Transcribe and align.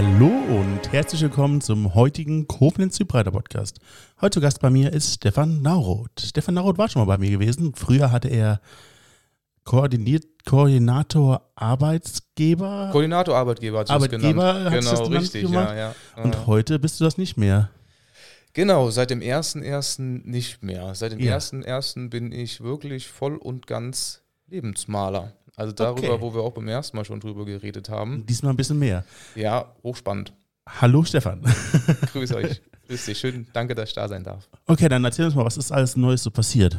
Hallo 0.00 0.28
und 0.28 0.92
herzlich 0.92 1.22
willkommen 1.22 1.60
zum 1.60 1.92
heutigen 1.92 2.46
Koblenz 2.46 2.94
Zypreiter 2.94 3.32
Podcast. 3.32 3.80
Heute 4.20 4.34
zu 4.34 4.40
Gast 4.40 4.60
bei 4.60 4.70
mir 4.70 4.92
ist 4.92 5.14
Stefan 5.14 5.60
Nauroth. 5.60 6.20
Stefan 6.20 6.54
Nauroth 6.54 6.78
war 6.78 6.88
schon 6.88 7.04
mal 7.04 7.16
bei 7.16 7.18
mir 7.18 7.32
gewesen. 7.32 7.74
Früher 7.74 8.12
hatte 8.12 8.28
er 8.28 8.60
koordiniert, 9.64 10.24
Koordinator 10.44 11.50
Arbeitsgeber. 11.56 12.90
Koordinator 12.92 13.36
Arbeitgeber 13.36 13.80
hat 13.80 13.90
Arbeitgeber 13.90 14.22
genannt. 14.22 14.84
Genau, 14.84 15.04
genannt 15.04 15.20
richtig, 15.20 15.42
gemacht? 15.42 15.70
ja, 15.70 15.76
ja. 15.76 15.94
Und 16.22 16.46
heute 16.46 16.78
bist 16.78 17.00
du 17.00 17.04
das 17.04 17.18
nicht 17.18 17.36
mehr. 17.36 17.68
Genau, 18.52 18.90
seit 18.90 19.10
dem 19.10 19.18
1.1. 19.18 20.00
nicht 20.24 20.62
mehr. 20.62 20.94
Seit 20.94 21.10
dem 21.10 21.18
Ja. 21.18 21.38
1.1. 21.38 22.08
bin 22.08 22.30
ich 22.30 22.60
wirklich 22.60 23.08
voll 23.08 23.34
und 23.36 23.66
ganz 23.66 24.22
Lebensmaler. 24.46 25.32
Also 25.58 25.72
darüber, 25.72 26.12
Okay. 26.12 26.20
wo 26.20 26.32
wir 26.34 26.40
auch 26.42 26.52
beim 26.52 26.68
ersten 26.68 26.96
Mal 26.96 27.04
schon 27.04 27.18
drüber 27.18 27.44
geredet 27.44 27.88
haben. 27.88 28.24
Diesmal 28.26 28.52
ein 28.52 28.56
bisschen 28.56 28.78
mehr. 28.78 29.04
Ja, 29.34 29.74
hochspannend. 29.82 30.32
Hallo 30.68 31.02
Stefan. 31.02 31.42
Grüß 32.12 32.32
euch. 32.34 32.60
Grüß 32.86 33.06
dich. 33.06 33.18
Schön, 33.18 33.46
danke, 33.52 33.74
dass 33.74 33.88
ich 33.88 33.94
da 33.96 34.06
sein 34.06 34.22
darf. 34.22 34.48
Okay, 34.66 34.88
dann 34.88 35.04
erzähl 35.04 35.24
uns 35.24 35.34
mal, 35.34 35.44
was 35.44 35.56
ist 35.56 35.72
alles 35.72 35.96
Neues 35.96 36.22
so 36.22 36.30
passiert? 36.30 36.78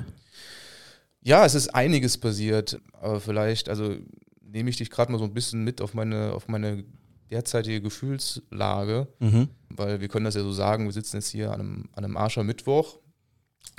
Ja, 1.22 1.46
es 1.46 1.56
ist 1.56 1.76
einiges 1.76 2.18
passiert, 2.18 2.80
aber 2.94 3.20
vielleicht, 3.20 3.68
also 3.68 3.96
nehme 4.42 4.70
ich 4.70 4.78
dich 4.78 4.90
gerade 4.90 5.12
mal 5.12 5.18
so 5.18 5.26
ein 5.26 5.34
bisschen 5.34 5.64
mit 5.66 5.82
auf 5.82 5.94
meine, 5.94 6.32
auf 6.34 6.48
meine 6.48 6.86
derzeitige 7.30 7.82
Gefühlslage. 7.82 9.08
Mhm. 9.20 9.50
weil 9.70 10.00
wir 10.02 10.08
können 10.08 10.26
das 10.26 10.36
ja 10.36 10.42
so 10.42 10.54
sagen, 10.54 10.86
wir 10.86 10.94
sitzen 10.94 11.18
jetzt 11.18 11.30
hier 11.30 11.52
an 11.52 11.60
einem, 11.60 11.90
an 11.94 12.06
einem 12.06 12.18
Aschermittwoch, 12.18 12.98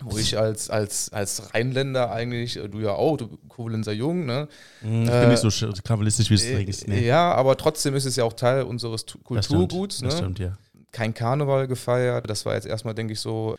wo 0.02 0.16
ich 0.16 0.39
als, 0.39 0.70
als, 0.70 1.12
als 1.12 1.52
Rheinländer 1.55 2.11
eigentlich, 2.11 2.57
äh, 2.57 2.69
du 2.69 2.81
ja 2.81 2.92
auch, 2.92 3.17
du 3.19 3.28
Koblenzer 3.48 3.92
Jung, 3.92 4.25
ne? 4.25 4.48
Ich 4.81 4.86
bin 4.89 5.09
Äh, 5.09 5.27
nicht 5.28 5.41
so 5.41 5.48
sch- 5.48 5.83
kabbalistisch, 5.83 6.31
wie 6.31 6.34
es 6.34 6.47
eigentlich 6.47 6.89
Äh, 6.89 7.06
Ja, 7.06 7.34
aber 7.34 7.56
trotzdem 7.56 7.95
ist 7.95 8.06
es 8.06 8.17
ja 8.17 8.25
auch 8.25 8.33
Teil 8.33 8.62
unseres 8.62 9.05
Tu- 9.05 9.19
Das 9.34 9.45
stimmt, 9.45 9.58
Kulturguts. 9.70 9.98
Das 10.01 10.14
Ne? 10.14 10.19
stimmt, 10.19 10.39
ja. 10.39 10.56
Kein 10.92 11.12
Karneval 11.14 11.67
gefeiert, 11.69 12.28
das 12.31 12.47
war 12.47 12.55
jetzt 12.55 12.67
erstmal, 12.67 12.95
denke 12.95 13.12
ich, 13.12 13.20
so 13.20 13.56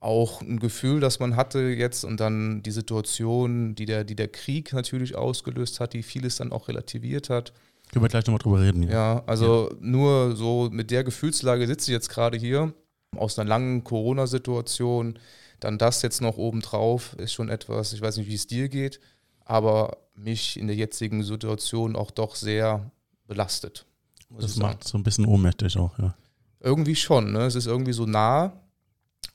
auch 0.00 0.42
ein 0.42 0.58
Gefühl, 0.58 1.00
das 1.00 1.18
man 1.18 1.34
hatte 1.36 1.60
jetzt 1.60 2.04
und 2.04 2.20
dann 2.20 2.62
die 2.62 2.72
Situation, 2.72 3.74
die 3.74 3.86
der, 3.86 4.04
die 4.04 4.16
der 4.16 4.28
Krieg 4.28 4.72
natürlich 4.74 5.16
ausgelöst 5.16 5.80
hat, 5.80 5.94
die 5.94 6.02
vieles 6.02 6.36
dann 6.36 6.52
auch 6.52 6.68
relativiert 6.68 7.30
hat. 7.30 7.52
Können 7.92 8.04
wir 8.04 8.08
gleich 8.08 8.26
nochmal 8.26 8.40
drüber 8.40 8.60
reden. 8.60 8.82
Ja, 8.82 9.22
also 9.26 9.72
nur 9.80 10.36
so 10.36 10.68
mit 10.70 10.90
der 10.90 11.04
Gefühlslage 11.04 11.66
sitze 11.66 11.90
ich 11.90 11.94
jetzt 11.94 12.08
gerade 12.10 12.36
hier. 12.36 12.74
Aus 13.16 13.38
einer 13.38 13.48
langen 13.48 13.84
Corona-Situation, 13.84 15.18
dann 15.60 15.78
das 15.78 16.02
jetzt 16.02 16.20
noch 16.20 16.36
obendrauf, 16.36 17.14
ist 17.14 17.32
schon 17.32 17.48
etwas, 17.48 17.92
ich 17.92 18.00
weiß 18.00 18.16
nicht, 18.16 18.28
wie 18.28 18.34
es 18.34 18.46
dir 18.46 18.68
geht, 18.68 19.00
aber 19.44 19.98
mich 20.14 20.58
in 20.58 20.66
der 20.66 20.76
jetzigen 20.76 21.22
Situation 21.22 21.96
auch 21.96 22.10
doch 22.10 22.34
sehr 22.34 22.90
belastet. 23.26 23.86
Das 24.30 24.56
macht 24.56 24.84
so 24.84 24.98
ein 24.98 25.04
bisschen 25.04 25.26
ohnmächtig 25.26 25.76
auch, 25.76 25.98
ja. 25.98 26.14
Irgendwie 26.60 26.96
schon, 26.96 27.32
ne? 27.32 27.40
Es 27.40 27.54
ist 27.54 27.66
irgendwie 27.66 27.92
so 27.92 28.06
nah 28.06 28.52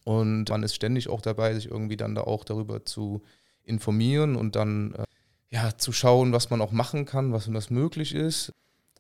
und 0.04 0.50
man 0.50 0.64
ist 0.64 0.76
ständig 0.76 1.10
auch 1.10 1.22
dabei, 1.22 1.54
sich 1.54 1.68
irgendwie 1.68 1.98
dann 1.98 2.16
da 2.16 2.22
auch 2.22 2.44
darüber 2.44 2.86
zu 2.86 3.22
informieren 3.64 4.36
und 4.36 4.56
dann 4.56 4.94
äh, 4.96 5.04
ja 5.52 5.78
zu 5.78 5.92
schauen, 5.92 6.34
was 6.34 6.50
man 6.50 6.62
auch 6.62 6.72
machen 6.72 7.06
kann, 7.06 7.32
was, 7.32 7.52
was 7.54 7.70
möglich 7.70 8.16
ist. 8.16 8.52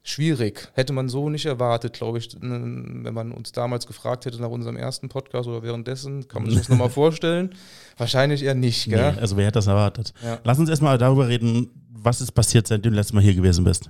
Schwierig. 0.03 0.69
Hätte 0.73 0.94
man 0.94 1.09
so 1.09 1.30
nicht 1.30 1.45
erwartet, 1.45 1.94
glaube 1.94 2.17
ich, 2.17 2.36
wenn 2.39 3.14
man 3.14 3.31
uns 3.31 3.52
damals 3.52 3.86
gefragt 3.86 4.25
hätte 4.25 4.42
nach 4.42 4.50
unserem 4.50 4.78
ersten 4.78 5.09
Podcast 5.09 5.47
oder 5.47 5.61
währenddessen, 5.61 6.28
kann 6.28 6.44
man 6.44 6.52
sich 6.52 6.61
das 6.61 6.69
nochmal 6.69 6.89
vorstellen? 6.89 7.53
Wahrscheinlich 7.97 8.44
eher 8.44 8.55
nicht, 8.55 8.86
gell? 8.89 9.14
Nee, 9.14 9.20
also 9.20 9.36
wer 9.38 9.45
hätte 9.45 9.55
das 9.55 9.67
erwartet? 9.67 10.14
Ja. 10.23 10.39
Lass 10.44 10.58
uns 10.58 10.70
erstmal 10.70 10.97
darüber 10.97 11.27
reden, 11.27 11.70
was 11.92 12.22
ist 12.22 12.31
passiert, 12.31 12.67
seitdem 12.67 12.94
du 12.94 12.97
letztes 12.97 13.14
Mal 13.14 13.22
hier 13.22 13.36
gewesen 13.36 13.66
bist. 13.66 13.89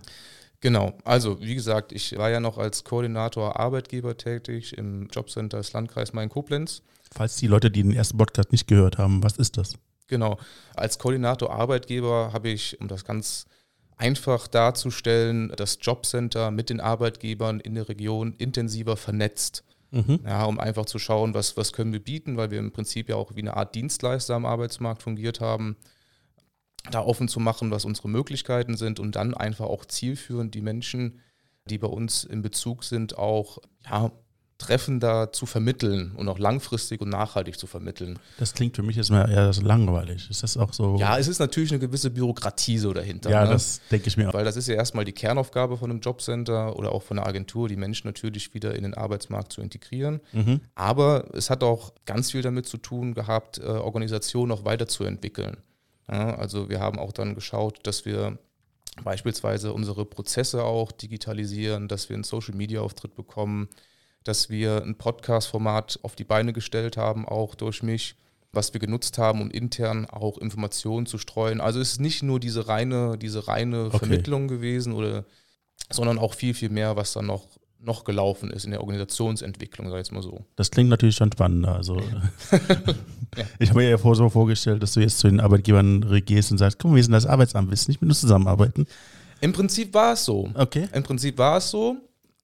Genau, 0.61 0.93
also 1.05 1.39
wie 1.42 1.55
gesagt, 1.55 1.93
ich 1.93 2.17
war 2.17 2.30
ja 2.30 2.42
noch 2.42 2.58
als 2.58 2.83
Koordinator 2.83 3.58
Arbeitgeber 3.58 4.17
tätig 4.17 4.77
im 4.77 5.08
Jobcenter 5.08 5.58
des 5.58 5.71
Landkreis 5.71 6.11
Main-Koblenz. 6.11 6.81
Falls 7.14 7.37
die 7.37 7.48
Leute, 7.48 7.71
die 7.71 7.81
den 7.81 7.93
ersten 7.93 8.17
Podcast 8.17 8.52
nicht 8.52 8.67
gehört 8.67 8.98
haben, 8.98 9.23
was 9.23 9.37
ist 9.37 9.58
das? 9.58 9.75
Genau. 10.08 10.37
Als 10.75 10.99
Koordinator 10.99 11.52
Arbeitgeber 11.52 12.31
habe 12.33 12.49
ich, 12.49 12.80
um 12.81 12.87
das 12.87 13.05
ganz 13.05 13.45
einfach 13.99 14.48
darzustellen, 14.48 15.54
das 15.55 15.77
Jobcenter 15.82 16.52
mit 16.52 16.70
den 16.70 16.80
Arbeitgebern 16.80 17.60
in 17.60 17.76
der 17.76 17.89
Region 17.89 18.33
intensiver 18.37 18.98
vernetzt. 18.98 19.64
Mhm. 19.92 20.21
Ja, 20.26 20.45
um 20.45 20.60
einfach 20.60 20.86
zu 20.86 20.99
schauen, 20.99 21.33
was, 21.33 21.58
was 21.58 21.73
können 21.73 21.92
wir 21.92 22.04
bieten, 22.04 22.37
weil 22.37 22.49
wir 22.49 22.60
im 22.60 22.71
Prinzip 22.71 23.10
ja 23.10 23.17
auch 23.17 23.36
wie 23.36 23.42
eine 23.42 23.58
Art 23.58 23.76
Dienstleister 23.76 24.36
am 24.36 24.45
Arbeitsmarkt 24.45 25.04
fungiert 25.04 25.42
haben, 25.42 25.76
da 26.92 27.02
offen 27.02 27.27
zu 27.27 27.39
machen, 27.39 27.71
was 27.71 27.86
unsere 27.86 28.08
Möglichkeiten 28.08 28.77
sind 28.77 28.99
und 28.99 29.15
dann 29.15 29.33
einfach 29.33 29.65
auch 29.65 29.83
zielführend 29.86 30.55
die 30.55 30.61
Menschen, 30.61 31.20
die 31.66 31.77
bei 31.77 31.87
uns 31.87 32.23
in 32.23 32.42
Bezug 32.42 32.83
sind, 32.83 33.17
auch 33.17 33.58
ja, 33.86 34.11
treffender 34.59 35.31
zu 35.31 35.45
vermitteln 35.45 36.11
und 36.15 36.27
auch 36.27 36.37
langfristig 36.37 37.02
und 37.02 37.09
nachhaltig 37.09 37.58
zu 37.58 37.65
vermitteln. 37.65 38.20
Das 38.37 38.53
klingt 38.53 38.75
für 38.75 38.83
mich 38.83 38.97
jetzt 38.97 39.09
mal 39.09 39.30
eher 39.30 39.52
langweilig. 39.64 40.30
Ist 40.30 40.43
das 40.43 40.58
auch 40.58 40.73
so? 40.73 40.97
Ja, 40.99 41.17
es 41.17 41.27
ist 41.27 41.39
natürlich 41.39 41.71
eine 41.71 41.80
gewisse 41.80 42.11
Bürokratie 42.11 42.77
so 42.77 42.93
dahinter. 42.93 43.30
ja 43.31 43.45
ne? 43.45 43.52
das 43.52 43.80
denke 43.89 44.09
ich 44.09 44.17
mir 44.17 44.30
auch. 44.30 44.33
Weil 44.33 44.43
das 44.43 44.58
ist 44.58 44.67
ja 44.67 44.75
erstmal 44.75 45.05
die 45.05 45.14
Kernaufgabe 45.14 45.77
von 45.77 45.89
einem 45.89 46.02
Jobcenter 46.02 46.75
oder 46.75 46.92
auch 46.92 47.03
von 47.03 47.17
einer 47.17 47.25
Agentur, 47.25 47.69
die 47.69 47.77
Menschen 47.77 48.08
natürlich 48.08 48.53
wieder 48.53 48.75
in 48.75 48.83
den 48.83 48.93
Arbeitsmarkt 48.93 49.53
zu 49.53 49.61
integrieren. 49.61 50.19
Mhm. 50.33 50.59
Aber 50.75 51.25
es 51.33 51.49
hat 51.49 51.64
auch 51.64 51.93
ganz 52.05 52.31
viel 52.31 52.42
damit 52.42 52.65
zu 52.65 52.77
tun 52.77 53.14
gehabt, 53.14 53.59
äh, 53.59 53.64
Organisationen 53.64 54.52
auch 54.52 54.65
weiterzuentwickeln. 54.65 55.58
Ja, 56.11 56.36
also 56.36 56.69
wir 56.69 56.81
haben 56.81 56.99
auch 56.99 57.14
dann 57.14 57.33
geschaut, 57.33 57.80
dass 57.83 58.03
wir 58.03 58.37
beispielsweise 59.03 59.71
unsere 59.71 60.05
Prozesse 60.05 60.65
auch 60.65 60.92
digitalisieren, 60.92 61.87
dass 61.87 62.09
wir 62.09 62.15
einen 62.15 62.25
Social-Media-Auftritt 62.25 63.15
bekommen, 63.15 63.69
dass 64.23 64.49
wir 64.49 64.83
ein 64.83 64.95
Podcast-Format 64.95 65.99
auf 66.03 66.15
die 66.15 66.23
Beine 66.23 66.53
gestellt 66.53 66.97
haben, 66.97 67.27
auch 67.27 67.55
durch 67.55 67.83
mich, 67.83 68.15
was 68.52 68.73
wir 68.73 68.80
genutzt 68.80 69.17
haben, 69.17 69.41
um 69.41 69.52
intern 69.52 70.05
auch 70.05 70.37
Informationen 70.37 71.05
zu 71.05 71.17
streuen. 71.17 71.61
Also 71.61 71.80
es 71.80 71.93
ist 71.93 72.02
nicht 72.02 72.23
nur 72.23 72.39
diese 72.39 72.67
reine, 72.67 73.17
diese 73.17 73.47
reine 73.47 73.85
Okay. 73.85 73.99
Vermittlung 73.99 74.47
gewesen, 74.47 74.93
oder, 74.93 75.25
sondern 75.89 76.17
auch 76.17 76.33
viel, 76.33 76.53
viel 76.53 76.69
mehr, 76.69 76.95
was 76.95 77.13
dann 77.13 77.27
noch, 77.27 77.47
noch 77.80 78.03
gelaufen 78.03 78.49
ist 78.49 78.65
in 78.65 78.71
der 78.71 78.81
Organisationsentwicklung, 78.81 79.87
sag 79.89 79.95
ich 79.97 80.07
jetzt 80.07 80.11
mal 80.11 80.23
so. 80.23 80.43
Das 80.55 80.71
klingt 80.71 80.89
natürlich 80.89 81.15
schon 81.15 81.31
spannender. 81.31 81.75
Also, 81.75 82.01
Ich 83.59 83.69
habe 83.69 83.81
mir 83.81 83.89
ja 83.89 83.97
vor, 83.97 84.15
so 84.15 84.27
vorgestellt, 84.30 84.81
dass 84.81 84.93
du 84.93 85.01
jetzt 85.01 85.19
zu 85.19 85.27
den 85.27 85.39
Arbeitgebern 85.39 86.21
gehst 86.25 86.51
und 86.51 86.57
sagst, 86.57 86.80
guck 86.80 86.91
mal, 86.91 86.95
wir 86.97 87.03
sind 87.03 87.13
das 87.13 87.25
Arbeitsamt, 87.27 87.69
willst 87.69 87.87
nicht 87.87 88.01
mit 88.01 88.09
uns 88.09 88.19
zusammenarbeiten? 88.21 88.87
Im 89.41 89.53
Prinzip 89.53 89.93
war 89.93 90.13
es 90.13 90.25
so. 90.25 90.49
Okay. 90.55 90.89
Im 90.91 91.03
Prinzip 91.03 91.37
war 91.37 91.57
es 91.57 91.69
so, 91.69 91.95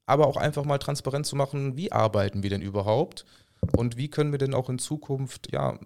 aber 0.05 0.27
auch 0.27 0.37
einfach 0.37 0.65
mal 0.65 0.77
transparent 0.77 1.25
zu 1.25 1.35
machen, 1.35 1.77
wie 1.77 1.91
arbeiten 1.91 2.43
wir 2.43 2.49
denn 2.49 2.61
überhaupt 2.61 3.25
und 3.75 3.97
wie 3.97 4.09
können 4.09 4.31
wir 4.31 4.39
denn 4.39 4.53
auch 4.53 4.69
in 4.69 4.79
Zukunft 4.79 5.51
ja, 5.51 5.79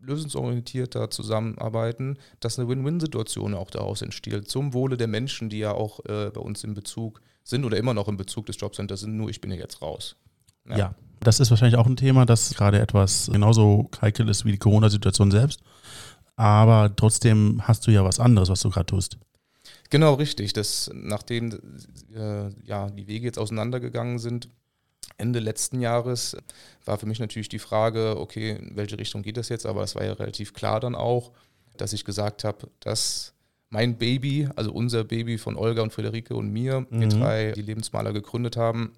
lösungsorientierter 0.00 1.10
zusammenarbeiten, 1.10 2.18
dass 2.40 2.58
eine 2.58 2.68
Win-Win-Situation 2.68 3.54
auch 3.54 3.70
daraus 3.70 4.02
entsteht, 4.02 4.48
zum 4.48 4.72
Wohle 4.72 4.96
der 4.96 5.08
Menschen, 5.08 5.50
die 5.50 5.58
ja 5.58 5.72
auch 5.72 6.00
äh, 6.06 6.30
bei 6.30 6.40
uns 6.40 6.64
in 6.64 6.74
Bezug 6.74 7.20
sind 7.42 7.64
oder 7.64 7.76
immer 7.76 7.94
noch 7.94 8.08
im 8.08 8.16
Bezug 8.16 8.46
des 8.46 8.58
Jobcenters 8.60 9.00
sind, 9.00 9.16
nur 9.16 9.30
ich 9.30 9.40
bin 9.40 9.50
ja 9.50 9.56
jetzt 9.56 9.82
raus. 9.82 10.16
Ja. 10.68 10.94
Das 11.20 11.40
ist 11.40 11.50
wahrscheinlich 11.50 11.78
auch 11.78 11.86
ein 11.86 11.96
Thema, 11.96 12.26
das 12.26 12.54
gerade 12.54 12.78
etwas 12.78 13.30
genauso 13.32 13.90
heikel 14.02 14.28
ist 14.28 14.44
wie 14.44 14.52
die 14.52 14.58
Corona-Situation 14.58 15.30
selbst. 15.30 15.62
Aber 16.36 16.94
trotzdem 16.94 17.62
hast 17.62 17.86
du 17.86 17.90
ja 17.90 18.04
was 18.04 18.20
anderes, 18.20 18.50
was 18.50 18.60
du 18.60 18.70
gerade 18.70 18.86
tust. 18.86 19.18
Genau, 19.90 20.14
richtig. 20.14 20.52
Das, 20.52 20.90
nachdem 20.92 21.52
äh, 22.14 22.50
ja, 22.64 22.90
die 22.90 23.06
Wege 23.06 23.26
jetzt 23.26 23.38
auseinandergegangen 23.38 24.18
sind, 24.18 24.48
Ende 25.18 25.38
letzten 25.38 25.80
Jahres, 25.80 26.36
war 26.84 26.98
für 26.98 27.06
mich 27.06 27.20
natürlich 27.20 27.48
die 27.48 27.58
Frage, 27.58 28.16
okay, 28.18 28.52
in 28.52 28.76
welche 28.76 28.98
Richtung 28.98 29.22
geht 29.22 29.36
das 29.36 29.48
jetzt? 29.48 29.66
Aber 29.66 29.82
es 29.82 29.94
war 29.94 30.04
ja 30.04 30.12
relativ 30.12 30.52
klar 30.52 30.80
dann 30.80 30.94
auch, 30.94 31.32
dass 31.76 31.92
ich 31.92 32.04
gesagt 32.04 32.44
habe, 32.44 32.68
dass 32.80 33.32
mein 33.68 33.98
Baby, 33.98 34.48
also 34.56 34.72
unser 34.72 35.04
Baby 35.04 35.38
von 35.38 35.56
Olga 35.56 35.82
und 35.82 35.92
Friederike 35.92 36.34
und 36.34 36.50
mir, 36.50 36.86
wir 36.90 37.06
Mhm. 37.06 37.10
drei, 37.10 37.52
die 37.52 37.62
Lebensmaler 37.62 38.12
gegründet 38.12 38.56
haben, 38.56 38.92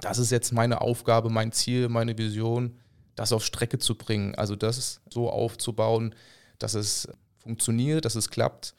das 0.00 0.18
ist 0.18 0.30
jetzt 0.30 0.52
meine 0.52 0.80
Aufgabe, 0.80 1.30
mein 1.30 1.52
Ziel, 1.52 1.88
meine 1.88 2.16
Vision, 2.16 2.76
das 3.16 3.32
auf 3.32 3.44
Strecke 3.44 3.78
zu 3.78 3.96
bringen. 3.96 4.34
Also 4.36 4.56
das 4.56 5.00
so 5.10 5.30
aufzubauen, 5.30 6.14
dass 6.58 6.74
es 6.74 7.08
funktioniert, 7.38 8.04
dass 8.04 8.14
es 8.14 8.30
klappt, 8.30 8.74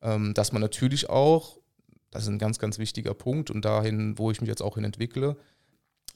dass 0.00 0.52
man 0.52 0.62
natürlich 0.62 1.08
auch, 1.10 1.58
das 2.10 2.24
ist 2.24 2.28
ein 2.28 2.38
ganz, 2.38 2.58
ganz 2.58 2.78
wichtiger 2.78 3.14
Punkt 3.14 3.50
und 3.50 3.64
dahin, 3.64 4.18
wo 4.18 4.30
ich 4.30 4.40
mich 4.40 4.48
jetzt 4.48 4.62
auch 4.62 4.76
hin 4.76 4.84
entwickle, 4.84 5.36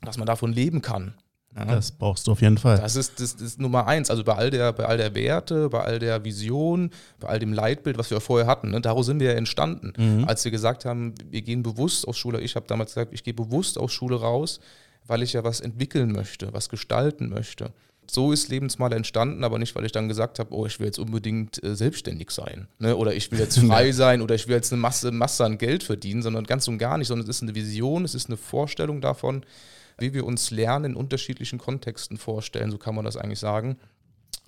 dass 0.02 0.18
man 0.18 0.26
davon 0.26 0.52
leben 0.52 0.82
kann. 0.82 1.14
Ja. 1.56 1.64
Das 1.64 1.90
brauchst 1.90 2.26
du 2.26 2.32
auf 2.32 2.42
jeden 2.42 2.58
Fall. 2.58 2.78
Das 2.78 2.94
ist, 2.94 3.18
das 3.18 3.34
ist 3.34 3.58
Nummer 3.58 3.86
eins. 3.86 4.08
Also 4.08 4.22
bei 4.22 4.34
all, 4.34 4.50
der, 4.50 4.72
bei 4.72 4.84
all 4.84 4.96
der 4.96 5.14
Werte, 5.16 5.68
bei 5.68 5.80
all 5.80 5.98
der 5.98 6.24
Vision, 6.24 6.90
bei 7.18 7.28
all 7.28 7.38
dem 7.40 7.52
Leitbild, 7.52 7.98
was 7.98 8.10
wir 8.10 8.20
vorher 8.20 8.46
hatten, 8.46 8.70
ne, 8.70 8.80
daraus 8.80 9.06
sind 9.06 9.18
wir 9.18 9.32
ja 9.32 9.36
entstanden. 9.36 9.92
Mhm. 9.96 10.24
Als 10.26 10.44
wir 10.44 10.52
gesagt 10.52 10.84
haben, 10.84 11.14
wir 11.28 11.42
gehen 11.42 11.62
bewusst 11.62 12.06
aus 12.06 12.16
Schule, 12.16 12.40
ich 12.40 12.54
habe 12.54 12.66
damals 12.68 12.94
gesagt, 12.94 13.12
ich 13.12 13.24
gehe 13.24 13.34
bewusst 13.34 13.78
aus 13.78 13.92
Schule 13.92 14.20
raus, 14.20 14.60
weil 15.06 15.22
ich 15.22 15.32
ja 15.32 15.42
was 15.42 15.60
entwickeln 15.60 16.12
möchte, 16.12 16.52
was 16.52 16.68
gestalten 16.68 17.28
möchte. 17.28 17.72
So 18.14 18.32
ist 18.32 18.48
Lebensmaler 18.48 18.96
entstanden, 18.96 19.44
aber 19.44 19.58
nicht, 19.58 19.74
weil 19.74 19.84
ich 19.84 19.92
dann 19.92 20.08
gesagt 20.08 20.38
habe, 20.38 20.54
oh, 20.54 20.66
ich 20.66 20.78
will 20.78 20.86
jetzt 20.86 20.98
unbedingt 20.98 21.62
äh, 21.62 21.74
selbstständig 21.74 22.30
sein 22.30 22.68
ne? 22.78 22.96
oder 22.96 23.14
ich 23.14 23.30
will 23.30 23.38
jetzt 23.38 23.58
frei 23.66 23.92
sein 23.92 24.22
oder 24.22 24.34
ich 24.34 24.48
will 24.48 24.56
jetzt 24.56 24.72
eine 24.72 24.80
Masse, 24.80 25.10
Masse 25.10 25.44
an 25.44 25.58
Geld 25.58 25.82
verdienen, 25.82 26.22
sondern 26.22 26.44
ganz 26.44 26.68
und 26.68 26.78
gar 26.78 26.98
nicht, 26.98 27.08
sondern 27.08 27.28
es 27.28 27.36
ist 27.36 27.42
eine 27.42 27.54
Vision, 27.54 28.04
es 28.04 28.14
ist 28.14 28.28
eine 28.28 28.36
Vorstellung 28.36 29.00
davon, 29.00 29.44
wie 29.98 30.14
wir 30.14 30.24
uns 30.24 30.50
Lernen 30.50 30.92
in 30.92 30.96
unterschiedlichen 30.96 31.58
Kontexten 31.58 32.16
vorstellen, 32.16 32.70
so 32.70 32.78
kann 32.78 32.94
man 32.94 33.04
das 33.04 33.16
eigentlich 33.16 33.38
sagen. 33.38 33.76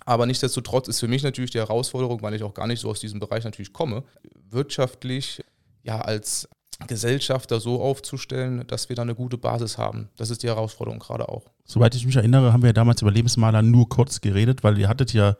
Aber 0.04 0.26
nichtsdestotrotz 0.26 0.88
ist 0.88 1.00
für 1.00 1.08
mich 1.08 1.22
natürlich 1.22 1.50
die 1.50 1.58
Herausforderung, 1.58 2.22
weil 2.22 2.34
ich 2.34 2.42
auch 2.42 2.54
gar 2.54 2.66
nicht 2.66 2.80
so 2.80 2.90
aus 2.90 3.00
diesem 3.00 3.20
Bereich 3.20 3.44
natürlich 3.44 3.72
komme, 3.72 4.02
wirtschaftlich 4.50 5.42
ja 5.84 6.00
als 6.00 6.48
Gesellschafter 6.86 7.60
so 7.60 7.80
aufzustellen, 7.80 8.64
dass 8.66 8.88
wir 8.88 8.96
da 8.96 9.02
eine 9.02 9.14
gute 9.14 9.38
Basis 9.38 9.78
haben. 9.78 10.08
Das 10.16 10.30
ist 10.30 10.42
die 10.42 10.48
Herausforderung 10.48 10.98
gerade 10.98 11.28
auch. 11.28 11.44
Soweit 11.64 11.94
ich 11.94 12.06
mich 12.06 12.16
erinnere, 12.16 12.52
haben 12.52 12.62
wir 12.62 12.72
damals 12.72 13.02
über 13.02 13.10
Lebensmaler 13.10 13.62
nur 13.62 13.88
kurz 13.88 14.20
geredet, 14.20 14.62
weil 14.62 14.78
ihr 14.78 14.88
hattet 14.88 15.12
ja 15.12 15.36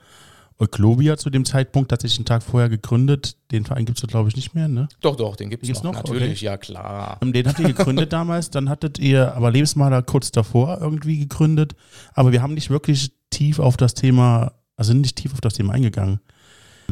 Euklovia 0.58 1.16
zu 1.16 1.30
dem 1.30 1.44
Zeitpunkt 1.44 1.90
tatsächlich 1.90 2.20
einen 2.20 2.26
Tag 2.26 2.42
vorher 2.42 2.68
gegründet. 2.68 3.36
Den 3.50 3.64
Verein 3.64 3.84
gibt 3.84 4.02
es, 4.02 4.06
glaube 4.06 4.28
ich, 4.28 4.36
nicht 4.36 4.54
mehr, 4.54 4.68
ne? 4.68 4.88
Doch, 5.00 5.16
doch, 5.16 5.36
den 5.36 5.50
gibt 5.50 5.68
es 5.68 5.82
noch. 5.82 5.92
noch. 5.92 6.02
Natürlich, 6.04 6.38
okay. 6.38 6.44
ja 6.44 6.56
klar. 6.56 7.18
Den 7.22 7.48
habt 7.48 7.58
ihr 7.58 7.66
gegründet 7.66 8.12
damals, 8.12 8.50
dann 8.50 8.68
hattet 8.68 8.98
ihr 8.98 9.34
aber 9.34 9.50
Lebensmaler 9.50 10.02
kurz 10.02 10.30
davor 10.30 10.78
irgendwie 10.80 11.18
gegründet. 11.18 11.74
Aber 12.14 12.32
wir 12.32 12.42
haben 12.42 12.54
nicht 12.54 12.70
wirklich 12.70 13.12
tief 13.30 13.58
auf 13.58 13.76
das 13.76 13.94
Thema, 13.94 14.52
also 14.76 14.94
nicht 14.94 15.16
tief 15.16 15.32
auf 15.32 15.40
das 15.40 15.54
Thema 15.54 15.72
eingegangen. 15.72 16.20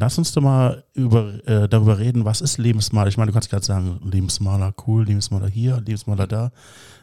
Lass 0.00 0.16
uns 0.16 0.32
doch 0.32 0.40
mal 0.40 0.82
über, 0.94 1.46
äh, 1.46 1.68
darüber 1.68 1.98
reden, 1.98 2.24
was 2.24 2.40
ist 2.40 2.56
Lebensmaler? 2.56 3.08
Ich 3.08 3.18
meine, 3.18 3.30
du 3.30 3.34
kannst 3.34 3.50
gerade 3.50 3.64
sagen, 3.64 4.00
Lebensmaler 4.02 4.72
cool, 4.86 5.04
Lebensmaler 5.04 5.46
hier, 5.46 5.78
Lebensmaler 5.84 6.26
da. 6.26 6.52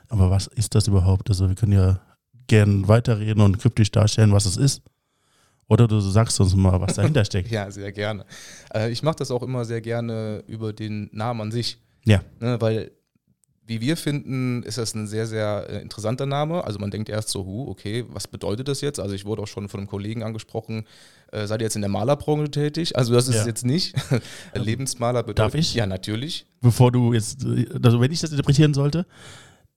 Aber 0.10 0.32
was 0.32 0.48
ist 0.48 0.74
das 0.74 0.88
überhaupt? 0.88 1.30
Also 1.30 1.48
wir 1.48 1.56
können 1.56 1.74
ja 1.74 2.00
gern 2.48 2.88
weiterreden 2.88 3.42
und 3.42 3.60
kryptisch 3.60 3.92
darstellen, 3.92 4.32
was 4.32 4.48
es 4.48 4.58
ist. 4.58 4.82
Oder 5.68 5.88
du 5.88 6.00
sagst 6.00 6.40
uns 6.40 6.56
mal, 6.56 6.82
was 6.82 6.96
dahinter 6.96 7.24
steckt. 7.26 7.52
ja, 7.52 7.70
sehr 7.70 7.92
gerne. 7.92 8.26
Äh, 8.74 8.90
ich 8.90 9.04
mache 9.04 9.18
das 9.18 9.30
auch 9.30 9.44
immer 9.44 9.64
sehr 9.64 9.82
gerne 9.82 10.44
über 10.48 10.74
den 10.74 11.10
Namen 11.12 11.42
an 11.42 11.52
sich. 11.52 11.78
Ja. 12.06 12.22
Ne, 12.40 12.60
weil 12.60 12.92
wie 13.68 13.82
wir 13.82 13.98
finden, 13.98 14.64
ist 14.64 14.78
das 14.78 14.96
ein 14.96 15.08
sehr, 15.08 15.28
sehr 15.28 15.68
äh, 15.70 15.82
interessanter 15.82 16.26
Name. 16.26 16.64
Also 16.64 16.80
man 16.80 16.90
denkt 16.90 17.10
erst 17.10 17.30
so, 17.30 17.46
hu, 17.46 17.70
okay, 17.70 18.06
was 18.10 18.26
bedeutet 18.28 18.68
das 18.70 18.82
jetzt? 18.82 19.00
Also 19.00 19.14
ich 19.14 19.26
wurde 19.26 19.42
auch 19.44 19.48
schon 19.48 19.68
von 19.70 19.82
einem 19.82 19.88
Kollegen 19.90 20.24
angesprochen, 20.24 20.86
äh, 21.34 21.46
seid 21.48 21.62
ihr 21.62 21.66
jetzt 21.66 21.76
in 21.76 21.82
der 21.82 21.90
Malerbranche 21.90 22.50
tätig? 22.50 22.96
Also 22.98 23.14
das 23.14 23.28
ist 23.28 23.36
Ja. 23.36 23.46
jetzt 23.46 23.66
nicht. 23.66 23.94
Lebensmaler 24.56 25.22
bedeutet. 25.24 25.40
Darf 25.40 25.56
ich? 25.56 25.74
Ja, 25.76 25.86
natürlich. 25.86 26.46
Bevor 26.62 26.92
du 26.92 27.14
jetzt, 27.14 27.44
äh, 27.44 27.68
also 27.84 28.00
wenn 28.02 28.12
ich 28.12 28.22
das 28.22 28.32
interpretieren 28.32 28.74
sollte, 28.74 29.06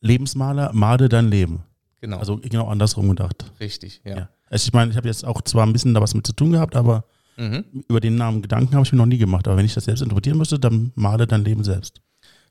Lebensmaler, 0.01 0.71
male 0.73 1.09
dein 1.09 1.29
Leben. 1.29 1.65
Genau. 2.01 2.19
Also 2.19 2.39
genau 2.39 2.69
andersrum 2.69 3.09
gedacht. 3.11 3.53
richtig, 3.61 4.01
ja. 4.05 4.17
Ja. 4.17 4.29
Also 4.49 4.67
ich 4.67 4.73
meine, 4.73 4.91
ich 4.91 4.97
habe 4.97 5.09
jetzt 5.09 5.25
auch 5.25 5.43
zwar 5.43 5.67
ein 5.67 5.73
bisschen 5.73 5.95
da 5.95 6.01
was 6.01 6.15
mit 6.15 6.27
zu 6.27 6.33
tun 6.33 6.53
gehabt, 6.53 6.75
aber 6.77 7.05
Mhm. 7.37 7.65
über 7.89 8.01
den 8.01 8.17
Namen 8.17 8.43
Gedanken 8.43 8.75
habe 8.75 8.85
ich 8.85 8.93
mir 8.93 8.99
noch 8.99 9.07
nie 9.07 9.17
gemacht. 9.19 9.47
Aber 9.49 9.57
wenn 9.57 9.65
ich 9.65 9.73
das 9.75 9.85
selbst 9.85 10.03
interpretieren 10.03 10.37
müsste, 10.37 10.59
dann 10.59 10.93
male 10.95 11.27
dein 11.27 11.43
Leben 11.45 11.65
selbst. 11.65 12.01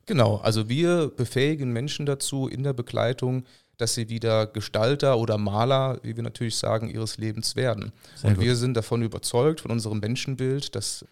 Genau, 0.09 0.37
also 0.37 0.67
wir 0.69 1.11
befähigen 1.15 1.71
Menschen 1.71 2.07
dazu 2.07 2.47
in 2.47 2.63
der 2.63 2.73
Begleitung, 2.73 3.43
dass 3.77 3.93
sie 3.93 4.09
wieder 4.09 4.47
Gestalter 4.47 5.19
oder 5.19 5.37
Maler, 5.37 5.99
wie 6.01 6.15
wir 6.15 6.23
natürlich 6.23 6.55
sagen, 6.55 6.89
ihres 6.89 7.19
Lebens 7.19 7.55
werden. 7.55 7.91
Sehr 8.15 8.31
und 8.31 8.37
gut. 8.37 8.43
wir 8.43 8.55
sind 8.55 8.75
davon 8.75 9.03
überzeugt, 9.03 9.61
von 9.61 9.69
unserem 9.69 9.99
Menschenbild, 9.99 10.73
dass 10.73 11.05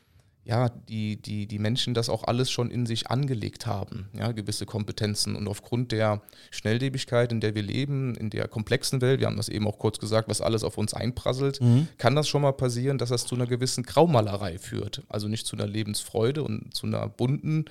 ja, 0.48 0.70
die, 0.70 1.22
die, 1.22 1.46
die 1.46 1.60
Menschen 1.60 1.94
das 1.94 2.08
auch 2.08 2.24
alles 2.24 2.50
schon 2.50 2.72
in 2.72 2.86
sich 2.86 3.12
angelegt 3.12 3.68
haben, 3.68 4.08
ja, 4.14 4.32
gewisse 4.32 4.66
Kompetenzen. 4.66 5.36
Und 5.36 5.46
aufgrund 5.50 5.92
der 5.92 6.22
Schnelllebigkeit, 6.52 7.34
in 7.34 7.42
der 7.42 7.54
wir 7.54 7.64
leben, 7.64 8.16
in 8.16 8.30
der 8.30 8.48
komplexen 8.48 9.02
Welt, 9.02 9.20
wir 9.20 9.28
haben 9.28 9.36
das 9.36 9.50
eben 9.50 9.68
auch 9.68 9.78
kurz 9.78 10.00
gesagt, 10.00 10.30
was 10.30 10.40
alles 10.40 10.64
auf 10.64 10.78
uns 10.78 10.94
einprasselt, 10.94 11.60
kann 11.98 12.16
das 12.16 12.30
schon 12.30 12.44
mal 12.44 12.54
passieren, 12.54 12.98
dass 12.98 13.10
das 13.10 13.26
zu 13.26 13.36
einer 13.36 13.46
gewissen 13.46 13.84
Graumalerei 13.84 14.58
führt. 14.58 15.04
Also 15.10 15.28
nicht 15.28 15.46
zu 15.46 15.58
einer 15.58 15.68
Lebensfreude 15.68 16.42
und 16.44 16.74
zu 16.74 16.88
einer 16.88 17.10
bunten 17.10 17.66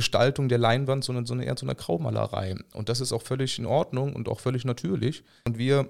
Gestaltung 0.00 0.48
der 0.48 0.58
Leinwand, 0.58 1.04
sondern 1.04 1.26
so 1.26 1.34
eine, 1.34 1.44
eher 1.44 1.56
zu 1.56 1.66
einer 1.66 1.74
Graumalerei. 1.74 2.54
Und 2.72 2.88
das 2.88 3.00
ist 3.00 3.12
auch 3.12 3.22
völlig 3.22 3.58
in 3.58 3.66
Ordnung 3.66 4.14
und 4.16 4.28
auch 4.28 4.40
völlig 4.40 4.64
natürlich. 4.64 5.22
Und 5.46 5.58
wir 5.58 5.88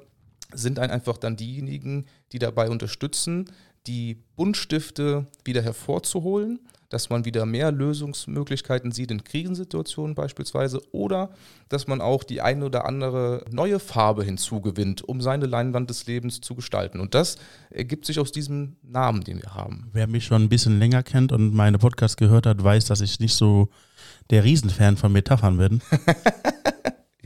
sind 0.52 0.78
ein- 0.80 0.90
einfach 0.90 1.16
dann 1.16 1.36
diejenigen, 1.36 2.06
die 2.32 2.38
dabei 2.40 2.68
unterstützen, 2.70 3.44
die 3.86 4.22
Buntstifte 4.36 5.26
wieder 5.44 5.62
hervorzuholen, 5.62 6.58
dass 6.90 7.08
man 7.08 7.24
wieder 7.24 7.46
mehr 7.46 7.70
Lösungsmöglichkeiten 7.70 8.90
sieht 8.90 9.12
in 9.12 9.22
Krisensituationen 9.22 10.14
beispielsweise 10.16 10.80
oder 10.92 11.30
dass 11.68 11.86
man 11.86 12.00
auch 12.00 12.24
die 12.24 12.40
eine 12.40 12.64
oder 12.66 12.84
andere 12.84 13.44
neue 13.50 13.78
Farbe 13.78 14.24
hinzugewinnt, 14.24 15.02
um 15.02 15.20
seine 15.20 15.46
Leinwand 15.46 15.88
des 15.88 16.06
Lebens 16.06 16.40
zu 16.40 16.56
gestalten. 16.56 16.98
Und 16.98 17.14
das 17.14 17.36
ergibt 17.70 18.06
sich 18.06 18.18
aus 18.18 18.32
diesem 18.32 18.76
Namen, 18.82 19.22
den 19.22 19.40
wir 19.40 19.54
haben. 19.54 19.88
Wer 19.92 20.08
mich 20.08 20.24
schon 20.24 20.42
ein 20.42 20.48
bisschen 20.48 20.80
länger 20.80 21.04
kennt 21.04 21.30
und 21.32 21.54
meine 21.54 21.78
Podcasts 21.78 22.16
gehört 22.16 22.44
hat, 22.46 22.62
weiß, 22.62 22.86
dass 22.86 23.00
ich 23.00 23.20
nicht 23.20 23.34
so 23.34 23.68
der 24.30 24.44
Riesenfan 24.44 24.96
von 24.96 25.12
Metaphern 25.12 25.58
bin. 25.58 25.82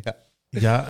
Ja. 0.05 0.15
Ja, 0.61 0.89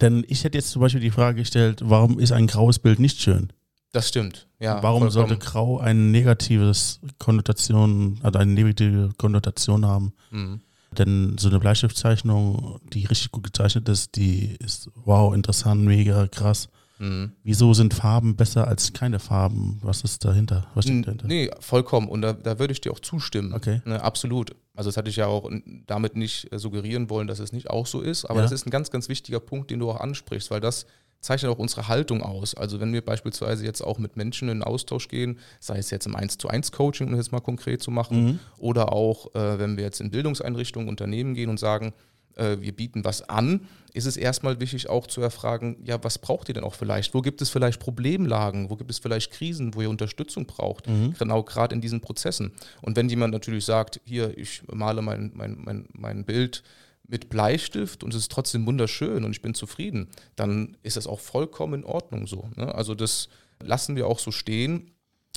denn 0.00 0.24
ich 0.28 0.44
hätte 0.44 0.58
jetzt 0.58 0.70
zum 0.70 0.82
Beispiel 0.82 1.00
die 1.00 1.10
Frage 1.10 1.38
gestellt, 1.38 1.80
warum 1.84 2.18
ist 2.18 2.32
ein 2.32 2.46
graues 2.46 2.78
Bild 2.78 2.98
nicht 2.98 3.20
schön? 3.20 3.52
Das 3.92 4.08
stimmt. 4.08 4.48
Ja, 4.58 4.82
warum 4.82 5.02
vollkommen. 5.02 5.28
sollte 5.28 5.38
grau 5.38 5.78
eine 5.78 6.00
negatives 6.00 7.00
Konnotation, 7.18 8.18
also 8.22 8.38
eine 8.38 8.52
negative 8.52 9.12
Konnotation 9.16 9.86
haben? 9.86 10.12
Mhm. 10.30 10.60
Denn 10.98 11.36
so 11.38 11.48
eine 11.48 11.60
Bleistiftzeichnung, 11.60 12.80
die 12.92 13.06
richtig 13.06 13.30
gut 13.30 13.44
gezeichnet 13.44 13.88
ist, 13.88 14.16
die 14.16 14.56
ist 14.58 14.90
wow, 15.04 15.34
interessant, 15.34 15.82
mega 15.84 16.26
krass. 16.26 16.68
Mhm. 16.98 17.32
Wieso 17.42 17.74
sind 17.74 17.92
Farben 17.94 18.36
besser 18.36 18.68
als 18.68 18.92
keine 18.92 19.18
Farben? 19.18 19.78
Was 19.82 20.02
ist 20.02 20.24
dahinter? 20.24 20.66
Was 20.74 20.84
steckt 20.84 21.06
dahinter? 21.06 21.26
Nee, 21.26 21.50
vollkommen. 21.60 22.08
Und 22.08 22.22
da, 22.22 22.32
da 22.32 22.58
würde 22.58 22.72
ich 22.72 22.80
dir 22.80 22.92
auch 22.92 23.00
zustimmen. 23.00 23.52
Okay. 23.52 23.82
Ne, 23.84 24.00
absolut. 24.02 24.54
Also 24.74 24.88
das 24.88 24.96
hatte 24.96 25.10
ich 25.10 25.16
ja 25.16 25.26
auch 25.26 25.50
damit 25.86 26.16
nicht 26.16 26.52
äh, 26.52 26.58
suggerieren 26.58 27.10
wollen, 27.10 27.26
dass 27.26 27.38
es 27.40 27.52
nicht 27.52 27.70
auch 27.70 27.86
so 27.86 28.00
ist. 28.00 28.24
Aber 28.26 28.36
Ja. 28.40 28.42
das 28.42 28.52
ist 28.52 28.66
ein 28.66 28.70
ganz, 28.70 28.90
ganz 28.90 29.08
wichtiger 29.08 29.40
Punkt, 29.40 29.70
den 29.70 29.80
du 29.80 29.90
auch 29.90 30.00
ansprichst, 30.00 30.50
weil 30.50 30.60
das 30.60 30.86
zeichnet 31.20 31.50
auch 31.50 31.58
unsere 31.58 31.88
Haltung 31.88 32.22
aus. 32.22 32.54
Also 32.54 32.80
wenn 32.80 32.92
wir 32.92 33.02
beispielsweise 33.02 33.64
jetzt 33.64 33.80
auch 33.82 33.98
mit 33.98 34.16
Menschen 34.16 34.48
in 34.50 34.62
Austausch 34.62 35.08
gehen, 35.08 35.38
sei 35.58 35.78
es 35.78 35.90
jetzt 35.90 36.06
im 36.06 36.14
1 36.14 36.36
zu 36.38 36.48
1 36.48 36.70
Coaching, 36.70 37.06
um 37.06 37.12
das 37.14 37.26
jetzt 37.26 37.32
mal 37.32 37.40
konkret 37.40 37.82
zu 37.82 37.90
machen, 37.90 38.24
Mhm. 38.24 38.38
oder 38.58 38.92
auch 38.92 39.34
äh, 39.34 39.58
wenn 39.58 39.76
wir 39.78 39.84
jetzt 39.84 40.00
in 40.00 40.10
Bildungseinrichtungen, 40.10 40.88
Unternehmen 40.88 41.34
gehen 41.34 41.48
und 41.50 41.58
sagen, 41.58 41.92
äh, 42.36 42.56
wir 42.60 42.74
bieten 42.74 43.04
was 43.04 43.28
an, 43.28 43.66
ist 43.92 44.06
es 44.06 44.16
erstmal 44.16 44.58
wichtig 44.60 44.88
auch 44.88 45.06
zu 45.06 45.20
erfragen, 45.20 45.76
ja, 45.84 46.02
was 46.02 46.18
braucht 46.18 46.48
ihr 46.48 46.54
denn 46.54 46.64
auch 46.64 46.74
vielleicht? 46.74 47.14
Wo 47.14 47.22
gibt 47.22 47.40
es 47.40 47.50
vielleicht 47.50 47.78
Problemlagen? 47.78 48.68
Wo 48.68 48.76
gibt 48.76 48.90
es 48.90 48.98
vielleicht 48.98 49.30
Krisen, 49.30 49.74
wo 49.74 49.82
ihr 49.82 49.90
Unterstützung 49.90 50.46
braucht? 50.46 50.86
Genau, 51.18 51.42
gerade 51.44 51.74
in 51.74 51.80
diesen 51.80 52.00
Prozessen. 52.00 52.52
Und 52.82 52.96
wenn 52.96 53.08
jemand 53.08 53.32
natürlich 53.32 53.64
sagt, 53.64 54.00
hier, 54.04 54.36
ich 54.36 54.62
male 54.72 55.00
mein, 55.00 55.30
mein, 55.34 55.58
mein, 55.64 55.86
mein 55.92 56.24
Bild 56.24 56.64
mit 57.06 57.28
Bleistift 57.28 58.02
und 58.02 58.12
es 58.14 58.20
ist 58.20 58.32
trotzdem 58.32 58.66
wunderschön 58.66 59.24
und 59.24 59.30
ich 59.30 59.42
bin 59.42 59.54
zufrieden, 59.54 60.08
dann 60.36 60.76
ist 60.82 60.96
das 60.96 61.06
auch 61.06 61.20
vollkommen 61.20 61.74
in 61.74 61.84
Ordnung 61.84 62.26
so. 62.26 62.48
Ne? 62.56 62.74
Also 62.74 62.94
das 62.94 63.28
lassen 63.62 63.94
wir 63.94 64.06
auch 64.06 64.18
so 64.18 64.32
stehen. 64.32 64.90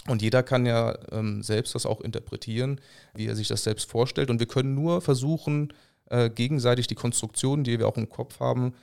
Und 0.08 0.22
jeder 0.22 0.42
kann 0.42 0.66
ja 0.66 0.98
ähm, 1.12 1.44
selbst 1.44 1.76
das 1.76 1.86
auch 1.86 2.00
interpretieren, 2.00 2.80
wie 3.14 3.28
er 3.28 3.36
sich 3.36 3.50
das 3.50 3.64
selbst 3.64 3.90
vorstellt. 3.90 4.30
Und 4.30 4.40
wir 4.40 4.48
können 4.48 4.74
nur 4.74 5.02
versuchen, 5.02 5.74
äh, 6.10 6.30
gegenseitig 6.30 6.88
die 6.88 6.96
Konstruktionen, 6.96 7.64
die 7.64 7.80
wir 7.80 7.88
auch 7.88 7.98
im 7.98 8.10
Kopf 8.10 8.40
haben, 8.40 8.74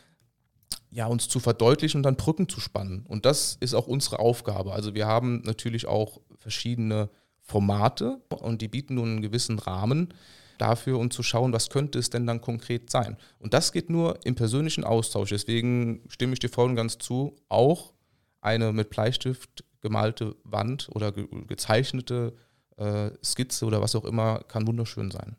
ja, 0.90 1.06
uns 1.06 1.28
zu 1.28 1.40
verdeutlichen 1.40 1.98
und 1.98 2.02
dann 2.04 2.16
Brücken 2.16 2.48
zu 2.48 2.60
spannen. 2.60 3.04
Und 3.08 3.26
das 3.26 3.56
ist 3.60 3.74
auch 3.74 3.86
unsere 3.86 4.20
Aufgabe. 4.20 4.72
Also 4.72 4.94
wir 4.94 5.06
haben 5.06 5.42
natürlich 5.44 5.86
auch 5.86 6.20
verschiedene 6.38 7.10
Formate 7.40 8.20
und 8.28 8.62
die 8.62 8.68
bieten 8.68 8.94
nun 8.94 9.08
einen 9.08 9.22
gewissen 9.22 9.58
Rahmen 9.58 10.14
dafür, 10.58 10.98
um 10.98 11.10
zu 11.10 11.22
schauen, 11.22 11.52
was 11.52 11.68
könnte 11.68 11.98
es 11.98 12.10
denn 12.10 12.26
dann 12.26 12.40
konkret 12.40 12.90
sein. 12.90 13.16
Und 13.38 13.54
das 13.54 13.72
geht 13.72 13.90
nur 13.90 14.24
im 14.24 14.34
persönlichen 14.34 14.84
Austausch. 14.84 15.30
Deswegen 15.30 16.02
stimme 16.08 16.34
ich 16.34 16.38
dir 16.38 16.48
voll 16.48 16.70
und 16.70 16.76
ganz 16.76 16.98
zu. 16.98 17.36
Auch 17.48 17.92
eine 18.40 18.72
mit 18.72 18.90
Bleistift 18.90 19.64
gemalte 19.80 20.36
Wand 20.44 20.88
oder 20.94 21.12
ge 21.12 21.26
gezeichnete 21.46 22.34
äh, 22.76 23.10
Skizze 23.22 23.66
oder 23.66 23.80
was 23.80 23.94
auch 23.94 24.04
immer 24.04 24.40
kann 24.44 24.66
wunderschön 24.66 25.10
sein. 25.10 25.36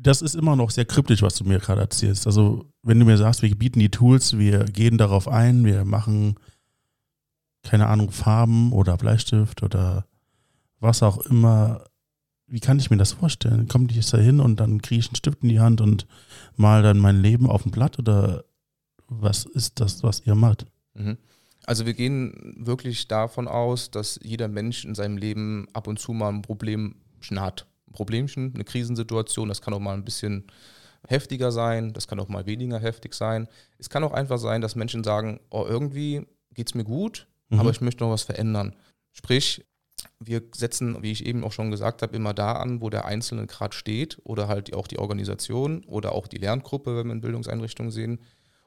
Das 0.00 0.22
ist 0.22 0.36
immer 0.36 0.54
noch 0.54 0.70
sehr 0.70 0.84
kryptisch, 0.84 1.22
was 1.22 1.34
du 1.34 1.44
mir 1.44 1.58
gerade 1.58 1.80
erzählst. 1.80 2.26
Also, 2.26 2.66
wenn 2.82 3.00
du 3.00 3.04
mir 3.04 3.16
sagst, 3.16 3.42
wir 3.42 3.52
bieten 3.54 3.80
die 3.80 3.90
Tools, 3.90 4.38
wir 4.38 4.64
gehen 4.64 4.96
darauf 4.96 5.26
ein, 5.26 5.64
wir 5.64 5.84
machen, 5.84 6.36
keine 7.64 7.88
Ahnung, 7.88 8.12
Farben 8.12 8.72
oder 8.72 8.96
Bleistift 8.96 9.62
oder 9.62 10.06
was 10.78 11.02
auch 11.02 11.18
immer. 11.18 11.84
Wie 12.46 12.60
kann 12.60 12.78
ich 12.78 12.90
mir 12.90 12.96
das 12.96 13.12
vorstellen? 13.12 13.66
Komme 13.66 13.88
ich 13.90 13.96
jetzt 13.96 14.14
da 14.14 14.18
hin 14.18 14.40
und 14.40 14.60
dann 14.60 14.80
kriege 14.80 15.00
ich 15.00 15.08
einen 15.08 15.16
Stift 15.16 15.42
in 15.42 15.48
die 15.48 15.60
Hand 15.60 15.80
und 15.80 16.06
mal 16.56 16.82
dann 16.82 16.98
mein 16.98 17.20
Leben 17.20 17.50
auf 17.50 17.66
ein 17.66 17.72
Blatt 17.72 17.98
oder 17.98 18.44
was 19.08 19.44
ist 19.44 19.80
das, 19.80 20.02
was 20.02 20.22
ihr 20.24 20.34
macht? 20.34 20.66
Mhm. 20.94 21.18
Also 21.66 21.84
wir 21.84 21.92
gehen 21.92 22.54
wirklich 22.56 23.08
davon 23.08 23.48
aus, 23.48 23.90
dass 23.90 24.18
jeder 24.22 24.48
Mensch 24.48 24.84
in 24.84 24.94
seinem 24.94 25.18
Leben 25.18 25.66
ab 25.74 25.86
und 25.86 25.98
zu 25.98 26.12
mal 26.12 26.30
ein 26.30 26.40
Problemchen 26.40 26.94
hat. 27.40 27.66
Ein 27.88 27.92
Problemchen, 27.92 28.52
eine 28.54 28.64
Krisensituation, 28.64 29.48
das 29.48 29.60
kann 29.62 29.74
auch 29.74 29.80
mal 29.80 29.94
ein 29.94 30.04
bisschen 30.04 30.44
heftiger 31.06 31.52
sein, 31.52 31.92
das 31.92 32.08
kann 32.08 32.20
auch 32.20 32.28
mal 32.28 32.46
weniger 32.46 32.78
heftig 32.78 33.14
sein. 33.14 33.48
Es 33.78 33.88
kann 33.88 34.04
auch 34.04 34.12
einfach 34.12 34.38
sein, 34.38 34.60
dass 34.60 34.76
Menschen 34.76 35.04
sagen, 35.04 35.40
oh, 35.50 35.64
irgendwie 35.68 36.26
geht 36.54 36.68
es 36.68 36.74
mir 36.74 36.84
gut, 36.84 37.26
mhm. 37.48 37.60
aber 37.60 37.70
ich 37.70 37.80
möchte 37.80 38.04
noch 38.04 38.10
was 38.10 38.22
verändern. 38.22 38.74
Sprich, 39.12 39.64
wir 40.20 40.42
setzen, 40.54 41.02
wie 41.02 41.12
ich 41.12 41.26
eben 41.26 41.44
auch 41.44 41.52
schon 41.52 41.70
gesagt 41.70 42.02
habe, 42.02 42.14
immer 42.16 42.34
da 42.34 42.52
an, 42.52 42.80
wo 42.80 42.90
der 42.90 43.04
Einzelne 43.04 43.46
gerade 43.46 43.74
steht 43.74 44.18
oder 44.24 44.48
halt 44.48 44.74
auch 44.74 44.86
die 44.86 44.98
Organisation 44.98 45.84
oder 45.84 46.12
auch 46.12 46.26
die 46.26 46.38
Lerngruppe, 46.38 46.96
wenn 46.96 47.06
wir 47.06 47.14
in 47.14 47.20
Bildungseinrichtungen 47.20 47.92
sehen, 47.92 48.20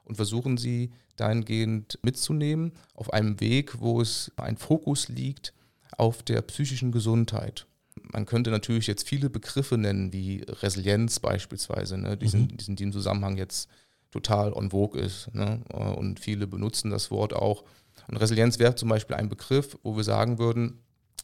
und 0.04 0.16
versuchen 0.16 0.56
sie 0.56 0.92
dahingehend 1.16 1.98
mitzunehmen 2.02 2.72
auf 2.94 3.12
einem 3.12 3.40
Weg, 3.40 3.80
wo 3.80 4.00
es 4.00 4.32
ein 4.36 4.56
Fokus 4.56 5.08
liegt 5.08 5.54
auf 5.96 6.22
der 6.22 6.42
psychischen 6.42 6.90
Gesundheit. 6.90 7.66
Man 8.00 8.26
könnte 8.26 8.50
natürlich 8.50 8.86
jetzt 8.86 9.08
viele 9.08 9.30
Begriffe 9.30 9.78
nennen, 9.78 10.12
wie 10.12 10.44
Resilienz 10.48 11.20
beispielsweise, 11.20 11.98
ne, 11.98 12.16
die, 12.16 12.28
sind, 12.28 12.52
mhm. 12.52 12.56
die, 12.56 12.64
sind, 12.64 12.78
die 12.78 12.84
im 12.84 12.92
Zusammenhang 12.92 13.36
jetzt 13.36 13.68
total 14.10 14.52
on 14.52 14.70
vogue 14.70 15.00
ist. 15.00 15.32
Ne, 15.34 15.62
und 15.72 16.20
viele 16.20 16.46
benutzen 16.46 16.90
das 16.90 17.10
Wort 17.10 17.32
auch. 17.32 17.64
Und 18.08 18.16
Resilienz 18.16 18.58
wäre 18.58 18.74
zum 18.74 18.88
Beispiel 18.88 19.16
ein 19.16 19.28
Begriff, 19.28 19.78
wo 19.82 19.96
wir 19.96 20.04
sagen 20.04 20.38
würden, 20.38 20.78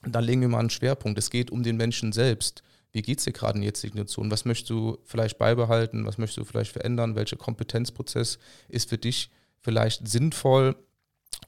da 0.07 0.21
legen 0.21 0.41
wir 0.41 0.49
mal 0.49 0.61
einen 0.61 0.71
Schwerpunkt. 0.71 1.19
Es 1.19 1.31
geht 1.31 1.51
um 1.51 1.63
den 1.63 1.77
Menschen 1.77 2.13
selbst. 2.13 2.63
Wie 2.93 3.03
geht 3.03 3.19
es 3.19 3.25
dir 3.25 3.33
gerade 3.33 3.57
in 3.57 3.63
der 3.63 3.69
jetzigen 3.69 3.93
Situation? 3.93 4.31
Was 4.31 4.45
möchtest 4.45 4.71
du 4.71 4.99
vielleicht 5.05 5.39
beibehalten? 5.39 6.07
Was 6.07 6.19
möchtest 6.19 6.39
du 6.39 6.45
vielleicht 6.45 6.73
verändern? 6.73 7.17
Welcher 7.17 7.37
Kompetenzprozess 7.37 8.39
ist 8.69 8.89
für 8.89 8.99
dich 8.99 9.31
vielleicht 9.61 10.09
sinnvoll, 10.09 10.77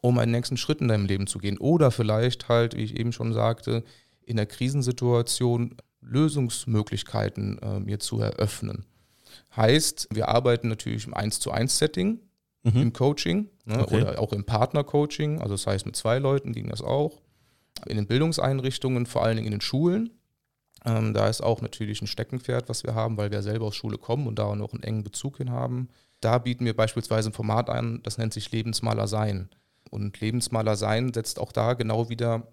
um 0.00 0.18
einen 0.18 0.32
nächsten 0.32 0.56
Schritt 0.56 0.80
in 0.80 0.88
deinem 0.88 1.06
Leben 1.06 1.26
zu 1.26 1.38
gehen? 1.38 1.58
Oder 1.58 1.90
vielleicht 1.90 2.48
halt, 2.48 2.76
wie 2.76 2.84
ich 2.84 2.96
eben 2.98 3.12
schon 3.12 3.32
sagte, 3.32 3.84
in 4.30 4.36
der 4.36 4.46
Krisensituation 4.46 5.76
Lösungsmöglichkeiten 6.00 7.58
äh, 7.58 7.80
mir 7.80 7.98
zu 7.98 8.20
eröffnen. 8.20 8.86
Heißt, 9.54 10.08
wir 10.12 10.28
arbeiten 10.28 10.68
natürlich 10.68 11.06
im 11.06 11.14
1 11.14 11.40
zu 11.40 11.50
1 11.50 11.76
Setting, 11.76 12.20
mhm. 12.62 12.82
im 12.82 12.92
Coaching 12.92 13.50
ne, 13.64 13.82
okay. 13.82 14.02
oder 14.02 14.20
auch 14.20 14.32
im 14.32 14.44
Partner-Coaching. 14.44 15.40
Also 15.40 15.54
das 15.54 15.66
heißt, 15.66 15.84
mit 15.84 15.96
zwei 15.96 16.18
Leuten 16.18 16.52
ging 16.52 16.68
das 16.68 16.80
auch 16.80 17.20
in 17.86 17.96
den 17.96 18.06
Bildungseinrichtungen, 18.06 19.06
vor 19.06 19.24
allen 19.24 19.36
Dingen 19.36 19.46
in 19.46 19.52
den 19.52 19.60
Schulen. 19.60 20.10
Ähm, 20.84 21.12
da 21.12 21.28
ist 21.28 21.42
auch 21.42 21.60
natürlich 21.60 22.00
ein 22.00 22.06
Steckenpferd, 22.06 22.68
was 22.68 22.84
wir 22.84 22.94
haben, 22.94 23.16
weil 23.16 23.30
wir 23.30 23.42
selber 23.42 23.66
aus 23.66 23.76
Schule 23.76 23.98
kommen 23.98 24.26
und 24.26 24.38
da 24.38 24.44
auch 24.44 24.56
noch 24.56 24.72
einen 24.72 24.82
engen 24.82 25.04
Bezug 25.04 25.38
hin 25.38 25.50
haben. 25.50 25.88
Da 26.20 26.38
bieten 26.38 26.64
wir 26.64 26.76
beispielsweise 26.76 27.30
ein 27.30 27.34
Format 27.34 27.68
ein, 27.68 28.00
das 28.04 28.16
nennt 28.16 28.32
sich 28.32 28.50
Lebensmaler 28.52 29.08
Sein. 29.08 29.50
Und 29.90 30.20
Lebensmaler 30.20 30.76
Sein 30.76 31.12
setzt 31.12 31.38
auch 31.38 31.52
da 31.52 31.74
genau 31.74 32.08
wieder 32.08 32.46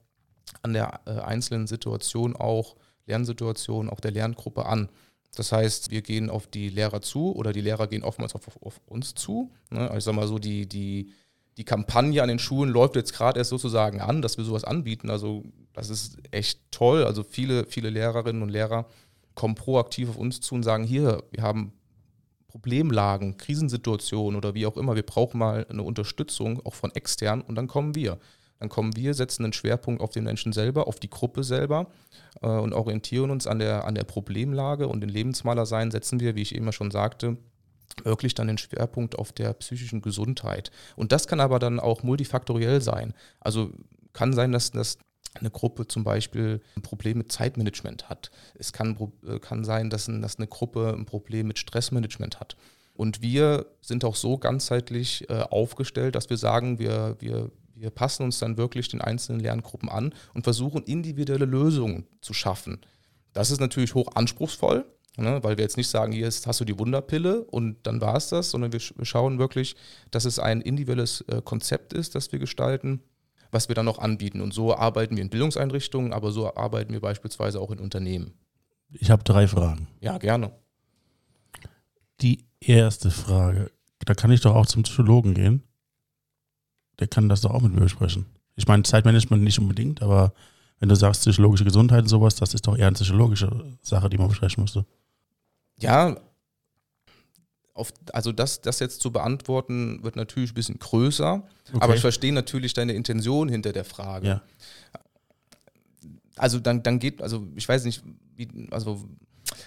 an 0.61 0.73
der 0.73 1.01
äh, 1.05 1.11
einzelnen 1.19 1.67
Situation 1.67 2.35
auch, 2.35 2.75
Lernsituation 3.05 3.89
auch 3.89 3.99
der 3.99 4.11
Lerngruppe 4.11 4.65
an. 4.65 4.89
Das 5.35 5.51
heißt, 5.51 5.91
wir 5.91 6.01
gehen 6.01 6.29
auf 6.29 6.47
die 6.47 6.69
Lehrer 6.69 7.01
zu 7.01 7.35
oder 7.35 7.53
die 7.53 7.61
Lehrer 7.61 7.87
gehen 7.87 8.03
oftmals 8.03 8.33
auf, 8.35 8.47
auf, 8.47 8.61
auf 8.61 8.81
uns 8.87 9.13
zu. 9.13 9.51
Ne? 9.69 9.81
Also 9.81 9.97
ich 9.97 10.03
sag 10.03 10.15
mal 10.15 10.27
so, 10.27 10.39
die, 10.39 10.67
die 10.67 11.11
die 11.57 11.65
Kampagne 11.65 12.21
an 12.21 12.29
den 12.29 12.39
Schulen 12.39 12.71
läuft 12.71 12.95
jetzt 12.95 13.13
gerade 13.13 13.39
erst 13.39 13.49
sozusagen 13.49 13.99
an, 13.99 14.21
dass 14.21 14.37
wir 14.37 14.45
sowas 14.45 14.63
anbieten. 14.63 15.09
Also 15.09 15.43
das 15.73 15.89
ist 15.89 16.17
echt 16.31 16.59
toll. 16.71 17.03
Also 17.03 17.23
viele, 17.23 17.65
viele 17.65 17.89
Lehrerinnen 17.89 18.43
und 18.43 18.49
Lehrer 18.49 18.85
kommen 19.33 19.55
proaktiv 19.55 20.09
auf 20.09 20.17
uns 20.17 20.39
zu 20.39 20.55
und 20.55 20.63
sagen, 20.63 20.83
hier, 20.83 21.23
wir 21.31 21.41
haben 21.43 21.73
Problemlagen, 22.47 23.37
Krisensituationen 23.37 24.37
oder 24.37 24.53
wie 24.53 24.65
auch 24.65 24.77
immer, 24.77 24.95
wir 24.95 25.05
brauchen 25.05 25.39
mal 25.39 25.65
eine 25.69 25.83
Unterstützung, 25.83 26.65
auch 26.65 26.73
von 26.73 26.91
extern, 26.95 27.41
und 27.41 27.55
dann 27.55 27.67
kommen 27.67 27.93
wir. 27.93 28.19
Dann 28.59 28.69
kommen 28.69 28.95
wir, 28.95 29.13
setzen 29.13 29.43
einen 29.43 29.53
Schwerpunkt 29.53 30.01
auf 30.01 30.09
den 30.09 30.23
Menschen 30.23 30.53
selber, 30.53 30.87
auf 30.87 30.99
die 30.99 31.09
Gruppe 31.09 31.43
selber 31.43 31.87
äh, 32.41 32.47
und 32.47 32.73
orientieren 32.73 33.31
uns 33.31 33.47
an 33.47 33.59
der, 33.59 33.85
an 33.85 33.95
der 33.95 34.03
Problemlage 34.03 34.87
und 34.87 35.01
den 35.01 35.09
Lebensmaler 35.09 35.65
sein 35.65 35.91
setzen 35.91 36.19
wir, 36.19 36.35
wie 36.35 36.41
ich 36.41 36.55
immer 36.55 36.71
schon 36.71 36.91
sagte, 36.91 37.37
wirklich 38.03 38.35
dann 38.35 38.47
den 38.47 38.57
Schwerpunkt 38.57 39.17
auf 39.17 39.31
der 39.31 39.53
psychischen 39.53 40.01
Gesundheit. 40.01 40.71
Und 40.95 41.11
das 41.11 41.27
kann 41.27 41.39
aber 41.39 41.59
dann 41.59 41.79
auch 41.79 42.03
multifaktoriell 42.03 42.81
sein. 42.81 43.13
Also 43.39 43.71
kann 44.13 44.33
sein, 44.33 44.51
dass, 44.51 44.71
dass 44.71 44.97
eine 45.39 45.51
Gruppe 45.51 45.87
zum 45.87 46.03
Beispiel 46.03 46.61
ein 46.75 46.81
Problem 46.81 47.19
mit 47.19 47.31
Zeitmanagement 47.31 48.09
hat. 48.09 48.31
Es 48.55 48.73
kann, 48.73 48.97
äh, 49.27 49.39
kann 49.39 49.63
sein, 49.63 49.89
dass, 49.89 50.05
dass 50.05 50.37
eine 50.37 50.47
Gruppe 50.47 50.93
ein 50.97 51.05
Problem 51.05 51.47
mit 51.47 51.59
Stressmanagement 51.59 52.39
hat. 52.39 52.57
Und 52.93 53.21
wir 53.21 53.67
sind 53.81 54.03
auch 54.03 54.15
so 54.15 54.37
ganzheitlich 54.37 55.29
äh, 55.29 55.41
aufgestellt, 55.41 56.15
dass 56.15 56.29
wir 56.29 56.37
sagen, 56.37 56.79
wir, 56.79 57.15
wir, 57.19 57.51
wir 57.79 57.89
passen 57.89 58.23
uns 58.23 58.39
dann 58.39 58.57
wirklich 58.57 58.87
den 58.87 59.01
einzelnen 59.01 59.39
Lerngruppen 59.39 59.89
an 59.89 60.13
und 60.33 60.43
versuchen 60.43 60.83
individuelle 60.83 61.45
Lösungen 61.45 62.07
zu 62.21 62.33
schaffen. 62.33 62.81
Das 63.33 63.51
ist 63.51 63.59
natürlich 63.59 63.93
hoch 63.93 64.09
anspruchsvoll, 64.15 64.85
Ne? 65.17 65.39
Weil 65.43 65.57
wir 65.57 65.63
jetzt 65.63 65.77
nicht 65.77 65.89
sagen, 65.89 66.11
hier 66.11 66.27
hast 66.27 66.59
du 66.59 66.65
die 66.65 66.77
Wunderpille 66.77 67.43
und 67.43 67.77
dann 67.87 67.99
war 68.01 68.15
es 68.15 68.29
das, 68.29 68.51
sondern 68.51 68.71
wir, 68.71 68.79
wir, 68.79 69.05
schauen 69.05 69.39
wirklich, 69.39 69.75
dass 70.11 70.25
es 70.25 70.37
ein 70.37 70.61
individuelles 70.61 71.21
äh, 71.21 71.41
Konzept 71.43 71.91
ist, 71.93 72.13
das 72.13 72.31
wir 72.31 72.37
gestalten, 72.37 73.01
was 73.49 73.67
wir 73.67 73.73
dann 73.73 73.85
noch 73.85 73.97
anbieten. 73.97 74.41
Und 74.41 74.53
so 74.53 74.75
arbeiten 74.75 75.15
wir 75.15 75.23
in 75.23 75.31
Bildungseinrichtungen, 75.31 76.13
aber 76.13 76.31
so 76.31 76.55
arbeiten 76.55 76.93
wir 76.93 77.01
beispielsweise 77.01 77.59
auch 77.59 77.71
in 77.71 77.79
Unternehmen. 77.79 78.33
Ich 78.91 79.09
habe 79.09 79.23
drei 79.23 79.47
Fragen. 79.47 79.87
Ja, 80.01 80.19
gerne. 80.19 80.51
Die 82.21 82.45
erste 82.59 83.09
Frage, 83.09 83.71
da 84.05 84.13
kann 84.13 84.31
ich 84.31 84.41
doch 84.41 84.55
auch 84.55 84.67
zum 84.67 84.83
Psychologen 84.83 85.33
gehen. 85.33 85.63
Der 86.99 87.07
kann 87.07 87.29
das 87.29 87.41
doch 87.41 87.51
auch 87.51 87.61
mit 87.61 87.73
mir 87.73 87.81
besprechen. 87.81 88.25
Ich 88.55 88.67
meine, 88.67 88.83
Zeitmanagement 88.83 89.43
nicht 89.43 89.59
unbedingt, 89.59 90.01
aber 90.01 90.33
wenn 90.79 90.89
du 90.89 90.95
sagst 90.95 91.21
psychologische 91.21 91.63
Gesundheit 91.63 92.03
und 92.03 92.07
sowas, 92.07 92.35
das 92.35 92.53
ist 92.53 92.67
doch 92.67 92.77
eher 92.77 92.87
eine 92.87 92.95
psychologische 92.95 93.77
Sache, 93.81 94.09
die 94.09 94.17
man 94.17 94.29
besprechen 94.29 94.63
müsste. 94.63 94.85
Ja, 95.79 96.17
auf, 97.73 97.93
also 98.11 98.31
das, 98.31 98.61
das 98.61 98.79
jetzt 98.79 99.01
zu 99.01 99.11
beantworten, 99.11 100.03
wird 100.03 100.15
natürlich 100.15 100.51
ein 100.51 100.55
bisschen 100.55 100.79
größer, 100.79 101.43
okay. 101.69 101.77
aber 101.79 101.95
ich 101.95 102.01
verstehe 102.01 102.33
natürlich 102.33 102.73
deine 102.73 102.93
Intention 102.93 103.49
hinter 103.49 103.71
der 103.71 103.85
Frage. 103.85 104.27
Ja. 104.27 104.41
Also 106.35 106.59
dann, 106.59 106.83
dann 106.83 106.99
geht, 106.99 107.21
also 107.21 107.47
ich 107.55 107.67
weiß 107.67 107.85
nicht, 107.85 108.03
wie, 108.35 108.47
also 108.71 109.07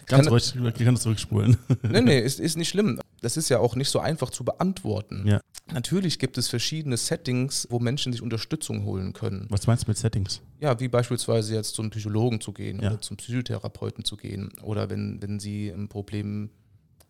Ganz 0.07 0.29
ruhig, 0.29 0.55
ich 0.55 0.85
kann 0.85 0.95
das 0.95 1.03
zurückspulen. 1.03 1.57
Nee, 1.83 2.01
nee, 2.01 2.19
ist, 2.21 2.41
ist 2.41 2.57
nicht 2.57 2.69
schlimm. 2.69 3.01
Das 3.21 3.37
ist 3.37 3.49
ja 3.49 3.59
auch 3.59 3.77
nicht 3.77 3.91
so 3.91 3.99
einfach 3.99 4.31
zu 4.31 4.45
beantworten. 4.45 5.25
Ja. 5.27 5.41
Natürlich 5.73 6.19
gibt 6.19 6.39
es 6.39 6.49
verschiedene 6.49 6.97
Settings, 6.97 7.67
wo 7.71 7.79
Menschen 7.79 8.13
sich 8.13 8.23
Unterstützung 8.23 8.85
holen 8.85 9.13
können. 9.13 9.47
Was 9.51 9.67
meinst 9.67 9.85
du 9.85 9.91
mit 9.91 9.99
Settings? 9.99 10.41
Ja, 10.61 10.79
wie 10.81 10.89
beispielsweise 10.89 11.55
jetzt 11.55 11.75
zum 11.75 11.91
Psychologen 11.91 12.41
zu 12.41 12.53
gehen 12.53 12.81
ja. 12.81 12.91
oder 12.91 13.01
zum 13.01 13.17
Psychotherapeuten 13.17 14.05
zu 14.05 14.17
gehen. 14.17 14.51
Oder 14.63 14.91
wenn, 14.91 15.23
wenn 15.23 15.39
sie 15.39 15.69
ein 15.69 15.89
Problem 15.89 16.51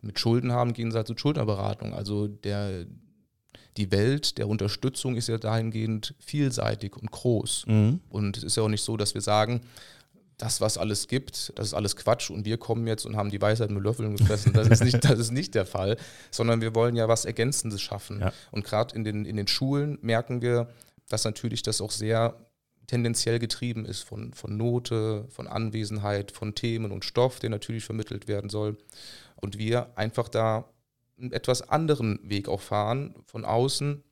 mit 0.02 0.18
Schulden 0.18 0.52
haben, 0.52 0.72
gehen 0.72 0.90
sie 0.90 0.96
halt 0.96 1.06
zur 1.06 1.18
Schuldnerberatung. 1.18 1.94
Also 1.94 2.26
der, 2.28 2.86
die 3.76 3.90
Welt 3.92 4.38
der 4.38 4.48
Unterstützung 4.48 5.16
ist 5.16 5.28
ja 5.28 5.38
dahingehend 5.38 6.14
vielseitig 6.18 6.96
und 6.96 7.10
groß. 7.10 7.64
Mhm. 7.66 8.00
Und 8.08 8.36
es 8.36 8.42
ist 8.42 8.56
ja 8.56 8.62
auch 8.62 8.68
nicht 8.68 8.82
so, 8.82 8.96
dass 8.96 9.14
wir 9.14 9.20
sagen, 9.20 9.62
das, 10.40 10.60
was 10.60 10.78
alles 10.78 11.06
gibt, 11.06 11.52
das 11.56 11.68
ist 11.68 11.74
alles 11.74 11.96
Quatsch 11.96 12.30
und 12.30 12.46
wir 12.46 12.56
kommen 12.56 12.86
jetzt 12.86 13.04
und 13.04 13.16
haben 13.16 13.30
die 13.30 13.40
Weisheit 13.40 13.70
mit 13.70 13.82
Löffeln 13.82 14.16
gefressen. 14.16 14.54
Das 14.54 14.68
ist 14.68 14.82
nicht, 14.82 15.04
das 15.04 15.18
ist 15.18 15.32
nicht 15.32 15.54
der 15.54 15.66
Fall, 15.66 15.98
sondern 16.30 16.62
wir 16.62 16.74
wollen 16.74 16.96
ja 16.96 17.08
was 17.08 17.26
Ergänzendes 17.26 17.82
schaffen. 17.82 18.20
Ja. 18.20 18.32
Und 18.50 18.64
gerade 18.64 18.94
in 18.94 19.04
den, 19.04 19.26
in 19.26 19.36
den 19.36 19.46
Schulen 19.46 19.98
merken 20.00 20.40
wir, 20.40 20.68
dass 21.08 21.24
natürlich 21.24 21.62
das 21.62 21.82
auch 21.82 21.90
sehr 21.90 22.34
tendenziell 22.86 23.38
getrieben 23.38 23.84
ist 23.84 24.02
von, 24.02 24.32
von 24.32 24.56
Note, 24.56 25.26
von 25.28 25.46
Anwesenheit, 25.46 26.32
von 26.32 26.54
Themen 26.54 26.90
und 26.90 27.04
Stoff, 27.04 27.38
der 27.38 27.50
natürlich 27.50 27.84
vermittelt 27.84 28.26
werden 28.26 28.48
soll. 28.48 28.78
Und 29.36 29.58
wir 29.58 29.96
einfach 29.96 30.28
da 30.28 30.64
einen 31.18 31.32
etwas 31.32 31.68
anderen 31.68 32.18
Weg 32.22 32.48
auch 32.48 32.60
fahren, 32.60 33.14
von 33.26 33.44
außen 33.44 34.02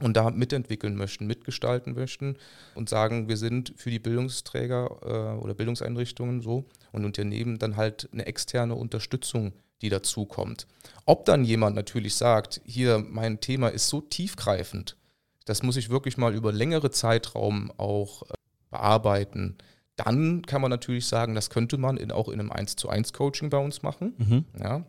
und 0.00 0.16
da 0.16 0.30
mitentwickeln 0.30 0.96
möchten, 0.96 1.26
mitgestalten 1.26 1.94
möchten 1.94 2.36
und 2.74 2.88
sagen, 2.88 3.28
wir 3.28 3.36
sind 3.36 3.74
für 3.76 3.90
die 3.90 3.98
Bildungsträger 3.98 5.36
äh, 5.36 5.42
oder 5.42 5.54
Bildungseinrichtungen 5.54 6.40
so 6.40 6.64
und 6.92 7.04
Unternehmen 7.04 7.58
dann 7.58 7.76
halt 7.76 8.08
eine 8.12 8.26
externe 8.26 8.74
Unterstützung, 8.74 9.52
die 9.80 9.88
dazukommt. 9.88 10.66
Ob 11.04 11.24
dann 11.24 11.44
jemand 11.44 11.76
natürlich 11.76 12.14
sagt, 12.14 12.60
hier 12.64 12.98
mein 12.98 13.40
Thema 13.40 13.68
ist 13.68 13.88
so 13.88 14.00
tiefgreifend, 14.00 14.96
das 15.44 15.62
muss 15.62 15.76
ich 15.76 15.90
wirklich 15.90 16.16
mal 16.16 16.34
über 16.34 16.52
längere 16.52 16.90
Zeitraum 16.90 17.72
auch 17.76 18.22
äh, 18.22 18.34
bearbeiten, 18.70 19.56
dann 19.96 20.42
kann 20.42 20.62
man 20.62 20.70
natürlich 20.70 21.06
sagen, 21.06 21.34
das 21.34 21.50
könnte 21.50 21.76
man 21.78 21.96
in, 21.96 22.10
auch 22.10 22.28
in 22.28 22.40
einem 22.40 22.50
1 22.50 22.76
zu 22.76 22.88
1 22.88 23.12
Coaching 23.12 23.50
bei 23.50 23.58
uns 23.58 23.82
machen. 23.82 24.14
Mhm. 24.16 24.44
Ja, 24.58 24.84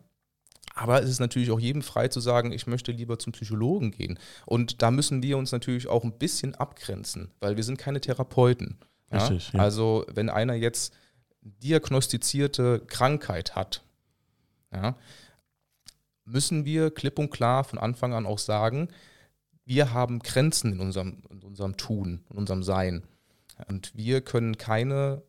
aber 0.74 1.02
es 1.02 1.08
ist 1.08 1.20
natürlich 1.20 1.52
auch 1.52 1.60
jedem 1.60 1.82
frei 1.82 2.08
zu 2.08 2.20
sagen, 2.20 2.52
ich 2.52 2.66
möchte 2.66 2.90
lieber 2.90 3.18
zum 3.18 3.32
Psychologen 3.32 3.92
gehen. 3.92 4.18
Und 4.44 4.82
da 4.82 4.90
müssen 4.90 5.22
wir 5.22 5.38
uns 5.38 5.52
natürlich 5.52 5.88
auch 5.88 6.02
ein 6.02 6.18
bisschen 6.18 6.56
abgrenzen, 6.56 7.30
weil 7.40 7.56
wir 7.56 7.62
sind 7.62 7.78
keine 7.78 8.00
Therapeuten. 8.00 8.78
Ja? 9.10 9.18
Richtig, 9.18 9.52
ja. 9.52 9.60
Also 9.60 10.04
wenn 10.12 10.28
einer 10.28 10.54
jetzt 10.54 10.92
diagnostizierte 11.42 12.82
Krankheit 12.88 13.54
hat, 13.54 13.84
ja, 14.72 14.96
müssen 16.24 16.64
wir 16.64 16.90
klipp 16.90 17.18
und 17.20 17.30
klar 17.30 17.62
von 17.62 17.78
Anfang 17.78 18.12
an 18.12 18.26
auch 18.26 18.38
sagen, 18.38 18.88
wir 19.64 19.92
haben 19.92 20.18
Grenzen 20.18 20.72
in 20.72 20.80
unserem, 20.80 21.22
in 21.30 21.42
unserem 21.42 21.76
Tun, 21.76 22.24
in 22.30 22.36
unserem 22.36 22.64
Sein. 22.64 23.04
Und 23.68 23.94
wir 23.94 24.22
können 24.22 24.58
keine 24.58 25.22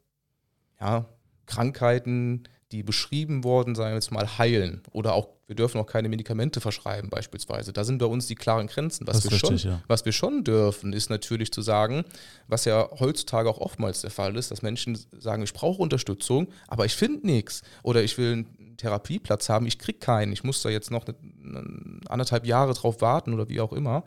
ja, 0.79 1.05
Krankheiten 1.45 2.47
die 2.71 2.83
beschrieben 2.83 3.43
worden, 3.43 3.75
sagen 3.75 3.91
wir 3.91 3.95
jetzt 3.95 4.11
mal, 4.11 4.37
heilen 4.37 4.81
oder 4.91 5.13
auch 5.13 5.29
wir 5.47 5.55
dürfen 5.55 5.79
auch 5.79 5.85
keine 5.85 6.09
Medikamente 6.09 6.59
verschreiben 6.59 7.09
beispielsweise. 7.09 7.71
Da 7.71 7.83
sind 7.83 7.99
bei 7.99 8.07
uns 8.07 8.25
die 8.25 8.35
klaren 8.35 8.67
Grenzen. 8.67 9.05
Was, 9.05 9.23
wir, 9.23 9.31
richtig, 9.31 9.61
schon, 9.61 9.71
ja. 9.71 9.81
was 9.87 10.03
wir 10.03 10.11
schon 10.11 10.43
dürfen, 10.43 10.91
ist 10.91 11.09
natürlich 11.09 11.51
zu 11.51 11.61
sagen, 11.61 12.03
was 12.47 12.65
ja 12.65 12.89
heutzutage 12.99 13.49
auch 13.49 13.59
oftmals 13.59 14.01
der 14.01 14.09
Fall 14.09 14.35
ist, 14.37 14.49
dass 14.49 14.63
Menschen 14.63 14.97
sagen, 15.19 15.43
ich 15.43 15.53
brauche 15.53 15.81
Unterstützung, 15.81 16.47
aber 16.67 16.85
ich 16.85 16.95
finde 16.95 17.27
nichts. 17.27 17.61
Oder 17.83 18.03
ich 18.03 18.17
will 18.17 18.31
einen 18.33 18.77
Therapieplatz 18.77 19.47
haben, 19.49 19.67
ich 19.67 19.77
kriege 19.77 19.99
keinen. 19.99 20.33
Ich 20.33 20.43
muss 20.43 20.61
da 20.63 20.69
jetzt 20.69 20.89
noch 20.89 21.05
eine, 21.05 21.15
eine, 21.43 21.99
anderthalb 22.09 22.45
Jahre 22.45 22.73
drauf 22.73 23.01
warten 23.01 23.33
oder 23.33 23.47
wie 23.47 23.61
auch 23.61 23.73
immer. 23.73 24.03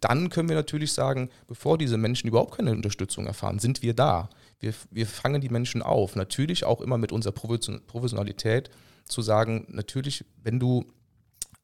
Dann 0.00 0.30
können 0.30 0.48
wir 0.48 0.56
natürlich 0.56 0.92
sagen, 0.92 1.28
bevor 1.48 1.76
diese 1.76 1.98
Menschen 1.98 2.28
überhaupt 2.28 2.56
keine 2.56 2.70
Unterstützung 2.70 3.26
erfahren, 3.26 3.58
sind 3.58 3.82
wir 3.82 3.94
da. 3.94 4.30
Wir, 4.58 4.72
wir 4.90 5.06
fangen 5.06 5.40
die 5.42 5.50
Menschen 5.50 5.82
auf. 5.82 6.16
Natürlich 6.16 6.64
auch 6.64 6.80
immer 6.80 6.96
mit 6.96 7.12
unserer 7.12 7.32
Profession- 7.32 7.84
Professionalität 7.86 8.70
zu 9.08 9.22
sagen, 9.22 9.66
natürlich, 9.68 10.24
wenn 10.42 10.60
du 10.60 10.84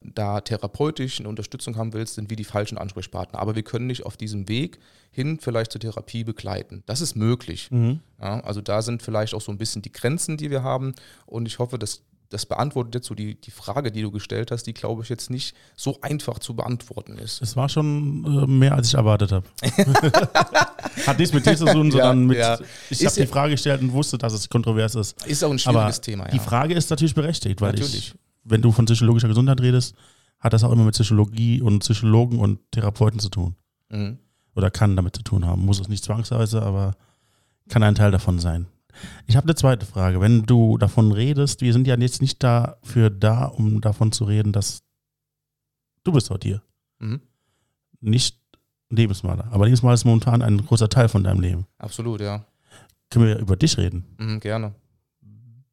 da 0.01 0.41
therapeutisch 0.41 1.19
eine 1.19 1.29
Unterstützung 1.29 1.77
haben 1.77 1.93
willst, 1.93 2.15
sind 2.15 2.29
wir 2.29 2.37
die 2.37 2.43
falschen 2.43 2.77
Ansprechpartner. 2.77 3.39
Aber 3.39 3.55
wir 3.55 3.63
können 3.63 3.89
dich 3.89 4.05
auf 4.05 4.17
diesem 4.17 4.47
Weg 4.47 4.79
hin 5.11 5.39
vielleicht 5.39 5.71
zur 5.71 5.81
Therapie 5.81 6.23
begleiten. 6.23 6.83
Das 6.85 7.01
ist 7.01 7.15
möglich. 7.15 7.71
Mhm. 7.71 8.01
Ja, 8.21 8.39
also 8.41 8.61
da 8.61 8.81
sind 8.81 9.01
vielleicht 9.01 9.33
auch 9.33 9.41
so 9.41 9.51
ein 9.51 9.57
bisschen 9.57 9.81
die 9.81 9.91
Grenzen, 9.91 10.37
die 10.37 10.51
wir 10.51 10.63
haben. 10.63 10.93
Und 11.25 11.47
ich 11.47 11.59
hoffe, 11.59 11.79
dass 11.79 12.03
das 12.29 12.45
beantwortet 12.45 12.95
jetzt 12.95 13.07
so 13.07 13.15
die, 13.15 13.39
die 13.39 13.51
Frage, 13.51 13.91
die 13.91 14.01
du 14.01 14.11
gestellt 14.11 14.51
hast, 14.51 14.63
die, 14.63 14.73
glaube 14.73 15.03
ich, 15.03 15.09
jetzt 15.09 15.29
nicht 15.29 15.55
so 15.75 15.99
einfach 16.01 16.39
zu 16.39 16.55
beantworten 16.55 17.17
ist. 17.17 17.41
Es 17.41 17.55
war 17.55 17.69
schon 17.69 18.25
äh, 18.25 18.47
mehr, 18.47 18.73
als 18.73 18.87
ich 18.87 18.95
erwartet 18.95 19.31
habe. 19.31 19.45
Hat 21.05 21.19
nichts 21.19 21.33
mit 21.33 21.45
dir 21.45 21.55
zu 21.55 21.65
tun, 21.65 21.91
sondern 21.91 22.25
mit. 22.25 22.37
ja. 22.37 22.57
Ich 22.89 23.05
habe 23.05 23.13
die 23.15 23.21
ja- 23.21 23.25
Frage 23.27 23.51
gestellt 23.51 23.81
und 23.81 23.91
wusste, 23.93 24.17
dass 24.17 24.33
es 24.33 24.49
kontrovers 24.49 24.95
ist. 24.95 25.25
Ist 25.25 25.43
auch 25.43 25.49
ein 25.51 25.59
Aber 25.65 25.79
schwieriges 25.79 26.01
Thema, 26.01 26.25
ja. 26.25 26.31
die 26.31 26.39
Frage 26.39 26.73
ist 26.73 26.89
natürlich 26.89 27.15
berechtigt, 27.15 27.61
weil 27.61 27.71
Natürlich. 27.71 27.95
ich, 28.13 28.15
wenn 28.43 28.61
du 28.61 28.71
von 28.71 28.85
psychologischer 28.85 29.27
Gesundheit 29.27 29.61
redest, 29.61 29.95
hat 30.39 30.53
das 30.53 30.63
auch 30.63 30.71
immer 30.71 30.83
mit 30.83 30.93
Psychologie 30.93 31.61
und 31.61 31.79
Psychologen 31.79 32.39
und 32.39 32.59
Therapeuten 32.71 33.19
zu 33.19 33.29
tun. 33.29 33.55
Mhm. 33.89 34.19
Oder 34.55 34.71
kann 34.71 34.95
damit 34.95 35.15
zu 35.15 35.23
tun 35.23 35.45
haben. 35.45 35.65
Muss 35.65 35.79
es 35.79 35.89
nicht 35.89 36.03
zwangsweise, 36.03 36.61
aber 36.61 36.95
kann 37.69 37.83
ein 37.83 37.95
Teil 37.95 38.11
davon 38.11 38.39
sein. 38.39 38.67
Ich 39.27 39.35
habe 39.35 39.45
eine 39.45 39.55
zweite 39.55 39.85
Frage. 39.85 40.21
Wenn 40.21 40.43
du 40.43 40.77
davon 40.77 41.11
redest, 41.11 41.61
wir 41.61 41.73
sind 41.73 41.87
ja 41.87 41.97
jetzt 41.97 42.21
nicht 42.21 42.43
dafür 42.43 43.09
da, 43.09 43.45
um 43.45 43.81
davon 43.81 44.11
zu 44.11 44.25
reden, 44.25 44.51
dass 44.51 44.83
du 46.03 46.11
bist 46.11 46.29
heute 46.29 46.47
hier. 46.47 46.61
Mhm. 46.99 47.21
Nicht 48.01 48.39
Lebensmaler. 48.89 49.47
Aber 49.51 49.65
Lebensmaler 49.65 49.95
ist 49.95 50.05
momentan 50.05 50.41
ein 50.41 50.65
großer 50.65 50.89
Teil 50.89 51.09
von 51.09 51.23
deinem 51.23 51.41
Leben. 51.41 51.65
Absolut, 51.77 52.21
ja. 52.21 52.45
Können 53.09 53.25
wir 53.25 53.39
über 53.39 53.55
dich 53.55 53.77
reden? 53.77 54.05
Mhm, 54.17 54.39
gerne. 54.39 54.75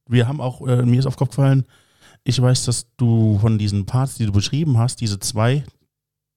wir 0.06 0.28
haben 0.28 0.40
auch, 0.40 0.66
äh, 0.66 0.82
mir 0.84 0.98
ist 0.98 1.06
aufgefallen, 1.06 1.64
ich 2.24 2.40
weiß, 2.40 2.64
dass 2.66 2.86
du 2.96 3.38
von 3.38 3.58
diesen 3.58 3.86
Parts, 3.86 4.16
die 4.16 4.26
du 4.26 4.32
beschrieben 4.32 4.78
hast, 4.78 5.00
diese 5.00 5.18
zwei, 5.18 5.64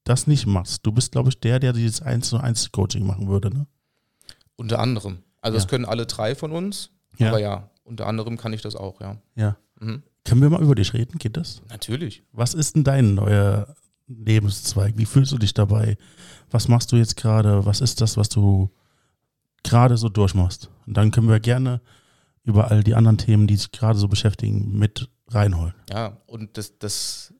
das 0.04 0.28
nicht 0.28 0.46
machst. 0.46 0.86
Du 0.86 0.92
bist, 0.92 1.12
glaube 1.12 1.30
ich, 1.30 1.40
der, 1.40 1.60
der 1.60 1.74
dieses 1.74 2.02
1 2.02 2.30
zu 2.30 2.38
1 2.38 2.72
Coaching 2.72 3.06
machen 3.06 3.28
würde, 3.28 3.50
ne? 3.50 3.68
Unter 4.56 4.80
anderem. 4.80 5.20
Also 5.46 5.58
Ja. 5.58 5.62
das 5.62 5.68
können 5.70 5.86
alle 5.86 6.06
drei 6.08 6.34
von 6.36 6.52
uns. 6.52 6.90
Ja. 7.18 7.30
Aber 7.30 7.40
ja, 7.40 7.70
unter 7.84 8.08
anderem 8.08 8.36
kann 8.38 8.52
ich 8.52 8.62
das 8.62 8.76
auch, 8.76 9.00
ja. 9.00 9.18
Ja. 9.36 9.58
Mhm. 9.80 10.02
Können 10.24 10.42
wir 10.42 10.50
mal 10.50 10.62
über 10.64 10.74
dich 10.76 10.94
reden? 10.94 11.20
Geht 11.20 11.38
das? 11.38 11.62
Natürlich. 11.70 12.24
Was 12.32 12.54
ist 12.56 12.76
denn 12.76 12.84
dein 12.84 13.14
neuer 13.14 13.76
Lebenszweig? 14.08 14.94
Wie 14.98 15.06
fühlst 15.06 15.32
du 15.32 15.38
dich 15.38 15.54
dabei? 15.54 15.98
Was 16.50 16.68
machst 16.68 16.92
du 16.92 16.96
jetzt 16.96 17.16
gerade? 17.16 17.66
Was 17.66 17.80
ist 17.82 18.02
das, 18.02 18.18
was 18.18 18.30
du 18.30 18.72
gerade 19.64 19.98
so 19.98 20.10
durchmachst? 20.10 20.70
Und 20.88 20.98
dann 20.98 21.12
können 21.12 21.30
wir 21.30 21.40
gerne 21.40 21.80
über 22.44 22.72
all 22.72 22.84
die 22.84 22.96
anderen 22.96 23.18
Themen, 23.20 23.46
die 23.48 23.56
sich 23.56 23.72
gerade 23.72 23.98
so 24.00 24.08
beschäftigen, 24.08 24.78
mit 24.78 25.10
reinholen. 25.30 25.74
Ja, 25.92 26.18
und 26.28 26.58
das, 26.58 26.78
das 26.80 27.34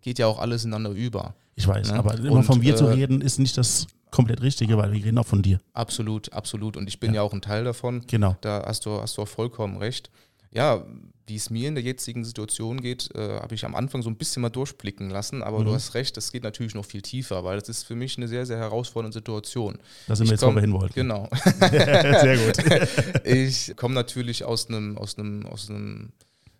geht 0.00 0.18
ja 0.18 0.26
auch 0.26 0.38
alles 0.38 0.64
ineinander 0.64 0.90
über. 0.90 1.34
Ich 1.56 1.66
weiß, 1.68 1.88
Ja. 1.90 1.96
aber 1.96 2.14
immer 2.18 2.32
Und, 2.32 2.44
von 2.44 2.58
mir 2.58 2.74
zu 2.76 2.86
äh, 2.86 2.92
reden, 2.94 3.20
ist 3.20 3.38
nicht 3.38 3.56
das 3.56 3.86
komplett 4.14 4.40
Richtige, 4.42 4.76
weil 4.78 4.92
wir 4.92 5.04
reden 5.04 5.18
auch 5.18 5.26
von 5.26 5.42
dir. 5.42 5.58
Absolut, 5.74 6.32
absolut. 6.32 6.76
Und 6.76 6.88
ich 6.88 7.00
bin 7.00 7.10
Ja. 7.10 7.16
ja, 7.16 7.22
auch 7.22 7.32
ein 7.32 7.42
Teil 7.42 7.64
davon. 7.64 8.04
Genau. 8.06 8.36
Da 8.40 8.64
hast 8.66 8.86
du, 8.86 9.00
hast 9.00 9.16
du 9.18 9.22
auch 9.22 9.28
vollkommen 9.28 9.76
recht. 9.76 10.10
Ja, 10.50 10.84
wie 11.26 11.36
es 11.36 11.48
mir 11.50 11.68
in 11.68 11.74
der 11.74 11.82
jetzigen 11.82 12.22
Situation 12.24 12.80
geht, 12.80 13.10
äh, 13.16 13.40
habe 13.40 13.54
ich 13.54 13.64
am 13.64 13.74
Anfang 13.74 14.02
so 14.02 14.10
ein 14.10 14.16
bisschen 14.16 14.42
mal 14.42 14.50
durchblicken 14.50 15.08
lassen, 15.10 15.42
aber 15.42 15.60
Mhm. 15.60 15.64
du 15.64 15.74
hast 15.74 15.94
recht, 15.94 16.16
das 16.16 16.30
geht 16.32 16.44
natürlich 16.44 16.74
noch 16.74 16.84
viel 16.84 17.00
tiefer, 17.02 17.42
weil 17.44 17.58
das 17.58 17.68
ist 17.70 17.82
für 17.84 17.94
mich 17.96 18.16
eine 18.18 18.28
sehr, 18.28 18.44
sehr 18.46 18.58
herausfordernde 18.58 19.14
Situation. 19.14 19.78
Da 20.06 20.14
sind 20.14 20.26
wir 20.26 20.32
jetzt, 20.32 20.42
wo 20.46 20.52
wir 20.54 20.60
hin 20.60 20.72
wollten. 20.74 20.94
Genau. 20.94 21.28
Sehr 21.60 22.36
gut. 22.36 23.24
ich 23.24 23.74
komme 23.76 23.94
natürlich 23.94 24.44
aus 24.44 24.68
einem, 24.68 24.96
aus 24.98 25.18
einem, 25.18 25.46
aus 25.46 25.70
einem, 25.70 26.12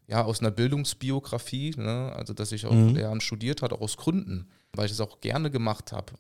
ja, 0.09 0.25
aus 0.25 0.41
einer 0.41 0.51
Bildungsbiografie, 0.51 1.75
ne? 1.77 2.13
also 2.17 2.33
dass 2.33 2.53
ich 2.53 2.67
auch 2.67 2.73
Mhm. 2.73 2.95
Lehramt 2.97 3.23
studiert 3.23 3.63
habe, 3.63 3.75
auch 3.77 3.81
aus 3.81 3.97
Gründen, 3.97 4.49
weil 4.75 4.87
ich 4.87 4.93
es 4.93 5.01
auch 5.01 5.21
gerne 5.21 5.51
gemacht 5.51 5.93
habe. 5.93 6.13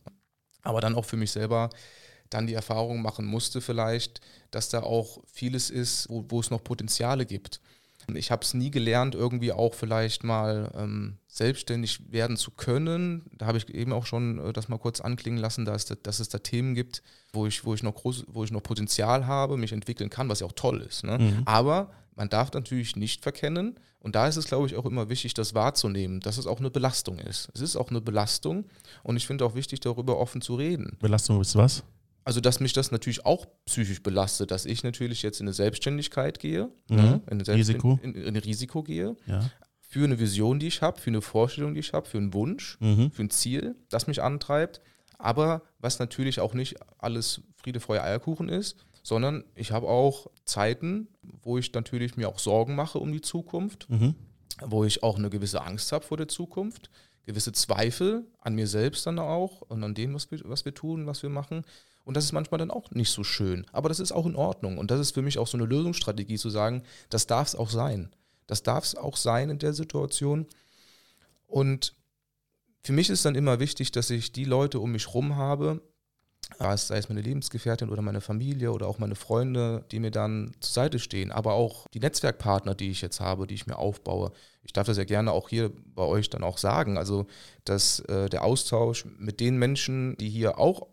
Aber 0.64 0.80
dann 0.80 0.94
auch 0.94 1.04
für 1.04 1.16
mich 1.16 1.30
selber 1.30 1.70
dann 2.30 2.46
die 2.46 2.54
Erfahrung 2.54 3.00
machen 3.00 3.26
musste 3.26 3.60
vielleicht, 3.60 4.20
dass 4.50 4.68
da 4.68 4.82
auch 4.82 5.22
vieles 5.26 5.70
ist, 5.70 6.08
wo, 6.08 6.24
wo 6.28 6.40
es 6.40 6.50
noch 6.50 6.64
Potenziale 6.64 7.26
gibt. 7.26 7.60
Ich 8.12 8.30
habe 8.30 8.44
es 8.44 8.52
nie 8.52 8.70
gelernt, 8.70 9.14
irgendwie 9.14 9.52
auch 9.52 9.72
vielleicht 9.72 10.24
mal 10.24 10.70
ähm, 10.76 11.16
selbstständig 11.26 12.12
werden 12.12 12.36
zu 12.36 12.50
können. 12.50 13.24
Da 13.38 13.46
habe 13.46 13.56
ich 13.56 13.68
eben 13.70 13.92
auch 13.92 14.04
schon 14.04 14.38
äh, 14.38 14.52
das 14.52 14.68
mal 14.68 14.78
kurz 14.78 15.00
anklingen 15.00 15.40
lassen, 15.40 15.64
dass, 15.64 15.86
dass 15.86 16.20
es 16.20 16.28
da 16.28 16.38
Themen 16.38 16.74
gibt, 16.74 17.02
wo 17.32 17.46
ich, 17.46 17.64
wo, 17.64 17.72
ich 17.72 17.82
noch 17.82 17.94
groß, 17.94 18.24
wo 18.28 18.44
ich 18.44 18.50
noch 18.50 18.62
Potenzial 18.62 19.26
habe, 19.26 19.56
mich 19.56 19.72
entwickeln 19.72 20.10
kann, 20.10 20.28
was 20.28 20.40
ja 20.40 20.46
auch 20.46 20.52
toll 20.52 20.82
ist. 20.82 21.04
Ne? 21.04 21.18
Mhm. 21.18 21.42
Aber 21.46 21.92
man 22.16 22.28
darf 22.28 22.52
natürlich 22.52 22.96
nicht 22.96 23.22
verkennen, 23.22 23.78
und 24.00 24.14
da 24.16 24.28
ist 24.28 24.36
es, 24.36 24.44
glaube 24.46 24.66
ich, 24.66 24.76
auch 24.76 24.84
immer 24.84 25.08
wichtig, 25.08 25.32
das 25.32 25.54
wahrzunehmen, 25.54 26.20
dass 26.20 26.36
es 26.36 26.46
auch 26.46 26.58
eine 26.60 26.70
Belastung 26.70 27.18
ist. 27.18 27.48
Es 27.54 27.62
ist 27.62 27.74
auch 27.76 27.88
eine 27.88 28.02
Belastung 28.02 28.66
und 29.02 29.16
ich 29.16 29.26
finde 29.26 29.46
auch 29.46 29.54
wichtig, 29.54 29.80
darüber 29.80 30.18
offen 30.18 30.42
zu 30.42 30.56
reden. 30.56 30.98
Belastung 31.00 31.40
ist 31.40 31.56
was? 31.56 31.84
Also, 32.26 32.40
dass 32.40 32.60
mich 32.60 32.72
das 32.74 32.90
natürlich 32.90 33.24
auch 33.24 33.46
psychisch 33.66 34.02
belastet, 34.02 34.50
dass 34.50 34.66
ich 34.66 34.82
natürlich 34.84 35.22
jetzt 35.22 35.40
in 35.40 35.46
eine 35.46 35.54
Selbstständigkeit 35.54 36.38
gehe, 36.38 36.70
Mhm. 36.88 36.96
ne, 36.96 37.22
in, 37.30 37.40
eine 37.40 37.48
Risiko. 37.48 37.98
In, 38.02 38.14
in 38.14 38.26
ein 38.28 38.36
Risiko 38.36 38.82
gehe, 38.82 39.16
Ja. 39.26 39.50
für 39.80 40.04
eine 40.04 40.18
Vision, 40.18 40.58
die 40.58 40.66
ich 40.68 40.82
habe, 40.82 41.00
für 41.00 41.08
eine 41.10 41.22
Vorstellung, 41.22 41.72
die 41.74 41.80
ich 41.80 41.92
habe, 41.94 42.06
für 42.08 42.18
einen 42.18 42.34
Wunsch, 42.34 42.76
Mhm. 42.80 43.10
für 43.10 43.22
ein 43.22 43.30
Ziel, 43.30 43.74
das 43.88 44.06
mich 44.06 44.22
antreibt, 44.22 44.80
aber 45.18 45.62
was 45.78 45.98
natürlich 45.98 46.40
auch 46.40 46.52
nicht 46.52 46.76
alles 46.98 47.40
Friede, 47.56 47.80
Freude, 47.80 48.02
Eierkuchen 48.02 48.48
ist, 48.50 48.76
sondern 49.04 49.44
ich 49.54 49.70
habe 49.70 49.86
auch 49.86 50.26
Zeiten, 50.44 51.06
wo 51.42 51.56
ich 51.58 51.72
natürlich 51.72 52.16
mir 52.16 52.28
auch 52.28 52.40
Sorgen 52.40 52.74
mache 52.74 52.98
um 52.98 53.12
die 53.12 53.20
Zukunft, 53.20 53.88
Mhm. 53.88 54.16
wo 54.66 54.82
ich 54.84 55.02
auch 55.04 55.16
eine 55.18 55.30
gewisse 55.30 55.62
Angst 55.62 55.92
habe 55.92 56.04
vor 56.04 56.16
der 56.16 56.26
Zukunft, 56.26 56.90
gewisse 57.26 57.52
Zweifel 57.52 58.26
an 58.40 58.54
mir 58.54 58.66
selbst 58.66 59.06
dann 59.06 59.18
auch 59.20 59.60
und 59.62 59.84
an 59.84 59.94
dem, 59.94 60.14
was 60.14 60.30
wir, 60.30 60.40
was 60.44 60.64
wir 60.64 60.74
tun, 60.74 61.06
was 61.06 61.22
wir 61.22 61.30
machen. 61.30 61.64
Und 62.04 62.16
das 62.16 62.24
ist 62.24 62.32
manchmal 62.32 62.58
dann 62.58 62.70
auch 62.70 62.90
nicht 62.90 63.10
so 63.10 63.24
schön. 63.24 63.64
Aber 63.72 63.88
das 63.88 64.00
ist 64.00 64.12
auch 64.12 64.26
in 64.26 64.36
Ordnung. 64.36 64.76
Und 64.78 64.90
das 64.90 65.00
ist 65.00 65.12
für 65.14 65.22
mich 65.22 65.38
auch 65.38 65.46
so 65.46 65.56
eine 65.56 65.66
Lösungsstrategie 65.66 66.36
zu 66.36 66.50
sagen, 66.50 66.82
das 67.08 67.26
darf 67.26 67.48
es 67.48 67.54
auch 67.54 67.70
sein. 67.70 68.10
Das 68.46 68.62
darf 68.62 68.84
es 68.84 68.94
auch 68.94 69.16
sein 69.16 69.48
in 69.50 69.58
der 69.58 69.72
Situation. 69.72 70.46
Und 71.46 71.94
für 72.82 72.92
mich 72.92 73.08
ist 73.08 73.24
dann 73.24 73.34
immer 73.34 73.58
wichtig, 73.60 73.90
dass 73.92 74.10
ich 74.10 74.32
die 74.32 74.44
Leute 74.44 74.80
um 74.80 74.92
mich 74.92 75.14
rum 75.14 75.36
habe, 75.36 75.80
sei 76.58 76.98
es 76.98 77.08
meine 77.08 77.20
Lebensgefährtin 77.20 77.90
oder 77.90 78.02
meine 78.02 78.20
Familie 78.20 78.72
oder 78.72 78.86
auch 78.88 78.98
meine 78.98 79.14
Freunde, 79.14 79.84
die 79.90 80.00
mir 80.00 80.10
dann 80.10 80.52
zur 80.60 80.72
Seite 80.72 80.98
stehen, 80.98 81.30
aber 81.30 81.54
auch 81.54 81.86
die 81.94 82.00
Netzwerkpartner, 82.00 82.74
die 82.74 82.90
ich 82.90 83.00
jetzt 83.00 83.20
habe, 83.20 83.46
die 83.46 83.54
ich 83.54 83.66
mir 83.66 83.78
aufbaue. 83.78 84.32
Ich 84.62 84.72
darf 84.72 84.86
das 84.86 84.96
ja 84.96 85.04
gerne 85.04 85.32
auch 85.32 85.48
hier 85.48 85.70
bei 85.94 86.04
euch 86.04 86.30
dann 86.30 86.42
auch 86.42 86.58
sagen, 86.58 86.98
also 86.98 87.26
dass 87.64 88.00
äh, 88.00 88.28
der 88.28 88.44
Austausch 88.44 89.04
mit 89.18 89.40
den 89.40 89.58
Menschen, 89.58 90.16
die 90.16 90.28
hier 90.28 90.58
auch 90.58 90.86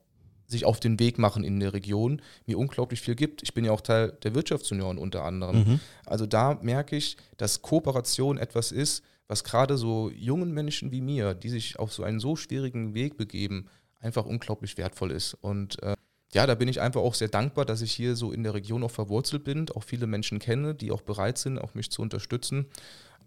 sich 0.48 0.66
auf 0.66 0.80
den 0.80 1.00
Weg 1.00 1.18
machen 1.18 1.44
in 1.44 1.60
der 1.60 1.74
Region, 1.74 2.22
mir 2.46 2.58
unglaublich 2.58 3.02
viel 3.02 3.16
gibt. 3.16 3.42
Ich 3.42 3.54
bin 3.54 3.64
ja 3.64 3.72
auch 3.72 3.82
Teil 3.82 4.12
der 4.24 4.36
Wirtschaftsunion 4.36 4.98
unter 4.98 5.24
anderem. 5.24 5.58
Mhm. 5.58 5.80
Also 6.06 6.26
da 6.26 6.60
merke 6.62 6.98
ich, 6.98 7.16
dass 7.38 7.62
Kooperation 7.62 8.38
etwas 8.38 8.72
ist, 8.72 9.04
was 9.28 9.46
gerade 9.46 9.78
so 9.78 10.12
jungen 10.14 10.52
Menschen 10.52 10.92
wie 10.92 11.00
mir, 11.00 11.34
die 11.34 11.48
sich 11.48 11.80
auf 11.80 11.94
so 11.94 12.04
einen 12.04 12.20
so 12.20 12.36
schwierigen 12.36 12.94
Weg 12.94 13.16
begeben, 13.16 13.68
einfach 14.02 14.26
unglaublich 14.26 14.78
wertvoll 14.78 15.12
ist. 15.12 15.34
Und 15.36 15.82
äh, 15.84 15.96
ja, 16.34 16.48
da 16.48 16.56
bin 16.56 16.68
ich 16.68 16.82
einfach 16.82 17.02
auch 17.02 17.14
sehr 17.14 17.28
dankbar, 17.28 17.66
dass 17.66 17.82
ich 17.82 17.92
hier 17.92 18.16
so 18.16 18.32
in 18.32 18.44
der 18.44 18.54
Region 18.54 18.84
auch 18.84 18.92
verwurzelt 18.92 19.44
bin, 19.44 19.70
auch 19.72 19.84
viele 19.84 20.08
Menschen 20.08 20.40
kenne, 20.40 20.76
die 20.76 20.92
auch 20.92 21.02
bereit 21.02 21.38
sind, 21.38 21.60
auch 21.60 21.74
mich 21.74 21.92
zu 21.92 22.02
unterstützen. 22.02 22.68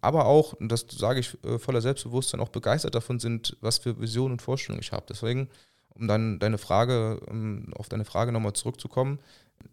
Aber 0.01 0.27
auch, 0.27 0.53
und 0.55 0.71
das 0.71 0.87
sage 0.91 1.21
ich 1.21 1.37
äh, 1.45 1.59
voller 1.59 1.81
Selbstbewusstsein, 1.81 2.41
auch 2.41 2.49
begeistert 2.49 2.95
davon 2.95 3.21
sind, 3.21 3.57
was 3.61 3.79
für 3.79 4.01
Visionen 4.01 4.33
und 4.33 4.43
Vorstellungen 4.43 4.83
ich 4.83 4.93
habe. 4.93 5.07
Deswegen, 5.09 5.49
um 5.91 6.09
dann 6.09 6.39
deine 6.39 6.59
Frage, 6.59 7.21
um 7.21 7.73
auf 7.75 7.89
deine 7.89 8.05
Frage 8.05 8.33
nochmal 8.33 8.53
zurückzukommen, 8.53 9.19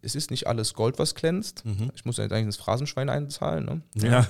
es 0.01 0.15
ist 0.15 0.31
nicht 0.31 0.47
alles 0.47 0.73
Gold, 0.73 0.99
was 0.99 1.15
glänzt. 1.15 1.65
Mhm. 1.65 1.91
Ich 1.95 2.05
muss 2.05 2.17
ja 2.17 2.23
jetzt 2.23 2.31
eigentlich 2.31 2.45
ins 2.45 2.57
Phrasenschwein 2.57 3.09
einzahlen, 3.09 3.65
ne? 3.65 3.81
Ja. 3.95 4.25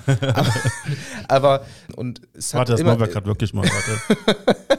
Aber, 1.28 1.64
und 1.96 2.22
es 2.34 2.52
hat 2.52 2.60
Warte, 2.60 2.72
das 2.72 2.80
immer, 2.80 2.92
machen 2.92 3.00
wir 3.00 3.08
gerade 3.08 3.26
wirklich 3.26 3.54
mal. 3.54 3.64
Warte. 3.64 4.78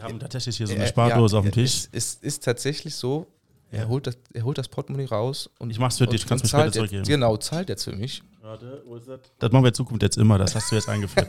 Wir 0.00 0.08
haben 0.08 0.20
tatsächlich 0.20 0.56
hier 0.56 0.66
so 0.66 0.74
eine 0.74 0.84
Äh, 0.84 0.88
Spardose 0.88 1.34
ja, 1.34 1.38
auf 1.40 1.44
dem 1.44 1.52
Tisch. 1.52 1.88
Es 1.92 2.14
ist, 2.14 2.24
ist 2.24 2.44
tatsächlich 2.44 2.94
so, 2.94 3.26
Er, 3.70 3.86
holt 3.86 4.06
das, 4.06 4.16
er 4.32 4.42
holt 4.44 4.58
das 4.58 4.66
Portemonnaie 4.68 5.04
raus 5.06 5.48
und 5.58 5.70
Ich 5.70 5.78
mach's 5.78 5.98
für 5.98 6.06
dich, 6.06 6.26
kannst 6.26 6.44
und 6.44 6.52
mir 6.52 6.58
später 6.58 6.72
zurückgeben. 6.72 7.04
Genau, 7.04 7.36
zahlt 7.36 7.68
jetzt 7.68 7.84
für 7.84 7.92
mich. 7.92 8.22
Warte, 8.40 8.82
wo 8.86 8.96
ist 8.96 9.06
das? 9.06 9.20
Das 9.38 9.52
machen 9.52 9.62
wir 9.64 9.68
in 9.68 9.74
Zukunft 9.74 10.02
jetzt 10.02 10.16
immer, 10.16 10.38
das 10.38 10.54
hast 10.54 10.70
du 10.72 10.74
jetzt 10.76 10.88
eingeführt. 10.88 11.28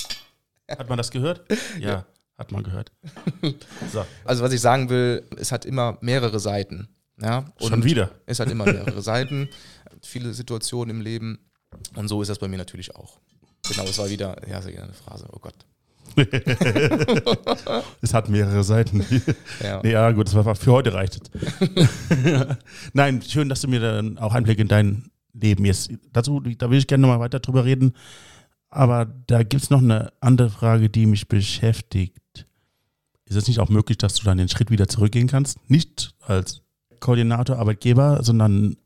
hat 0.70 0.88
man 0.88 0.98
das 0.98 1.10
gehört? 1.10 1.42
Ja, 1.80 2.04
hat 2.36 2.52
man 2.52 2.62
gehört. 2.62 2.92
So, 3.92 4.04
Also 4.24 4.44
was 4.44 4.52
ich 4.52 4.60
sagen 4.60 4.88
will, 4.90 5.24
es 5.36 5.50
hat 5.50 5.64
immer 5.64 5.98
mehrere 6.00 6.38
Seiten. 6.38 6.88
Ja? 7.20 7.44
schon 7.60 7.82
wieder. 7.84 8.10
Es 8.26 8.38
hat 8.40 8.50
immer 8.50 8.64
mehrere 8.64 9.00
Seiten, 9.02 9.48
viele 10.02 10.34
Situationen 10.34 10.96
im 10.96 11.02
Leben. 11.02 11.38
Und 11.96 12.08
so 12.08 12.22
ist 12.22 12.28
das 12.28 12.38
bei 12.38 12.48
mir 12.48 12.58
natürlich 12.58 12.94
auch. 12.94 13.18
Genau, 13.68 13.84
es 13.84 13.98
war 13.98 14.08
wieder, 14.10 14.36
ja, 14.48 14.60
sehr 14.60 14.72
gerne 14.72 14.84
eine 14.88 14.94
Phrase, 14.94 15.26
oh 15.32 15.38
Gott. 15.40 15.54
Es 18.02 18.14
hat 18.14 18.28
mehrere 18.28 18.62
Seiten. 18.64 19.04
Ja. 19.62 19.80
Nee, 19.82 19.92
ja, 19.92 20.10
gut, 20.12 20.26
das 20.26 20.34
war 20.34 20.54
für 20.54 20.72
heute 20.72 20.94
reicht 20.94 21.20
es. 21.20 21.30
Nein, 22.92 23.22
schön, 23.22 23.48
dass 23.48 23.60
du 23.62 23.68
mir 23.68 23.80
dann 23.80 24.18
auch 24.18 24.34
Einblick 24.34 24.58
in 24.58 24.68
dein 24.68 25.10
Leben 25.32 25.64
jetzt. 25.64 25.90
Dazu, 26.12 26.40
da 26.40 26.70
will 26.70 26.78
ich 26.78 26.86
gerne 26.86 27.02
nochmal 27.02 27.20
weiter 27.20 27.40
drüber 27.40 27.64
reden. 27.64 27.94
Aber 28.70 29.06
da 29.26 29.42
gibt 29.42 29.62
es 29.62 29.70
noch 29.70 29.82
eine 29.82 30.12
andere 30.20 30.50
Frage, 30.50 30.90
die 30.90 31.06
mich 31.06 31.28
beschäftigt. 31.28 32.46
Ist 33.26 33.36
es 33.36 33.48
nicht 33.48 33.60
auch 33.60 33.68
möglich, 33.68 33.98
dass 33.98 34.14
du 34.16 34.24
dann 34.24 34.38
den 34.38 34.48
Schritt 34.48 34.70
wieder 34.70 34.88
zurückgehen 34.88 35.28
kannst? 35.28 35.58
Nicht 35.68 36.14
als 36.20 36.62
Koordinator, 37.00 37.58
Arbeitgeber, 37.58 38.22
sondern 38.22 38.76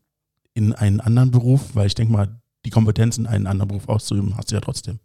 in 0.53 0.73
einen 0.73 0.99
anderen 0.99 1.31
Beruf? 1.31 1.75
Weil 1.75 1.87
ich 1.87 1.95
denke 1.95 2.13
mal, 2.13 2.39
die 2.65 2.69
Kompetenzen, 2.69 3.25
einen 3.25 3.47
anderen 3.47 3.69
Beruf 3.69 3.89
auszuüben, 3.89 4.37
hast 4.37 4.51
du 4.51 4.55
ja 4.55 4.61
trotzdem. 4.61 4.99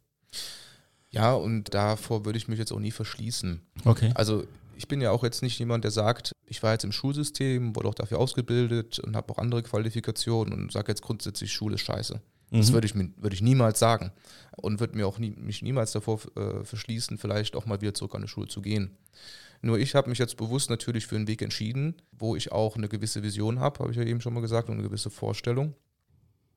Ja, 1.15 1.33
und 1.35 1.73
davor 1.75 2.25
würde 2.25 2.37
ich 2.39 2.49
mich 2.49 2.59
jetzt 2.59 2.73
auch 2.73 2.81
nie 2.81 2.91
verschließen. 2.91 3.61
Okay. 3.85 4.11
Also 4.15 4.45
ich 4.77 4.89
bin 4.89 5.01
ja 5.01 5.11
auch 5.13 5.23
jetzt 5.23 5.43
nicht 5.43 5.59
jemand, 5.59 5.85
der 5.85 5.91
sagt, 5.91 6.33
ich 6.47 6.63
war 6.63 6.73
jetzt 6.73 6.85
im 6.85 6.93
Schulsystem, 6.93 7.75
wurde 7.77 7.89
auch 7.89 7.95
dafür 7.95 8.19
ausgebildet 8.19 8.99
und 8.99 9.17
habe 9.17 9.33
auch 9.33 9.39
andere 9.39 9.63
Qualifikationen 9.63 10.53
und 10.53 10.73
sage 10.73 10.91
jetzt 10.93 11.03
grundsätzlich, 11.03 11.53
Schule 11.53 11.77
ist 11.77 11.83
scheiße. 11.83 12.21
Das 12.51 12.69
Mhm. 12.69 12.73
würde 12.75 12.87
ich, 12.87 12.95
mir- 12.95 13.11
würde 13.17 13.35
ich 13.35 13.43
niemals 13.43 13.79
sagen 13.79 14.13
und 14.57 14.79
würde 14.81 14.97
mir 14.97 15.07
auch 15.07 15.19
nie, 15.19 15.31
mich 15.31 15.63
niemals 15.63 15.93
davor 15.93 16.21
äh, 16.37 16.65
verschließen, 16.65 17.19
vielleicht 17.19 17.57
auch 17.57 17.67
mal 17.67 17.81
wieder 17.81 17.95
zurück 17.95 18.15
an 18.15 18.23
die 18.23 18.29
Schule 18.29 18.49
zu 18.49 18.61
gehen. 18.63 18.91
Nur 19.63 19.79
ich 19.79 19.95
habe 19.95 20.11
mich 20.11 20.19
jetzt 20.19 20.37
bewusst 20.37 20.69
natürlich 20.71 21.07
für 21.07 21.17
einen 21.17 21.27
Weg 21.27 21.41
entschieden, 21.41 21.95
wo 22.13 22.37
ich 22.37 22.53
auch 22.53 22.77
eine 22.77 22.89
gewisse 22.89 23.23
Vision 23.23 23.61
habe, 23.61 23.79
habe 23.79 23.91
ich 23.93 23.97
ja 23.97 24.05
eben 24.05 24.21
schon 24.21 24.35
mal 24.35 24.41
gesagt, 24.43 24.69
und 24.69 24.75
eine 24.75 24.83
gewisse 24.83 25.09
Vorstellung, 25.11 25.75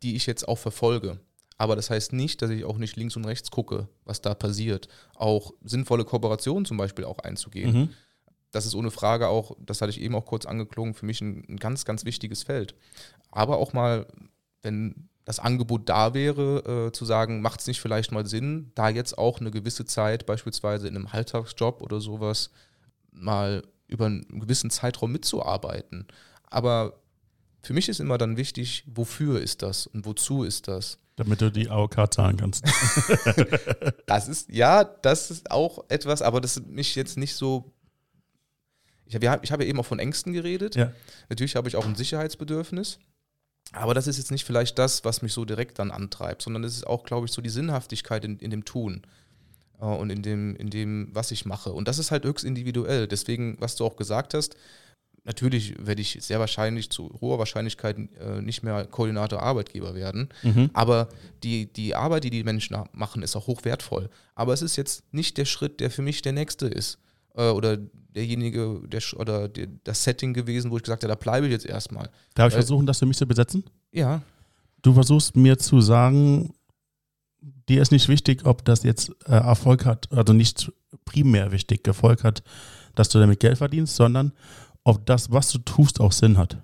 die 0.04 0.16
ich 0.16 0.26
jetzt 0.26 0.48
auch 0.48 0.58
verfolge. 0.58 1.20
Aber 1.58 1.76
das 1.76 1.90
heißt 1.90 2.14
nicht, 2.14 2.42
dass 2.42 2.52
ich 2.52 2.66
auch 2.66 2.78
nicht 2.78 2.96
links 2.96 3.16
und 3.16 3.26
rechts 3.26 3.50
gucke, 3.50 3.88
was 4.06 4.22
da 4.22 4.36
passiert. 4.36 4.88
Auch 5.16 5.54
sinnvolle 5.64 6.06
Kooperationen 6.06 6.66
zum 6.66 6.78
Beispiel 6.78 7.06
auch 7.06 7.20
einzugehen 7.20 7.74
Mhm. 7.74 7.90
das 8.52 8.66
ist 8.66 8.76
ohne 8.76 8.92
Frage 8.92 9.28
auch, 9.28 9.56
das 9.60 9.82
hatte 9.82 9.90
ich 9.92 10.02
eben 10.02 10.16
auch 10.16 10.26
kurz 10.26 10.46
angeklungen, 10.46 10.94
für 10.94 11.06
mich 11.06 11.22
ein, 11.22 11.44
ein 11.50 11.58
ganz, 11.58 11.84
ganz 11.86 12.06
wichtiges 12.06 12.44
Feld. 12.44 12.76
Aber 13.32 13.58
auch 13.58 13.74
mal, 13.74 14.08
wenn 14.62 15.10
das 15.26 15.40
Angebot 15.40 15.90
da 15.90 16.14
wäre, 16.14 16.88
äh, 16.88 16.92
zu 16.94 17.04
sagen, 17.06 17.42
macht 17.42 17.60
es 17.60 17.68
nicht 17.68 17.82
vielleicht 17.82 18.12
mal 18.12 18.26
Sinn, 18.26 18.72
da 18.76 18.88
jetzt 18.90 19.18
auch 19.18 19.42
eine 19.42 19.52
gewisse 19.52 19.86
Zeit, 19.86 20.26
beispielsweise 20.26 20.88
in 20.88 20.96
einem 20.96 21.08
Alltagsjob 21.08 21.82
oder 21.82 22.00
sowas, 22.00 22.52
mal 23.12 23.64
über 23.88 24.06
einen 24.06 24.40
gewissen 24.40 24.70
Zeitraum 24.70 25.12
mitzuarbeiten. 25.12 26.08
Aber 26.46 27.02
für 27.62 27.74
mich 27.74 27.90
ist 27.90 28.00
immer 28.00 28.18
dann 28.18 28.38
wichtig, 28.38 28.84
wofür 28.88 29.42
ist 29.42 29.62
das 29.62 29.88
und 29.88 30.06
wozu 30.06 30.44
ist 30.44 30.68
das? 30.70 30.98
Damit 31.18 31.42
du 31.42 31.52
die 31.52 31.70
AOK 31.70 32.14
zahlen 32.14 32.38
kannst. 32.38 32.64
Das 34.06 34.30
ist, 34.30 34.50
ja, 34.50 34.86
das 34.86 35.30
ist 35.30 35.52
auch 35.52 35.84
etwas, 35.90 36.22
aber 36.22 36.40
das 36.40 36.62
mich 36.66 36.96
jetzt 36.96 37.18
nicht 37.18 37.36
so. 37.36 37.74
Ich 39.06 39.16
habe 39.16 39.26
ja, 39.26 39.40
ich 39.42 39.52
habe 39.52 39.64
ja 39.64 39.70
eben 39.70 39.80
auch 39.80 39.86
von 39.86 40.00
Ängsten 40.00 40.32
geredet. 40.32 40.76
Ja. 40.76 40.94
Natürlich 41.28 41.58
habe 41.58 41.68
ich 41.68 41.76
auch 41.76 41.86
ein 41.86 41.96
Sicherheitsbedürfnis. 41.96 43.00
Aber 43.74 43.94
das 43.94 44.08
ist 44.08 44.18
jetzt 44.18 44.32
nicht 44.32 44.46
vielleicht 44.46 44.80
das, 44.80 45.04
was 45.04 45.22
mich 45.22 45.34
so 45.34 45.44
direkt 45.44 45.80
dann 45.80 45.92
antreibt, 45.92 46.42
sondern 46.42 46.64
es 46.64 46.76
ist 46.76 46.88
auch, 46.88 47.04
glaube 47.04 47.26
ich, 47.26 47.34
so 47.34 47.42
die 47.42 47.50
Sinnhaftigkeit 47.50 48.24
in, 48.24 48.40
in 48.40 48.50
dem 48.50 48.64
Tun 48.64 49.02
äh, 49.80 49.86
und 49.86 50.10
in 50.10 50.22
dem, 50.22 50.56
in 50.56 50.70
dem, 50.70 51.10
was 51.12 51.32
ich 51.32 51.46
mache. 51.46 51.74
Und 51.74 51.88
das 51.90 52.00
ist 52.00 52.12
halt 52.12 52.24
höchst 52.24 52.46
individuell. 52.46 53.08
Deswegen, 53.08 53.58
was 53.60 53.76
du 53.76 53.86
auch 53.86 53.98
gesagt 53.98 54.34
hast, 54.34 54.56
natürlich 55.28 55.76
werde 55.86 56.02
ich 56.02 56.18
sehr 56.22 56.40
wahrscheinlich 56.40 56.90
zu 56.90 57.16
hoher 57.22 57.38
Wahrscheinlichkeit 57.38 57.98
äh, 58.20 58.42
nicht 58.42 58.64
mehr 58.64 58.86
Koordinator 58.86 59.44
Arbeitgeber 59.44 59.94
werden. 59.94 60.30
Mhm. 60.42 60.72
Aber 60.74 61.10
die, 61.44 61.72
die 61.72 61.94
Arbeit, 61.94 62.24
die 62.24 62.32
die 62.32 62.44
Menschen 62.44 62.76
machen, 62.94 63.22
ist 63.22 63.36
auch 63.36 63.46
hochwertvoll. 63.46 64.10
Aber 64.34 64.54
es 64.54 64.64
ist 64.64 64.76
jetzt 64.78 65.04
nicht 65.14 65.38
der 65.38 65.46
Schritt, 65.46 65.80
der 65.80 65.92
für 65.92 66.02
mich 66.02 66.22
der 66.24 66.34
nächste 66.34 66.66
ist. 66.68 66.98
Äh, 67.36 67.50
oder 67.50 67.78
derjenige, 67.78 68.82
der, 68.88 69.02
oder 69.18 69.48
der, 69.48 69.68
das 69.84 70.04
Setting 70.04 70.34
gewesen, 70.34 70.72
wo 70.72 70.78
ich 70.78 70.84
gesagt 70.84 71.04
habe, 71.04 71.12
da 71.14 71.16
bleibe 71.16 71.46
ich 71.46 71.52
jetzt 71.52 71.66
erstmal. 71.68 72.06
Darf 72.34 72.48
ich 72.48 72.54
Weil- 72.56 72.62
versuchen, 72.62 72.88
das 72.88 72.98
für 73.00 73.06
mich 73.06 73.18
zu 73.18 73.28
besetzen? 73.28 73.64
Ja, 73.92 74.22
Du 74.84 74.94
versuchst 74.94 75.36
mir 75.36 75.58
zu 75.58 75.82
sagen, 75.82 76.54
dir 77.68 77.82
ist 77.82 77.92
nicht 77.92 78.08
wichtig, 78.08 78.46
ob 78.46 78.64
das 78.64 78.84
jetzt 78.84 79.10
äh, 79.26 79.32
Erfolg 79.32 79.86
hat, 79.86 80.10
also 80.12 80.34
nicht 80.34 80.72
primär 81.04 81.52
wichtig, 81.52 81.86
Erfolg 81.88 82.24
hat, 82.24 82.44
dass 82.96 83.10
du 83.10 83.20
damit 83.20 83.40
Geld 83.40 83.58
verdienst, 83.58 83.96
sondern 83.96 84.34
ob 84.88 85.06
das, 85.06 85.32
was 85.32 85.52
du 85.52 85.58
tust, 85.60 86.00
auch 86.00 86.12
Sinn 86.12 86.38
hat. 86.38 86.58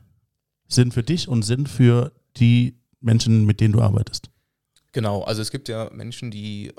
Sinn 0.67 0.91
für 0.91 1.03
dich 1.03 1.27
und 1.27 1.43
Sinn 1.43 1.67
für 1.67 2.11
die 2.37 2.75
Menschen, 3.01 3.45
mit 3.45 3.59
denen 3.59 3.73
du 3.73 3.81
arbeitest. 3.81 4.29
genau. 4.93 5.23
Also 5.23 5.41
es 5.41 5.51
gibt 5.51 5.67
ja 5.69 5.89
Menschen, 5.91 6.31
die 6.31 6.71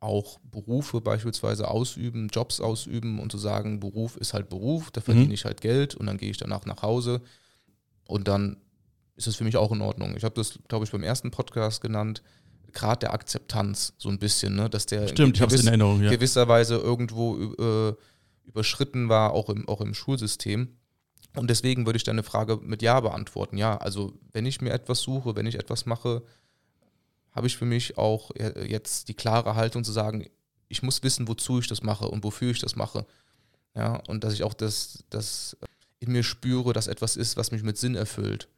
auch 0.00 0.38
Berufe 0.50 1.00
beispielsweise 1.00 1.68
ausüben, 1.68 2.28
Jobs 2.32 2.60
ausüben 2.60 3.18
und 3.20 3.30
zu 3.32 3.38
sagen, 3.38 3.80
Beruf 3.80 4.16
ist 4.16 4.32
halt 4.32 4.48
Beruf, 4.48 4.90
da 4.90 5.00
verdiene 5.00 5.26
Mhm. 5.26 5.32
ich 5.32 5.44
halt 5.44 5.60
Geld 5.60 5.94
und 5.94 6.06
dann 6.06 6.16
gehe 6.16 6.30
ich 6.30 6.38
danach 6.38 6.64
nach 6.64 6.82
Hause 6.82 7.20
und 8.06 8.26
dann 8.28 8.56
ist 9.16 9.26
es 9.26 9.36
für 9.36 9.44
mich 9.44 9.56
auch 9.58 9.72
in 9.72 9.82
Ordnung. 9.82 10.16
Ich 10.16 10.24
habe 10.24 10.34
das, 10.34 10.58
glaube 10.68 10.84
ich, 10.86 10.90
beim 10.90 11.02
ersten 11.02 11.30
Podcast 11.30 11.82
genannt, 11.82 12.22
Grad 12.72 13.02
der 13.02 13.12
Akzeptanz, 13.12 13.92
so 13.98 14.08
ein 14.08 14.18
bisschen, 14.18 14.54
ne? 14.54 14.70
dass 14.70 14.86
der 14.86 15.08
Stimmt, 15.08 15.38
in 15.38 15.46
gewiss- 15.46 15.66
Erinnerung. 15.66 16.02
Ja. 16.02 16.10
gewisserweise 16.10 16.76
irgendwo 16.76 17.36
äh, 17.58 17.94
überschritten 18.50 19.08
war, 19.08 19.32
auch 19.32 19.48
im, 19.48 19.68
auch 19.68 19.80
im 19.80 19.94
Schulsystem. 19.94 20.76
Und 21.36 21.48
deswegen 21.48 21.86
würde 21.86 21.96
ich 21.96 22.04
deine 22.04 22.22
Frage 22.22 22.56
mit 22.56 22.82
Ja 22.82 23.00
beantworten. 23.00 23.56
Ja, 23.56 23.76
also 23.76 24.12
wenn 24.32 24.46
ich 24.46 24.60
mir 24.60 24.72
etwas 24.72 25.00
suche, 25.00 25.36
wenn 25.36 25.46
ich 25.46 25.54
etwas 25.54 25.86
mache, 25.86 26.22
habe 27.32 27.46
ich 27.46 27.56
für 27.56 27.64
mich 27.64 27.96
auch 27.96 28.32
äh, 28.32 28.66
jetzt 28.66 29.08
die 29.08 29.14
klare 29.14 29.54
Haltung 29.54 29.84
zu 29.84 29.92
sagen, 29.92 30.26
ich 30.68 30.82
muss 30.82 31.02
wissen, 31.02 31.28
wozu 31.28 31.60
ich 31.60 31.68
das 31.68 31.82
mache 31.82 32.08
und 32.08 32.24
wofür 32.24 32.50
ich 32.50 32.60
das 32.60 32.76
mache. 32.76 33.06
Ja, 33.74 34.02
und 34.08 34.24
dass 34.24 34.34
ich 34.34 34.42
auch 34.42 34.54
das, 34.54 35.04
das 35.10 35.56
in 36.00 36.12
mir 36.12 36.24
spüre, 36.24 36.72
dass 36.72 36.88
etwas 36.88 37.16
ist, 37.16 37.36
was 37.36 37.52
mich 37.52 37.62
mit 37.62 37.78
Sinn 37.78 37.94
erfüllt. 37.94 38.48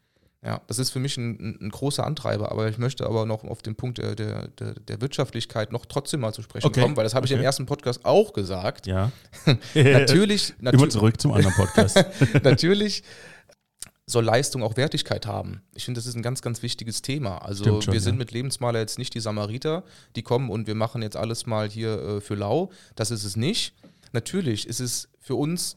Ja, 0.44 0.60
das 0.66 0.80
ist 0.80 0.90
für 0.90 0.98
mich 0.98 1.16
ein, 1.18 1.56
ein, 1.60 1.70
großer 1.70 2.04
Antreiber, 2.04 2.50
aber 2.50 2.68
ich 2.68 2.76
möchte 2.76 3.06
aber 3.06 3.26
noch 3.26 3.44
auf 3.44 3.62
den 3.62 3.76
Punkt 3.76 3.98
der, 3.98 4.16
der, 4.16 4.48
der, 4.48 5.00
Wirtschaftlichkeit 5.00 5.70
noch 5.70 5.86
trotzdem 5.86 6.18
mal 6.18 6.32
zu 6.32 6.42
sprechen 6.42 6.66
Okay, 6.66 6.80
kommen, 6.80 6.96
weil 6.96 7.04
das 7.04 7.14
habe 7.14 7.26
ich 7.26 7.32
im 7.32 7.38
okay. 7.38 7.44
ersten 7.44 7.64
Podcast 7.64 8.04
auch 8.04 8.32
gesagt. 8.32 8.88
ja. 8.88 9.12
Natürlich, 9.74 10.54
Immer 10.58 10.72
natür 10.72 10.90
zurück 10.90 11.20
zum 11.20 11.32
anderen 11.32 11.54
Podcast. 11.54 12.04
natürlich 12.42 13.04
soll 14.06 14.24
Leistung 14.24 14.64
auch 14.64 14.76
Wertigkeit 14.76 15.26
haben. 15.26 15.62
Ich 15.74 15.84
finde, 15.84 15.98
das 15.98 16.06
ist 16.06 16.16
ein 16.16 16.22
ganz, 16.22 16.42
ganz 16.42 16.60
wichtiges 16.62 17.02
Thema. 17.02 17.38
Also 17.38 17.80
schon, 17.80 17.92
wir 17.92 18.00
sind 18.00 18.14
ja. 18.14 18.18
mit 18.18 18.32
Lebensmaler 18.32 18.80
jetzt 18.80 18.98
nicht 18.98 19.14
die 19.14 19.20
Samariter, 19.20 19.84
die 20.16 20.22
kommen 20.22 20.50
und 20.50 20.66
wir 20.66 20.74
machen 20.74 21.02
jetzt 21.02 21.16
alles 21.16 21.46
mal 21.46 21.70
hier 21.70 22.02
äh, 22.02 22.20
für 22.20 22.34
lau. 22.34 22.70
Das 22.96 23.12
ist 23.12 23.22
es 23.22 23.36
nicht. 23.36 23.74
Natürlich 24.12 24.66
ist 24.66 24.80
es 24.80 25.08
für 25.20 25.36
uns 25.36 25.76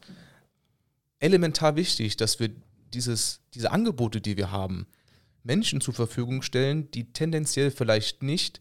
elementar 1.20 1.76
wichtig, 1.76 2.16
dass 2.16 2.40
wir 2.40 2.50
dieses, 2.92 3.40
diese 3.54 3.70
Angebote, 3.70 4.20
die 4.20 4.36
wir 4.36 4.50
haben, 4.50 4.86
Menschen 5.42 5.80
zur 5.80 5.94
Verfügung 5.94 6.42
stellen, 6.42 6.90
die 6.90 7.12
tendenziell 7.12 7.70
vielleicht 7.70 8.22
nicht 8.22 8.60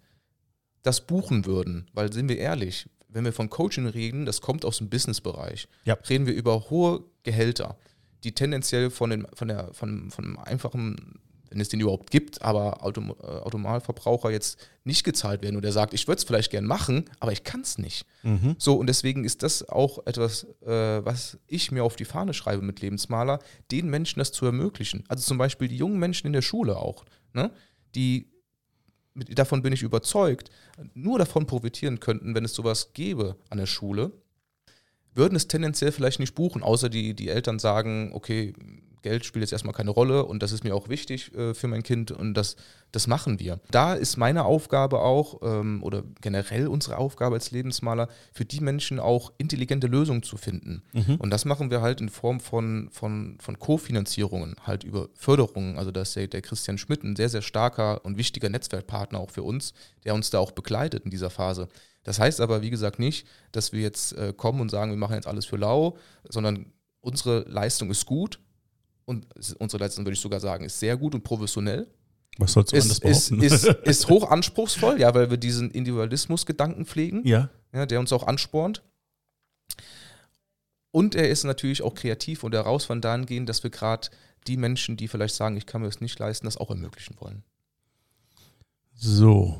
das 0.83 1.05
buchen 1.07 1.45
würden. 1.45 1.89
Weil, 1.93 2.13
sind 2.13 2.29
wir 2.29 2.37
ehrlich, 2.37 2.89
wenn 3.09 3.25
wir 3.25 3.33
von 3.33 3.49
Coaching 3.49 3.87
reden, 3.87 4.25
das 4.25 4.41
kommt 4.41 4.65
aus 4.65 4.77
dem 4.77 4.89
Businessbereich. 4.89 5.67
Ja. 5.85 5.95
Reden 6.09 6.27
wir 6.27 6.33
über 6.33 6.69
hohe 6.69 7.03
Gehälter, 7.23 7.77
die 8.23 8.33
tendenziell 8.33 8.91
von, 8.91 9.09
den, 9.09 9.27
von, 9.33 9.47
der, 9.47 9.73
von, 9.73 10.11
von 10.11 10.25
einem 10.25 10.37
einfachen, 10.37 11.19
wenn 11.55 11.61
es 11.61 11.69
den 11.69 11.79
überhaupt 11.79 12.11
gibt, 12.11 12.41
aber 12.41 12.83
Autom 12.83 13.11
äh, 13.11 13.25
Automalverbraucher 13.25 14.29
jetzt 14.29 14.59
nicht 14.83 15.05
gezahlt 15.05 15.41
werden. 15.41 15.55
Und 15.55 15.61
der 15.61 15.71
sagt, 15.71 15.93
ich 15.93 16.05
würde 16.05 16.17
es 16.17 16.25
vielleicht 16.25 16.51
gern 16.51 16.65
machen, 16.65 17.05
aber 17.21 17.31
ich 17.31 17.45
kann 17.45 17.61
es 17.61 17.77
nicht. 17.77 18.05
mhm. 18.23 18.57
So, 18.59 18.75
und 18.75 18.87
deswegen 18.87 19.23
ist 19.23 19.41
das 19.41 19.67
auch 19.69 20.05
etwas, 20.05 20.43
äh, 20.65 21.05
was 21.05 21.37
ich 21.47 21.71
mir 21.71 21.85
auf 21.85 21.95
die 21.95 22.03
Fahne 22.03 22.33
schreibe 22.33 22.61
mit 22.61 22.81
Lebensmaler, 22.81 23.39
den 23.71 23.89
Menschen 23.89 24.19
das 24.19 24.33
zu 24.33 24.45
ermöglichen. 24.45 25.05
Also 25.07 25.23
zum 25.23 25.37
Beispiel 25.37 25.69
die 25.69 25.77
jungen 25.77 25.97
Menschen 25.97 26.27
in 26.27 26.33
der 26.33 26.41
Schule 26.41 26.75
auch, 26.75 27.05
ne? 27.31 27.51
die, 27.95 28.27
davon 29.15 29.61
bin 29.61 29.71
ich 29.71 29.81
überzeugt, 29.81 30.51
nur 30.93 31.19
davon 31.19 31.47
profitieren 31.47 32.01
könnten, 32.01 32.35
wenn 32.35 32.43
es 32.43 32.53
sowas 32.53 32.91
gäbe 32.91 33.37
an 33.49 33.59
der 33.59 33.65
Schule, 33.65 34.11
würden 35.13 35.37
es 35.37 35.47
tendenziell 35.47 35.93
vielleicht 35.93 36.19
nicht 36.19 36.35
buchen, 36.35 36.63
außer 36.63 36.89
die, 36.89 37.13
die 37.13 37.29
Eltern 37.29 37.59
sagen, 37.59 38.11
okay, 38.13 38.53
Geld 39.05 39.23
spielt 39.23 39.43
jetzt 39.43 39.51
erstmal 39.51 39.75
keine 39.75 39.91
Rolle 39.91 40.25
und 40.25 40.41
das 40.41 40.51
ist 40.51 40.63
mir 40.63 40.73
auch 40.73 40.89
wichtig 40.89 41.31
äh, 41.35 41.53
für 41.53 41.67
mein 41.67 41.83
Kind 41.83 42.09
und 42.09 42.33
das, 42.33 42.55
das 42.91 43.05
machen 43.05 43.39
wir. 43.39 43.59
Da 43.69 43.93
ist 43.93 44.17
meine 44.17 44.45
Aufgabe 44.45 44.99
auch 45.01 45.41
ähm, 45.43 45.83
oder 45.83 46.01
generell 46.21 46.67
unsere 46.67 46.97
Aufgabe 46.97 47.35
als 47.35 47.51
Lebensmaler, 47.51 48.09
für 48.33 48.45
die 48.45 48.61
Menschen 48.61 48.99
auch 48.99 49.31
intelligente 49.37 49.85
Lösungen 49.85 50.23
zu 50.23 50.37
finden. 50.37 50.81
Mhm. 50.93 51.17
Und 51.17 51.29
das 51.29 51.45
machen 51.45 51.69
wir 51.69 51.83
halt 51.83 52.01
in 52.01 52.09
Form 52.09 52.39
von, 52.39 52.89
von, 52.91 53.37
von 53.39 53.59
Kofinanzierungen, 53.59 54.55
halt 54.63 54.83
über 54.83 55.09
Förderungen. 55.13 55.77
Also 55.77 55.91
da 55.91 56.01
ist 56.01 56.15
der, 56.15 56.27
der 56.27 56.41
Christian 56.41 56.79
Schmidt 56.79 57.03
ein 57.03 57.15
sehr, 57.15 57.29
sehr 57.29 57.43
starker 57.43 58.03
und 58.05 58.17
wichtiger 58.17 58.49
Netzwerkpartner 58.49 59.19
auch 59.19 59.29
für 59.29 59.43
uns, 59.43 59.73
der 60.03 60.15
uns 60.15 60.31
da 60.31 60.39
auch 60.39 60.49
begleitet 60.49 61.05
in 61.05 61.11
dieser 61.11 61.29
Phase. 61.29 61.67
Das 62.03 62.17
heißt 62.17 62.41
aber, 62.41 62.63
wie 62.63 62.71
gesagt, 62.71 62.97
nicht, 62.97 63.27
dass 63.51 63.71
wir 63.71 63.81
jetzt 63.81 64.13
äh, 64.13 64.33
kommen 64.35 64.61
und 64.61 64.71
sagen, 64.71 64.89
wir 64.89 64.97
machen 64.97 65.13
jetzt 65.13 65.27
alles 65.27 65.45
für 65.45 65.57
lau, 65.57 65.95
sondern 66.27 66.73
unsere 67.01 67.41
Leistung 67.47 67.91
ist 67.91 68.07
gut 68.07 68.39
und 69.05 69.25
unsere 69.59 69.83
Leistung, 69.83 70.05
würde 70.05 70.15
ich 70.15 70.19
sogar 70.19 70.39
sagen, 70.39 70.65
ist 70.65 70.79
sehr 70.79 70.97
gut 70.97 71.13
und 71.15 71.23
professionell. 71.23 71.87
Was 72.37 72.53
sollst 72.53 72.73
du 72.73 72.77
anders 72.77 72.99
behaupten? 72.99 73.41
Ist, 73.41 73.65
ist, 73.65 73.65
ist 73.83 74.09
hoch 74.09 74.29
anspruchsvoll, 74.29 74.99
ja, 74.99 75.13
weil 75.13 75.29
wir 75.29 75.37
diesen 75.37 75.71
Individualismus-Gedanken 75.71 76.85
pflegen, 76.85 77.25
ja. 77.25 77.49
ja, 77.73 77.85
der 77.85 77.99
uns 77.99 78.11
auch 78.11 78.27
anspornt. 78.27 78.83
Und 80.91 81.15
er 81.15 81.29
ist 81.29 81.43
natürlich 81.43 81.81
auch 81.81 81.93
kreativ 81.93 82.43
und 82.43 82.53
herausfordernd 82.53 83.05
dahingehend, 83.05 83.49
dass 83.49 83.63
wir 83.63 83.69
gerade 83.69 84.09
die 84.47 84.57
Menschen, 84.57 84.97
die 84.97 85.07
vielleicht 85.07 85.35
sagen, 85.35 85.57
ich 85.57 85.65
kann 85.65 85.81
mir 85.81 85.87
das 85.87 86.01
nicht 86.01 86.17
leisten, 86.19 86.45
das 86.45 86.57
auch 86.57 86.69
ermöglichen 86.69 87.15
wollen. 87.19 87.43
So, 88.93 89.59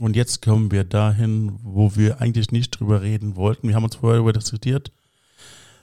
und 0.00 0.16
jetzt 0.16 0.42
kommen 0.42 0.70
wir 0.70 0.84
dahin, 0.84 1.58
wo 1.62 1.94
wir 1.96 2.20
eigentlich 2.20 2.50
nicht 2.50 2.70
drüber 2.70 3.02
reden 3.02 3.36
wollten. 3.36 3.68
Wir 3.68 3.74
haben 3.76 3.84
uns 3.84 3.96
vorher 3.96 4.20
über 4.20 4.32
diskutiert, 4.32 4.90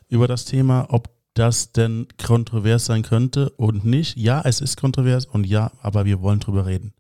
über 0.10 0.28
das 0.28 0.46
Thema, 0.46 0.88
ob 0.90 1.10
das 1.34 1.72
denn 1.72 2.08
kontrovers 2.24 2.86
sein 2.86 3.04
könnte 3.04 3.50
und 3.52 3.86
nicht. 3.86 4.18
Ja, 4.18 4.42
es 4.44 4.62
ist 4.62 4.78
kontrovers 4.78 5.26
und 5.26 5.46
ja, 5.46 5.72
aber 5.82 6.06
wir 6.06 6.22
wollen 6.22 6.40
drüber 6.40 6.66
reden. 6.66 6.94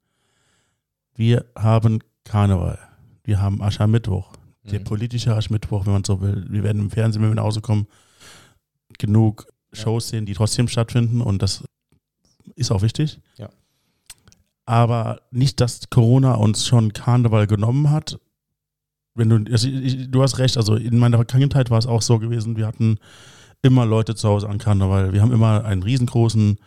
Wir 1.15 1.46
haben 1.56 2.00
Karneval. 2.24 2.80
Wir 3.24 3.41
haben 3.41 3.62
Aschermittwoch. 3.62 4.32
Mhm. 4.63 4.70
Der 4.70 4.80
politische 4.80 5.36
Aschermittwoch, 5.36 5.86
wenn 5.86 5.94
man 5.94 6.04
so 6.04 6.22
will. 6.22 6.46
Wir 6.50 6.63
werden 6.63 6.82
im 6.82 6.91
Fernsehen, 6.91 7.22
wenn 7.22 7.30
wir 7.30 7.36
nach 7.36 7.44
Hause 7.44 7.62
kommen, 7.62 7.88
genug 8.98 9.48
Shows 9.74 10.10
sehen, 10.10 10.26
die 10.26 10.34
trotzdem 10.34 10.67
stattfinden 10.67 11.22
und 11.22 11.41
das 11.41 11.63
ist 12.56 12.72
auch 12.72 12.82
wichtig. 12.82 13.20
Ja 13.38 13.50
aber 14.72 15.22
nicht, 15.32 15.60
dass 15.60 15.89
Corona 15.89 16.36
uns 16.36 16.65
schon 16.65 16.94
Karneval 16.94 17.46
genommen 17.46 17.89
hat. 17.89 18.20
Wenn 19.15 19.30
du, 19.30 19.52
also 19.52 19.67
ich, 19.67 20.10
du 20.10 20.22
hast 20.22 20.38
recht, 20.38 20.56
also 20.56 20.76
in 20.76 20.98
meiner 20.98 21.24
Kindheit 21.26 21.70
war 21.70 21.78
es 21.78 21.88
auch 21.88 22.02
so 22.02 22.20
gewesen, 22.20 22.56
wir 22.56 22.67
hatten 22.67 22.98
immer 23.62 23.86
Leute 23.86 24.15
zu 24.15 24.28
Hause 24.28 24.50
an 24.50 24.58
Karneval. 24.58 25.13
Wir 25.13 25.21
haben 25.21 25.32
immer 25.32 25.65
einen 25.65 25.84
riesengroßen 25.84 26.58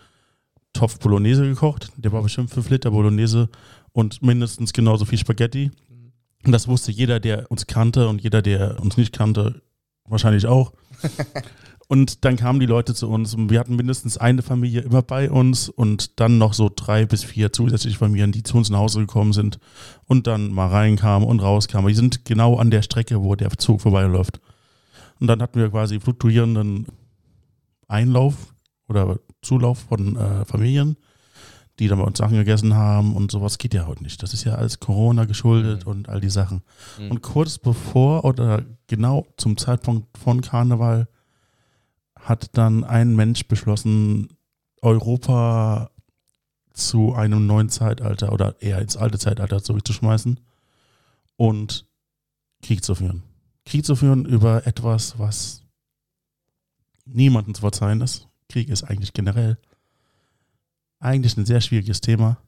Topf 0.72 0.98
Bolognese 0.98 1.44
gekocht, 1.44 1.92
der 1.96 2.12
war 2.12 2.22
bestimmt 2.22 2.50
5 2.50 2.68
Liter 2.70 2.90
Bolognese 2.90 3.48
und 3.92 4.22
mindestens 4.22 4.72
genauso 4.72 5.04
viel 5.04 5.18
Spaghetti. 5.18 5.70
Und 6.44 6.52
das 6.52 6.68
wusste 6.68 6.90
jeder, 6.90 7.20
der 7.20 7.50
uns 7.50 7.66
kannte 7.66 8.08
und 8.08 8.22
jeder, 8.22 8.42
der 8.42 8.80
uns 8.80 8.96
nicht 8.96 9.16
kannte, 9.16 9.62
wahrscheinlich 10.04 10.46
auch. 10.46 10.72
Und 11.86 12.24
dann 12.24 12.36
kamen 12.36 12.60
die 12.60 12.66
Leute 12.66 12.94
zu 12.94 13.10
uns 13.10 13.34
und 13.34 13.50
wir 13.50 13.60
hatten 13.60 13.76
mindestens 13.76 14.16
eine 14.16 14.42
Familie 14.42 14.80
immer 14.80 15.02
bei 15.02 15.30
uns 15.30 15.68
und 15.68 16.18
dann 16.18 16.38
noch 16.38 16.54
so 16.54 16.70
drei 16.74 17.04
bis 17.04 17.24
vier 17.24 17.52
zusätzliche 17.52 17.98
Familien, 17.98 18.32
die 18.32 18.42
zu 18.42 18.56
uns 18.56 18.70
nach 18.70 18.78
Hause 18.78 19.00
gekommen 19.00 19.34
sind 19.34 19.58
und 20.06 20.26
dann 20.26 20.50
mal 20.50 20.68
reinkamen 20.68 21.28
und 21.28 21.40
rauskamen. 21.40 21.88
Die 21.88 21.94
sind 21.94 22.24
genau 22.24 22.56
an 22.56 22.70
der 22.70 22.80
Strecke, 22.80 23.22
wo 23.22 23.34
der 23.34 23.50
Zug 23.50 23.82
vorbeiläuft. 23.82 24.40
Und 25.20 25.26
dann 25.26 25.40
hatten 25.42 25.58
wir 25.58 25.70
quasi 25.70 26.00
fluktuierenden 26.00 26.86
Einlauf 27.88 28.54
oder 28.88 29.18
Zulauf 29.42 29.78
von 29.78 30.16
äh, 30.16 30.44
Familien, 30.44 30.96
die 31.78 31.88
dann 31.88 31.98
bei 31.98 32.04
uns 32.04 32.18
Sachen 32.18 32.36
gegessen 32.36 32.74
haben 32.74 33.14
und 33.14 33.30
sowas 33.30 33.58
geht 33.58 33.74
ja 33.74 33.86
heute 33.86 34.02
nicht. 34.02 34.22
Das 34.22 34.32
ist 34.32 34.44
ja 34.44 34.54
alles 34.54 34.80
Corona 34.80 35.24
geschuldet 35.24 35.84
mhm. 35.84 35.92
und 35.92 36.08
all 36.08 36.20
die 36.20 36.30
Sachen. 36.30 36.62
Mhm. 36.98 37.10
Und 37.10 37.22
kurz 37.22 37.58
bevor 37.58 38.24
oder 38.24 38.62
genau 38.86 39.26
zum 39.36 39.56
Zeitpunkt 39.56 40.16
von 40.18 40.40
Karneval 40.40 41.08
hat 42.18 42.56
dann 42.56 42.84
ein 42.84 43.14
Mensch 43.14 43.46
beschlossen, 43.48 44.28
Europa 44.82 45.90
zu 46.72 47.14
einem 47.14 47.46
neuen 47.46 47.68
Zeitalter 47.68 48.32
oder 48.32 48.60
eher 48.60 48.80
ins 48.80 48.96
alte 48.96 49.18
Zeitalter 49.18 49.62
zurückzuschmeißen 49.62 50.40
und 51.36 51.86
Krieg 52.62 52.84
zu 52.84 52.94
führen. 52.94 53.22
Krieg 53.64 53.84
zu 53.84 53.96
führen 53.96 54.24
über 54.24 54.66
etwas, 54.66 55.18
was 55.18 55.62
niemandem 57.04 57.54
zu 57.54 57.60
verzeihen 57.60 58.00
ist. 58.00 58.28
Krieg 58.48 58.68
ist 58.68 58.84
eigentlich 58.84 59.12
generell 59.12 59.58
eigentlich 60.98 61.36
ein 61.36 61.46
sehr 61.46 61.60
schwieriges 61.60 62.00
Thema. 62.00 62.38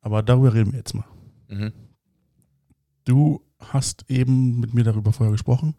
Aber 0.00 0.22
darüber 0.22 0.52
reden 0.52 0.72
wir 0.72 0.78
jetzt 0.78 0.94
mal. 0.94 1.06
Mhm. 1.48 1.72
Du 3.04 3.42
hast 3.58 4.04
eben 4.10 4.60
mit 4.60 4.74
mir 4.74 4.84
darüber 4.84 5.12
vorher 5.12 5.32
gesprochen. 5.32 5.74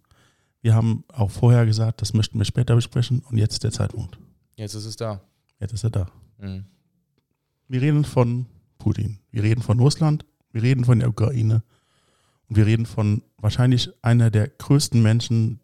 Wir 0.62 0.74
haben 0.74 1.04
auch 1.10 1.30
vorher 1.30 1.66
gesagt, 1.66 2.02
das 2.02 2.14
möchten 2.14 2.40
wir 2.40 2.46
später 2.46 2.76
besprechen 2.76 3.20
und 3.30 3.38
jetzt 3.38 3.54
ist 3.54 3.64
der 3.64 3.72
Zeitpunkt. 3.72 4.18
Jetzt 4.56 4.74
ist 4.74 4.86
es 4.86 4.96
da. 4.96 5.22
Jetzt 5.60 5.74
ist 5.74 5.84
er 5.84 5.92
da. 5.92 6.12
Mhm. 6.40 6.66
Wir 7.68 7.82
reden 7.82 8.04
von 8.04 8.48
Putin, 8.80 9.20
wir 9.32 9.44
reden 9.44 9.62
von 9.62 9.80
Russland, 9.80 10.26
wir 10.52 10.64
reden 10.64 10.86
von 10.86 11.00
der 11.00 11.10
Ukraine 11.10 11.64
und 12.48 12.56
wir 12.56 12.66
reden 12.66 12.86
von 12.86 13.24
wahrscheinlich 13.38 13.92
einer 14.04 14.30
der 14.30 14.48
größten 14.48 15.02
Menschen 15.02 15.60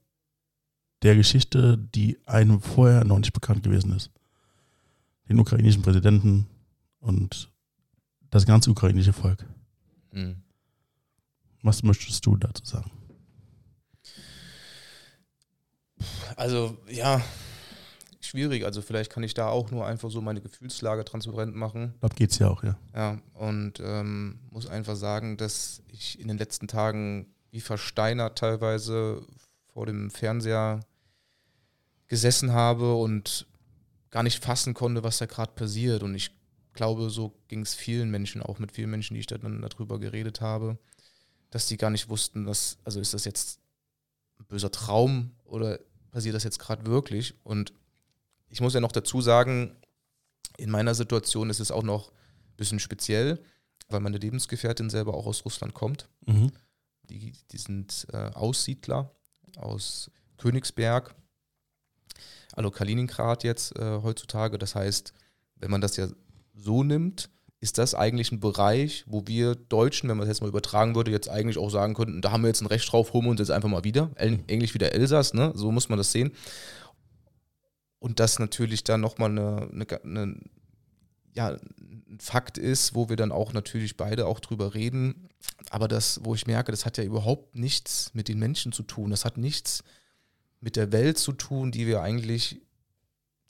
der 1.04 1.16
Geschichte, 1.16 1.78
die 1.78 2.20
einem 2.26 2.62
vorher 2.62 3.04
noch 3.04 3.20
nicht 3.20 3.34
bekannt 3.34 3.64
gewesen 3.64 3.96
ist. 3.96 4.12
Den 5.30 5.40
ukrainischen 5.40 5.82
Präsidenten 5.82 6.48
und 7.00 7.52
das 8.30 8.46
ganze 8.46 8.72
ukrainische 8.72 9.14
Volk. 9.14 9.46
Mhm. 10.12 10.44
Was 11.64 11.84
möchtest 11.84 12.26
du 12.26 12.38
dazu 12.38 12.66
sagen? 12.66 12.92
Also 16.36 16.78
ja, 16.90 17.22
schwierig. 18.32 18.66
Also 18.66 18.82
vielleicht 18.82 19.12
kann 19.12 19.24
ich 19.24 19.34
da 19.34 19.48
auch 19.48 19.72
nur 19.72 19.86
einfach 19.86 20.10
so 20.10 20.22
meine 20.22 20.42
Gefühlslage 20.42 21.06
transparent 21.06 21.56
machen. 21.56 21.94
Das 22.00 22.16
geht's 22.16 22.40
ja 22.40 22.50
auch, 22.50 22.64
ja. 22.64 22.78
Ja, 22.96 23.20
und 23.34 23.80
ähm, 23.82 24.40
muss 24.50 24.68
einfach 24.68 24.96
sagen, 24.96 25.38
dass 25.38 25.84
ich 25.88 26.20
in 26.20 26.28
den 26.28 26.38
letzten 26.38 26.68
Tagen 26.68 27.28
wie 27.52 27.62
versteinert 27.62 28.38
teilweise 28.38 29.22
vor 29.74 29.86
dem 29.86 30.10
Fernseher 30.10 30.80
gesessen 32.08 32.54
habe 32.54 32.96
und 32.96 33.46
gar 34.10 34.24
nicht 34.24 34.44
fassen 34.44 34.74
konnte, 34.74 35.04
was 35.04 35.18
da 35.18 35.26
gerade 35.26 35.52
passiert. 35.54 36.04
Und 36.04 36.16
ich 36.16 36.32
glaube, 36.74 37.10
so 37.10 37.34
ging 37.50 37.62
es 37.62 37.76
vielen 37.76 38.10
Menschen, 38.10 38.42
auch 38.42 38.60
mit 38.60 38.72
vielen 38.72 38.90
Menschen, 38.90 39.14
die 39.14 39.20
ich 39.20 39.28
dann 39.28 39.62
darüber 39.62 40.00
geredet 40.00 40.42
habe, 40.42 40.78
dass 41.50 41.68
die 41.68 41.78
gar 41.78 41.90
nicht 41.90 42.10
wussten, 42.10 42.46
dass, 42.46 42.78
also 42.86 43.02
ist 43.02 43.14
das 43.14 43.26
jetzt 43.26 43.60
ein 44.40 44.46
böser 44.46 44.72
Traum 44.72 45.32
oder 45.44 45.80
passiert 46.12 46.36
das 46.36 46.46
jetzt 46.46 46.60
gerade 46.60 46.86
wirklich? 46.86 47.36
Und 47.44 47.74
ich 48.52 48.62
muss 48.62 48.74
ja 48.74 48.80
noch 48.80 48.92
dazu 48.92 49.22
sagen, 49.22 49.76
in 50.58 50.70
meiner 50.70 50.94
Situation 50.94 51.50
ist 51.50 51.60
es 51.60 51.72
auch 51.72 51.84
noch 51.84 52.12
ein 52.12 52.58
bisschen 52.58 52.80
speziell, 52.80 53.40
weil 53.90 54.02
meine 54.02 54.18
Lebensgefährtin 54.18 54.90
selber 54.90 55.14
auch 55.16 55.26
aus 55.26 55.44
Russland 55.46 55.74
kommt. 55.74 56.08
Mhm. 56.26 56.52
Die, 57.10 57.34
die 57.52 57.58
sind 57.58 58.08
äh, 58.14 58.30
Aussiedler 58.34 59.12
aus 59.58 60.12
Königsberg, 60.38 61.16
also 62.54 62.70
Kaliningrad 62.72 63.44
jetzt 63.44 63.76
äh, 63.78 64.02
heutzutage. 64.04 64.58
Das 64.58 64.76
heißt, 64.76 65.14
wenn 65.56 65.72
man 65.72 65.82
das 65.82 65.98
ja 65.98 66.08
so 66.54 66.84
nimmt, 66.84 67.30
ist 67.62 67.78
das 67.78 67.94
eigentlich 67.94 68.32
ein 68.32 68.40
Bereich, 68.40 69.06
wo 69.08 69.28
wir 69.28 69.54
Deutschen, 69.56 70.10
wenn 70.10 70.18
man 70.18 70.28
das 70.28 70.36
jetzt 70.36 70.42
mal 70.42 70.48
übertragen 70.48 70.96
würde, 70.96 71.12
jetzt 71.12 71.30
eigentlich 71.30 71.60
auch 71.60 71.70
sagen 71.70 71.94
könnten, 71.94 72.22
da 72.22 72.32
haben 72.32 72.42
wir 72.42 72.48
jetzt 72.48 72.62
ein 72.62 72.68
Recht 72.68 72.92
drauf, 72.92 73.14
holen 73.14 73.26
wir 73.26 73.32
uns 73.32 73.40
jetzt 73.40 73.52
einfach 73.52 73.70
mal 73.70 73.84
wieder. 73.84 74.10
Englisch 74.16 74.74
wieder 74.74 74.94
Elsass, 74.94 75.34
ne? 75.34 75.52
so 75.56 75.72
muss 75.72 75.88
man 75.88 75.98
das 75.98 76.12
sehen. 76.12 76.32
Und 78.02 78.20
das 78.20 78.40
natürlich 78.40 78.84
dann 78.84 79.00
nochmal 79.00 79.30
eine, 79.30 79.70
eine, 79.72 80.04
eine, 80.04 80.36
ja, 81.34 81.50
ein 81.52 82.18
Fakt 82.20 82.58
ist, 82.58 82.96
wo 82.96 83.10
wir 83.10 83.16
dann 83.16 83.32
auch 83.32 83.54
natürlich 83.54 83.96
beide 83.96 84.26
auch 84.26 84.40
drüber 84.40 84.74
reden. 84.74 85.30
Aber 85.70 85.88
das, 85.88 86.20
wo 86.24 86.34
ich 86.34 86.48
merke, 86.48 86.72
das 86.72 86.88
hat 86.88 86.98
ja 86.98 87.04
überhaupt 87.04 87.56
nichts 87.56 88.10
mit 88.16 88.28
den 88.28 88.40
Menschen 88.40 88.72
zu 88.72 88.82
tun. 88.82 89.12
Das 89.12 89.24
hat 89.24 89.38
nichts 89.38 89.84
mit 90.62 90.78
der 90.78 90.92
Welt 90.92 91.20
zu 91.20 91.32
tun, 91.32 91.72
die 91.72 91.86
wir 91.86 92.02
eigentlich, 92.02 92.60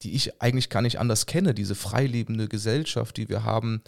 die 0.01 0.15
ich 0.15 0.41
eigentlich 0.41 0.69
gar 0.69 0.81
nicht 0.81 0.99
anders 0.99 1.27
kenne, 1.27 1.53
diese 1.53 1.73
freilebende 1.73 2.49
Gesellschaft, 2.49 3.15
die 3.15 3.29
wir 3.29 3.45
haben, 3.45 3.81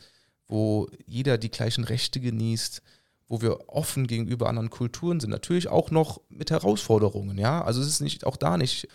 wo 0.47 0.87
jeder 1.05 1.37
die 1.37 1.51
gleichen 1.51 1.83
Rechte 1.83 2.21
genießt, 2.21 2.81
wo 3.27 3.41
wir 3.41 3.67
offen 3.67 4.07
gegenüber 4.07 4.47
anderen 4.47 4.69
Kulturen 4.69 5.19
sind. 5.19 5.31
Natürlich 5.31 5.67
auch 5.67 5.91
noch 5.91 6.21
mit 6.29 6.51
Herausforderungen, 6.51 7.37
ja. 7.37 7.61
Also 7.61 7.81
es 7.81 7.87
ist 7.87 7.99
nicht 7.99 8.25
auch 8.25 8.37
da 8.37 8.57
nicht 8.57 8.87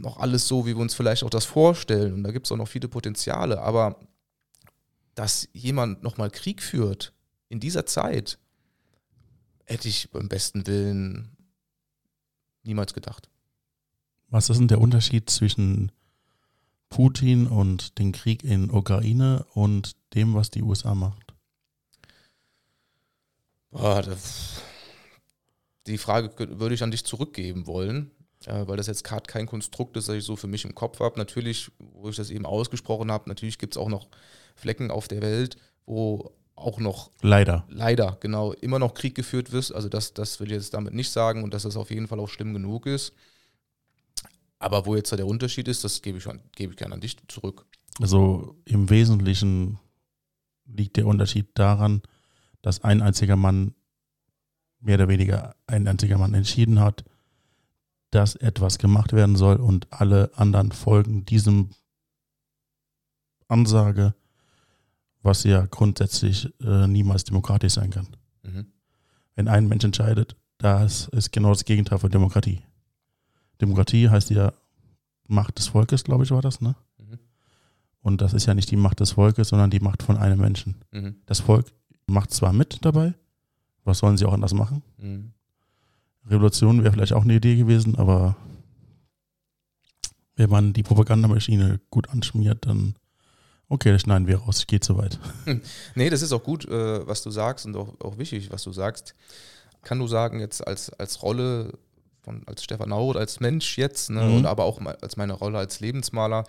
noch 0.00 0.18
alles 0.18 0.46
so, 0.48 0.66
wie 0.66 0.74
wir 0.74 0.82
uns 0.82 0.94
vielleicht 0.94 1.24
auch 1.24 1.30
das 1.30 1.44
vorstellen. 1.44 2.14
Und 2.14 2.22
da 2.22 2.30
gibt 2.30 2.46
es 2.46 2.52
auch 2.52 2.56
noch 2.56 2.68
viele 2.68 2.88
Potenziale. 2.88 3.60
Aber 3.60 3.98
dass 5.14 5.48
jemand 5.52 6.02
nochmal 6.02 6.30
Krieg 6.30 6.62
führt 6.62 7.12
in 7.48 7.60
dieser 7.60 7.86
Zeit, 7.86 8.38
hätte 9.64 9.88
ich 9.88 10.10
beim 10.10 10.28
besten 10.28 10.66
Willen 10.66 11.36
niemals 12.62 12.94
gedacht. 12.94 13.28
Was 14.28 14.50
ist 14.50 14.58
denn 14.58 14.68
der 14.68 14.80
Unterschied 14.80 15.30
zwischen 15.30 15.90
Putin 16.88 17.46
und 17.46 17.98
den 17.98 18.12
Krieg 18.12 18.44
in 18.44 18.70
Ukraine 18.70 19.46
und 19.54 19.96
dem, 20.14 20.34
was 20.34 20.50
die 20.50 20.62
USA 20.62 20.94
macht? 20.94 21.34
Boah, 23.70 24.02
das, 24.02 24.62
die 25.86 25.98
Frage 25.98 26.32
würde 26.58 26.74
ich 26.74 26.82
an 26.82 26.90
dich 26.90 27.04
zurückgeben 27.04 27.66
wollen, 27.66 28.10
weil 28.48 28.76
das 28.76 28.86
jetzt 28.86 29.04
gerade 29.04 29.26
kein 29.26 29.46
Konstrukt 29.46 29.96
ist, 29.96 30.08
das 30.08 30.16
ich 30.16 30.24
so 30.24 30.36
für 30.36 30.46
mich 30.46 30.64
im 30.64 30.74
Kopf 30.74 31.00
habe. 31.00 31.18
Natürlich, 31.18 31.70
wo 31.78 32.08
ich 32.08 32.16
das 32.16 32.30
eben 32.30 32.46
ausgesprochen 32.46 33.10
habe, 33.12 33.28
natürlich 33.28 33.58
gibt 33.58 33.74
es 33.74 33.78
auch 33.78 33.88
noch 33.88 34.08
Flecken 34.56 34.90
auf 34.90 35.08
der 35.08 35.22
Welt, 35.22 35.56
wo 35.86 36.32
auch 36.56 36.80
noch 36.80 37.10
leider 37.22 37.64
leider 37.68 38.16
genau 38.20 38.52
immer 38.52 38.78
noch 38.78 38.94
Krieg 38.94 39.14
geführt 39.14 39.52
wird. 39.52 39.72
Also 39.72 39.88
das, 39.88 40.14
das 40.14 40.40
will 40.40 40.48
ich 40.48 40.54
jetzt 40.54 40.74
damit 40.74 40.94
nicht 40.94 41.10
sagen 41.10 41.44
und 41.44 41.54
dass 41.54 41.62
das 41.62 41.76
auf 41.76 41.90
jeden 41.90 42.08
Fall 42.08 42.18
auch 42.20 42.28
schlimm 42.28 42.52
genug 42.52 42.86
ist. 42.86 43.12
Aber 44.58 44.86
wo 44.86 44.96
jetzt 44.96 45.12
der 45.12 45.26
Unterschied 45.26 45.68
ist, 45.68 45.84
das 45.84 46.02
gebe 46.02 46.18
ich, 46.18 46.24
gebe 46.56 46.72
ich 46.72 46.78
gerne 46.78 46.94
an 46.94 47.00
dich 47.00 47.16
zurück. 47.28 47.64
Also 48.00 48.56
im 48.64 48.90
Wesentlichen 48.90 49.78
liegt 50.66 50.96
der 50.96 51.06
Unterschied 51.06 51.48
daran, 51.54 52.02
dass 52.62 52.82
ein 52.82 53.02
einziger 53.02 53.36
Mann, 53.36 53.74
mehr 54.80 54.96
oder 54.96 55.08
weniger 55.08 55.54
ein 55.66 55.86
einziger 55.86 56.18
Mann 56.18 56.34
entschieden 56.34 56.80
hat, 56.80 57.04
dass 58.10 58.36
etwas 58.36 58.78
gemacht 58.78 59.12
werden 59.12 59.36
soll 59.36 59.56
und 59.56 59.92
alle 59.92 60.30
anderen 60.34 60.72
folgen 60.72 61.24
diesem 61.24 61.70
Ansage, 63.48 64.14
was 65.22 65.44
ja 65.44 65.66
grundsätzlich 65.66 66.52
äh, 66.60 66.86
niemals 66.86 67.24
demokratisch 67.24 67.74
sein 67.74 67.90
kann. 67.90 68.08
Mhm. 68.42 68.66
Wenn 69.34 69.48
ein 69.48 69.68
Mensch 69.68 69.84
entscheidet, 69.84 70.36
das 70.58 71.08
ist 71.08 71.32
genau 71.32 71.50
das 71.50 71.64
Gegenteil 71.64 71.98
von 71.98 72.10
Demokratie. 72.10 72.62
Demokratie 73.60 74.08
heißt 74.08 74.30
ja 74.30 74.52
Macht 75.26 75.58
des 75.58 75.68
Volkes, 75.68 76.04
glaube 76.04 76.24
ich, 76.24 76.30
war 76.30 76.40
das, 76.40 76.60
ne? 76.60 76.74
Mhm. 76.98 77.18
Und 78.00 78.20
das 78.20 78.32
ist 78.32 78.46
ja 78.46 78.54
nicht 78.54 78.70
die 78.70 78.76
Macht 78.76 79.00
des 79.00 79.12
Volkes, 79.12 79.48
sondern 79.48 79.70
die 79.70 79.80
Macht 79.80 80.02
von 80.02 80.16
einem 80.16 80.40
Menschen. 80.40 80.76
Mhm. 80.90 81.16
Das 81.26 81.40
Volk 81.40 81.72
macht 82.06 82.32
zwar 82.32 82.52
mit 82.52 82.84
dabei, 82.84 83.14
was 83.84 83.98
sollen 83.98 84.16
sie 84.16 84.24
auch 84.24 84.32
anders 84.32 84.54
machen? 84.54 84.82
Revolution 86.30 86.82
wäre 86.82 86.92
vielleicht 86.92 87.12
auch 87.12 87.24
eine 87.24 87.34
Idee 87.34 87.56
gewesen, 87.56 87.96
aber 87.96 88.36
wenn 90.36 90.50
man 90.50 90.72
die 90.72 90.82
Propagandamaschine 90.82 91.80
gut 91.90 92.08
anschmiert, 92.10 92.66
dann 92.66 92.94
okay, 93.68 93.92
das 93.92 94.02
schneiden 94.02 94.26
wir 94.26 94.38
raus, 94.38 94.66
geht 94.66 94.84
soweit. 94.84 95.18
Nee, 95.94 96.10
das 96.10 96.22
ist 96.22 96.32
auch 96.32 96.42
gut, 96.42 96.66
äh, 96.66 97.06
was 97.06 97.22
du 97.22 97.30
sagst 97.30 97.66
und 97.66 97.76
auch, 97.76 98.00
auch 98.00 98.18
wichtig, 98.18 98.50
was 98.50 98.62
du 98.62 98.72
sagst. 98.72 99.14
Kann 99.82 99.98
du 99.98 100.06
sagen, 100.06 100.40
jetzt 100.40 100.66
als, 100.66 100.90
als 100.90 101.22
Rolle 101.22 101.72
von, 102.22 102.42
als 102.46 102.64
Stefan 102.64 102.90
Naurot, 102.90 103.16
als 103.16 103.40
Mensch 103.40 103.78
jetzt, 103.78 104.10
ne, 104.10 104.22
mhm. 104.22 104.36
und 104.36 104.46
aber 104.46 104.64
auch 104.64 104.80
als 105.02 105.16
meine 105.16 105.34
Rolle 105.34 105.58
als 105.58 105.80
Lebensmaler, 105.80 106.44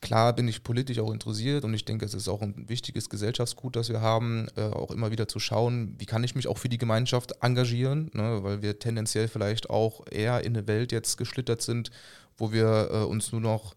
Klar 0.00 0.34
bin 0.34 0.48
ich 0.48 0.62
politisch 0.62 0.98
auch 0.98 1.12
interessiert 1.12 1.64
und 1.64 1.74
ich 1.74 1.84
denke, 1.84 2.04
es 2.04 2.14
ist 2.14 2.28
auch 2.28 2.42
ein 2.42 2.68
wichtiges 2.68 3.08
Gesellschaftsgut, 3.08 3.76
das 3.76 3.88
wir 3.88 4.00
haben, 4.00 4.48
äh, 4.56 4.62
auch 4.62 4.90
immer 4.90 5.10
wieder 5.10 5.28
zu 5.28 5.38
schauen, 5.38 5.94
wie 5.98 6.06
kann 6.06 6.24
ich 6.24 6.34
mich 6.34 6.48
auch 6.48 6.58
für 6.58 6.68
die 6.68 6.78
Gemeinschaft 6.78 7.32
engagieren, 7.40 8.10
ne, 8.12 8.40
weil 8.42 8.62
wir 8.62 8.78
tendenziell 8.78 9.28
vielleicht 9.28 9.70
auch 9.70 10.04
eher 10.10 10.44
in 10.44 10.56
eine 10.56 10.66
Welt 10.66 10.92
jetzt 10.92 11.16
geschlittert 11.18 11.62
sind, 11.62 11.90
wo 12.36 12.52
wir 12.52 12.90
äh, 12.90 12.96
uns 13.04 13.32
nur 13.32 13.40
noch, 13.40 13.74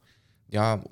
ja, 0.50 0.84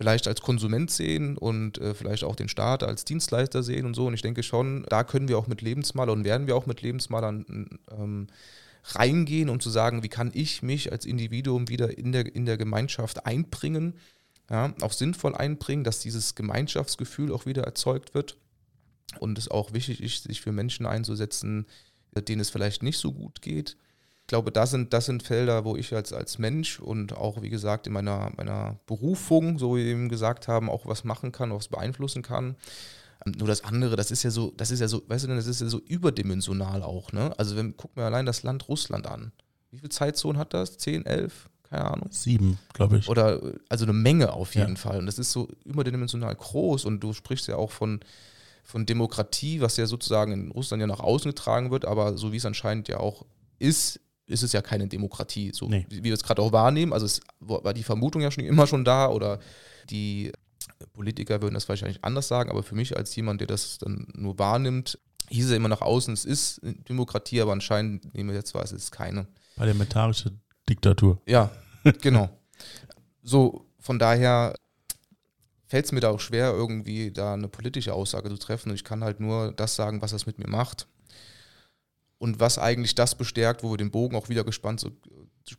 vielleicht 0.00 0.26
als 0.28 0.40
Konsument 0.40 0.90
sehen 0.90 1.36
und 1.36 1.76
äh, 1.78 1.92
vielleicht 1.92 2.24
auch 2.24 2.34
den 2.34 2.48
Staat 2.48 2.82
als 2.82 3.04
Dienstleister 3.04 3.62
sehen 3.62 3.84
und 3.84 3.94
so. 3.94 4.06
Und 4.06 4.14
ich 4.14 4.22
denke 4.22 4.42
schon, 4.42 4.86
da 4.88 5.04
können 5.04 5.28
wir 5.28 5.36
auch 5.36 5.46
mit 5.46 5.60
Lebensmalern 5.60 6.20
und 6.20 6.24
werden 6.24 6.46
wir 6.46 6.56
auch 6.56 6.64
mit 6.64 6.80
Lebensmalern 6.80 7.44
ähm, 7.90 8.28
reingehen, 8.84 9.48
um 9.48 9.60
zu 9.60 9.70
sagen, 9.70 10.02
wie 10.02 10.08
kann 10.08 10.30
ich 10.34 10.62
mich 10.62 10.92
als 10.92 11.04
Individuum 11.04 11.68
wieder 11.68 11.96
in 11.96 12.12
der, 12.12 12.34
in 12.34 12.46
der 12.46 12.56
Gemeinschaft 12.56 13.26
einbringen, 13.26 13.94
ja, 14.50 14.74
auch 14.80 14.92
sinnvoll 14.92 15.34
einbringen, 15.34 15.84
dass 15.84 16.00
dieses 16.00 16.34
Gemeinschaftsgefühl 16.34 17.32
auch 17.32 17.46
wieder 17.46 17.62
erzeugt 17.62 18.14
wird. 18.14 18.36
Und 19.18 19.38
es 19.38 19.48
auch 19.48 19.72
wichtig 19.72 20.02
ist, 20.02 20.24
sich 20.24 20.40
für 20.40 20.52
Menschen 20.52 20.86
einzusetzen, 20.86 21.66
denen 22.16 22.40
es 22.40 22.50
vielleicht 22.50 22.82
nicht 22.82 22.98
so 22.98 23.12
gut 23.12 23.42
geht. 23.42 23.76
Ich 24.22 24.26
glaube, 24.26 24.52
das 24.52 24.70
sind, 24.70 24.92
das 24.92 25.06
sind 25.06 25.24
Felder, 25.24 25.64
wo 25.64 25.76
ich 25.76 25.92
als, 25.94 26.12
als 26.12 26.38
Mensch 26.38 26.78
und 26.78 27.16
auch, 27.16 27.42
wie 27.42 27.50
gesagt, 27.50 27.88
in 27.88 27.92
meiner, 27.92 28.32
meiner 28.36 28.78
Berufung, 28.86 29.58
so 29.58 29.76
wie 29.76 29.84
wir 29.84 29.92
eben 29.92 30.08
gesagt 30.08 30.46
haben, 30.46 30.70
auch 30.70 30.86
was 30.86 31.02
machen 31.02 31.32
kann, 31.32 31.52
was 31.52 31.68
beeinflussen 31.68 32.22
kann. 32.22 32.54
Nur 33.26 33.48
das 33.48 33.64
andere, 33.64 33.96
das 33.96 34.10
ist 34.10 34.22
ja 34.22 34.30
so, 34.30 34.52
das 34.56 34.70
ist 34.70 34.80
ja 34.80 34.88
so, 34.88 35.02
weißt 35.06 35.24
du, 35.24 35.28
das 35.28 35.46
ist 35.46 35.60
ja 35.60 35.68
so 35.68 35.80
überdimensional 35.80 36.82
auch, 36.82 37.12
ne? 37.12 37.32
Also 37.38 37.54
wenn, 37.56 37.76
guck 37.76 37.94
mir 37.96 38.04
allein 38.04 38.24
das 38.26 38.42
Land 38.42 38.68
Russland 38.68 39.06
an. 39.06 39.32
Wie 39.70 39.78
viele 39.78 39.90
Zeitzonen 39.90 40.38
hat 40.38 40.54
das? 40.54 40.78
Zehn, 40.78 41.04
elf? 41.04 41.50
Keine 41.68 41.84
Ahnung. 41.84 42.08
Sieben, 42.10 42.58
glaube 42.72 42.98
ich. 42.98 43.08
Oder, 43.08 43.40
also 43.68 43.84
eine 43.84 43.92
Menge 43.92 44.32
auf 44.32 44.54
jeden 44.54 44.74
ja. 44.74 44.80
Fall. 44.80 44.98
Und 44.98 45.06
das 45.06 45.18
ist 45.18 45.30
so 45.30 45.48
überdimensional 45.64 46.34
groß 46.34 46.84
und 46.84 47.00
du 47.00 47.12
sprichst 47.12 47.46
ja 47.46 47.56
auch 47.56 47.70
von, 47.70 48.00
von 48.64 48.86
Demokratie, 48.86 49.60
was 49.60 49.76
ja 49.76 49.86
sozusagen 49.86 50.32
in 50.32 50.50
Russland 50.50 50.80
ja 50.80 50.86
nach 50.86 51.00
außen 51.00 51.30
getragen 51.30 51.70
wird, 51.70 51.84
aber 51.84 52.16
so 52.16 52.32
wie 52.32 52.38
es 52.38 52.46
anscheinend 52.46 52.88
ja 52.88 52.98
auch 52.98 53.24
ist, 53.58 54.00
ist 54.26 54.42
es 54.42 54.52
ja 54.52 54.62
keine 54.62 54.88
Demokratie, 54.88 55.52
so 55.54 55.68
nee. 55.68 55.86
wie 55.88 56.02
wir 56.02 56.14
es 56.14 56.22
gerade 56.22 56.42
auch 56.42 56.52
wahrnehmen. 56.52 56.92
Also 56.92 57.06
es 57.06 57.20
war 57.40 57.74
die 57.74 57.82
Vermutung 57.82 58.22
ja 58.22 58.30
schon 58.30 58.44
immer 58.44 58.66
schon 58.66 58.84
da 58.84 59.08
oder 59.08 59.40
die 59.90 60.32
Politiker 60.92 61.42
würden 61.42 61.54
das 61.54 61.68
wahrscheinlich 61.68 62.04
anders 62.04 62.28
sagen, 62.28 62.50
aber 62.50 62.62
für 62.62 62.74
mich 62.74 62.96
als 62.96 63.14
jemand, 63.16 63.40
der 63.40 63.48
das 63.48 63.78
dann 63.78 64.08
nur 64.14 64.38
wahrnimmt, 64.38 64.98
hieß 65.28 65.46
es 65.46 65.52
immer 65.52 65.68
nach 65.68 65.80
außen, 65.80 66.12
es 66.12 66.24
ist 66.24 66.60
Demokratie, 66.88 67.40
aber 67.40 67.52
anscheinend 67.52 68.14
nehmen 68.14 68.30
wir 68.30 68.36
jetzt 68.36 68.54
wahr, 68.54 68.64
es 68.64 68.72
ist 68.72 68.90
keine. 68.90 69.26
Parlamentarische 69.56 70.32
Diktatur. 70.68 71.20
Ja, 71.26 71.50
genau. 72.00 72.28
So, 73.22 73.66
von 73.78 73.98
daher 73.98 74.54
fällt 75.66 75.84
es 75.84 75.92
mir 75.92 76.00
da 76.00 76.10
auch 76.10 76.20
schwer, 76.20 76.52
irgendwie 76.52 77.12
da 77.12 77.34
eine 77.34 77.48
politische 77.48 77.94
Aussage 77.94 78.28
zu 78.28 78.36
treffen. 78.36 78.70
Und 78.70 78.74
ich 78.74 78.84
kann 78.84 79.04
halt 79.04 79.20
nur 79.20 79.52
das 79.52 79.76
sagen, 79.76 80.02
was 80.02 80.10
das 80.10 80.26
mit 80.26 80.38
mir 80.38 80.48
macht. 80.48 80.88
Und 82.18 82.40
was 82.40 82.58
eigentlich 82.58 82.94
das 82.96 83.14
bestärkt, 83.14 83.62
wo 83.62 83.70
wir 83.70 83.76
den 83.76 83.92
Bogen 83.92 84.16
auch 84.16 84.28
wieder 84.28 84.44
gespannt, 84.44 84.80
so, 84.80 84.90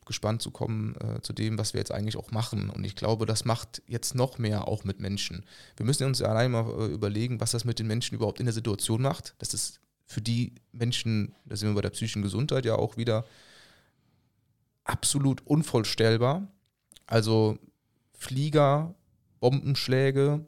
gespannt 0.05 0.41
zu 0.41 0.51
kommen 0.51 0.95
äh, 0.95 1.21
zu 1.21 1.33
dem, 1.33 1.57
was 1.57 1.73
wir 1.73 1.79
jetzt 1.79 1.91
eigentlich 1.91 2.17
auch 2.17 2.31
machen. 2.31 2.69
Und 2.69 2.83
ich 2.83 2.95
glaube, 2.95 3.25
das 3.25 3.45
macht 3.45 3.81
jetzt 3.87 4.15
noch 4.15 4.37
mehr 4.37 4.67
auch 4.67 4.83
mit 4.83 4.99
Menschen. 4.99 5.45
Wir 5.75 5.85
müssen 5.85 6.05
uns 6.05 6.19
ja 6.19 6.27
allein 6.27 6.51
mal 6.51 6.67
äh, 6.79 6.85
überlegen, 6.87 7.41
was 7.41 7.51
das 7.51 7.65
mit 7.65 7.79
den 7.79 7.87
Menschen 7.87 8.15
überhaupt 8.15 8.39
in 8.39 8.45
der 8.45 8.53
Situation 8.53 9.01
macht. 9.01 9.35
Das 9.39 9.53
ist 9.53 9.81
für 10.05 10.21
die 10.21 10.55
Menschen, 10.71 11.33
da 11.45 11.55
sind 11.55 11.69
wir 11.69 11.75
bei 11.75 11.81
der 11.81 11.89
psychischen 11.89 12.21
Gesundheit 12.21 12.65
ja 12.65 12.75
auch 12.75 12.97
wieder, 12.97 13.25
absolut 14.83 15.45
unvorstellbar. 15.45 16.47
Also 17.07 17.57
Flieger, 18.13 18.95
Bombenschläge, 19.39 20.45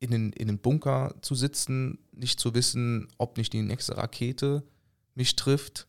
in 0.00 0.10
den, 0.10 0.32
in 0.32 0.48
den 0.48 0.58
Bunker 0.58 1.14
zu 1.22 1.36
sitzen, 1.36 1.98
nicht 2.10 2.40
zu 2.40 2.54
wissen, 2.54 3.08
ob 3.18 3.36
nicht 3.36 3.52
die 3.52 3.62
nächste 3.62 3.96
Rakete 3.96 4.64
mich 5.14 5.36
trifft, 5.36 5.86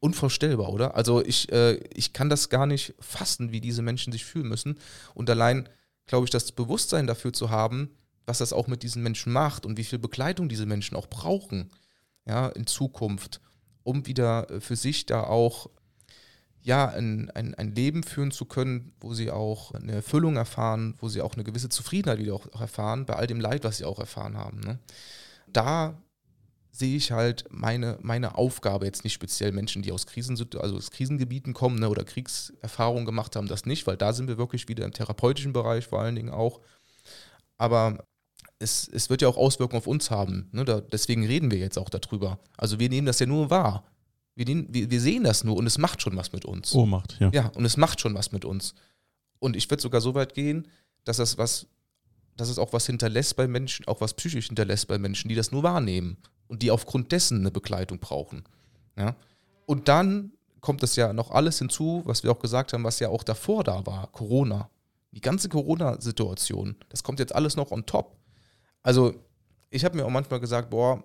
unvorstellbar, 0.00 0.70
oder? 0.70 0.96
Also 0.96 1.24
ich, 1.24 1.52
äh, 1.52 1.74
ich 1.94 2.12
kann 2.12 2.28
das 2.28 2.48
gar 2.48 2.66
nicht 2.66 2.94
fassen, 2.98 3.52
wie 3.52 3.60
diese 3.60 3.82
Menschen 3.82 4.12
sich 4.12 4.24
fühlen 4.24 4.48
müssen. 4.48 4.78
Und 5.14 5.28
allein, 5.30 5.68
glaube 6.06 6.24
ich, 6.24 6.30
das 6.30 6.52
Bewusstsein 6.52 7.06
dafür 7.06 7.32
zu 7.32 7.50
haben, 7.50 7.90
was 8.26 8.38
das 8.38 8.52
auch 8.52 8.66
mit 8.66 8.82
diesen 8.82 9.02
Menschen 9.02 9.32
macht 9.32 9.66
und 9.66 9.76
wie 9.76 9.84
viel 9.84 9.98
Begleitung 9.98 10.48
diese 10.48 10.66
Menschen 10.66 10.96
auch 10.96 11.06
brauchen, 11.06 11.70
ja, 12.26 12.48
in 12.48 12.66
Zukunft, 12.66 13.40
um 13.82 14.06
wieder 14.06 14.50
äh, 14.50 14.60
für 14.60 14.76
sich 14.76 15.06
da 15.06 15.24
auch 15.24 15.68
ja, 16.62 16.88
ein, 16.88 17.30
ein, 17.30 17.54
ein 17.54 17.74
Leben 17.74 18.02
führen 18.02 18.30
zu 18.30 18.44
können, 18.44 18.92
wo 19.00 19.14
sie 19.14 19.30
auch 19.30 19.72
eine 19.72 19.92
Erfüllung 19.92 20.36
erfahren, 20.36 20.94
wo 20.98 21.08
sie 21.08 21.22
auch 21.22 21.34
eine 21.34 21.44
gewisse 21.44 21.70
Zufriedenheit 21.70 22.18
wieder 22.18 22.34
auch, 22.34 22.46
erfahren, 22.60 23.06
bei 23.06 23.14
all 23.14 23.26
dem 23.26 23.40
Leid, 23.40 23.64
was 23.64 23.78
sie 23.78 23.84
auch 23.84 23.98
erfahren 23.98 24.36
haben. 24.36 24.60
Ne? 24.60 24.78
Da 25.46 26.02
sehe 26.72 26.96
ich 26.96 27.12
halt 27.12 27.44
meine, 27.50 27.98
meine 28.00 28.36
Aufgabe 28.36 28.86
jetzt 28.86 29.04
nicht 29.04 29.12
speziell 29.12 29.52
Menschen, 29.52 29.82
die 29.82 29.92
aus, 29.92 30.06
Krisen, 30.06 30.36
also 30.58 30.76
aus 30.76 30.90
Krisengebieten 30.90 31.52
kommen 31.52 31.78
ne, 31.78 31.88
oder 31.88 32.04
Kriegserfahrungen 32.04 33.04
gemacht 33.04 33.36
haben, 33.36 33.48
das 33.48 33.66
nicht, 33.66 33.86
weil 33.86 33.96
da 33.96 34.12
sind 34.12 34.28
wir 34.28 34.38
wirklich 34.38 34.68
wieder 34.68 34.84
im 34.84 34.92
therapeutischen 34.92 35.52
Bereich 35.52 35.86
vor 35.86 36.00
allen 36.00 36.14
Dingen 36.14 36.30
auch. 36.30 36.60
Aber 37.58 38.04
es, 38.58 38.88
es 38.88 39.10
wird 39.10 39.22
ja 39.22 39.28
auch 39.28 39.36
Auswirkungen 39.36 39.78
auf 39.78 39.86
uns 39.86 40.10
haben. 40.10 40.48
Ne, 40.52 40.64
da, 40.64 40.80
deswegen 40.80 41.26
reden 41.26 41.50
wir 41.50 41.58
jetzt 41.58 41.78
auch 41.78 41.90
darüber. 41.90 42.38
Also 42.56 42.78
wir 42.78 42.88
nehmen 42.88 43.06
das 43.06 43.18
ja 43.18 43.26
nur 43.26 43.50
wahr. 43.50 43.84
Wir, 44.36 44.46
nehmen, 44.46 44.68
wir, 44.70 44.90
wir 44.90 45.00
sehen 45.00 45.24
das 45.24 45.44
nur 45.44 45.56
und 45.56 45.66
es 45.66 45.76
macht 45.76 46.00
schon 46.00 46.16
was 46.16 46.32
mit 46.32 46.44
uns. 46.44 46.72
Ohnmacht, 46.74 47.16
ja. 47.20 47.30
Ja, 47.34 47.48
und 47.48 47.64
es 47.64 47.76
macht 47.76 48.00
schon 48.00 48.14
was 48.14 48.32
mit 48.32 48.44
uns. 48.44 48.74
Und 49.40 49.56
ich 49.56 49.68
würde 49.68 49.82
sogar 49.82 50.00
so 50.00 50.14
weit 50.14 50.34
gehen, 50.34 50.68
dass 51.04 51.16
das 51.16 51.36
was 51.36 51.66
dass 52.36 52.48
es 52.48 52.58
auch 52.58 52.72
was 52.72 52.86
hinterlässt 52.86 53.36
bei 53.36 53.46
Menschen, 53.46 53.86
auch 53.86 54.00
was 54.00 54.14
psychisch 54.14 54.46
hinterlässt 54.46 54.88
bei 54.88 54.96
Menschen, 54.96 55.28
die 55.28 55.34
das 55.34 55.52
nur 55.52 55.62
wahrnehmen 55.62 56.16
und 56.50 56.62
die 56.62 56.70
aufgrund 56.72 57.12
dessen 57.12 57.38
eine 57.38 57.52
Begleitung 57.52 58.00
brauchen. 58.00 58.44
Ja? 58.96 59.14
Und 59.66 59.86
dann 59.88 60.32
kommt 60.60 60.82
es 60.82 60.96
ja 60.96 61.12
noch 61.12 61.30
alles 61.30 61.58
hinzu, 61.58 62.02
was 62.04 62.24
wir 62.24 62.32
auch 62.32 62.40
gesagt 62.40 62.72
haben, 62.72 62.84
was 62.84 62.98
ja 62.98 63.08
auch 63.08 63.22
davor 63.22 63.62
da 63.62 63.86
war, 63.86 64.08
Corona. 64.08 64.68
Die 65.12 65.20
ganze 65.20 65.48
Corona-Situation, 65.48 66.76
das 66.88 67.02
kommt 67.02 67.20
jetzt 67.20 67.34
alles 67.34 67.56
noch 67.56 67.70
on 67.70 67.86
top. 67.86 68.16
Also 68.82 69.14
ich 69.70 69.84
habe 69.84 69.96
mir 69.96 70.04
auch 70.04 70.10
manchmal 70.10 70.40
gesagt, 70.40 70.70
boah, 70.70 71.02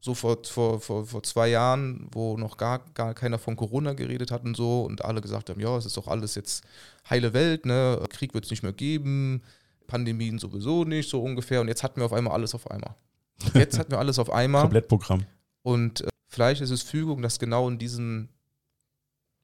so 0.00 0.14
vor, 0.14 0.38
vor, 0.44 0.80
vor, 0.80 1.04
vor 1.04 1.22
zwei 1.24 1.48
Jahren, 1.48 2.08
wo 2.12 2.36
noch 2.36 2.56
gar, 2.56 2.78
gar 2.94 3.14
keiner 3.14 3.38
von 3.38 3.56
Corona 3.56 3.94
geredet 3.94 4.30
hat 4.30 4.44
und 4.44 4.56
so 4.56 4.82
und 4.82 5.04
alle 5.04 5.20
gesagt 5.20 5.50
haben, 5.50 5.60
ja, 5.60 5.76
es 5.76 5.86
ist 5.86 5.96
doch 5.96 6.06
alles 6.06 6.36
jetzt 6.36 6.62
heile 7.10 7.32
Welt, 7.32 7.66
ne? 7.66 8.00
Krieg 8.10 8.32
wird 8.32 8.44
es 8.44 8.50
nicht 8.52 8.62
mehr 8.62 8.72
geben, 8.72 9.42
Pandemien 9.88 10.38
sowieso 10.38 10.84
nicht, 10.84 11.10
so 11.10 11.20
ungefähr. 11.20 11.60
Und 11.60 11.68
jetzt 11.68 11.82
hatten 11.82 12.00
wir 12.00 12.06
auf 12.06 12.12
einmal 12.12 12.34
alles 12.34 12.54
auf 12.54 12.70
einmal. 12.70 12.94
Jetzt 13.54 13.78
hatten 13.78 13.92
wir 13.92 13.98
alles 13.98 14.18
auf 14.18 14.30
einmal. 14.30 14.62
Komplettprogramm. 14.62 15.24
Und 15.62 16.02
äh, 16.02 16.08
vielleicht 16.26 16.60
ist 16.60 16.70
es 16.70 16.82
Fügung, 16.82 17.22
dass 17.22 17.38
genau 17.38 17.68
in 17.68 17.78
diesen, 17.78 18.28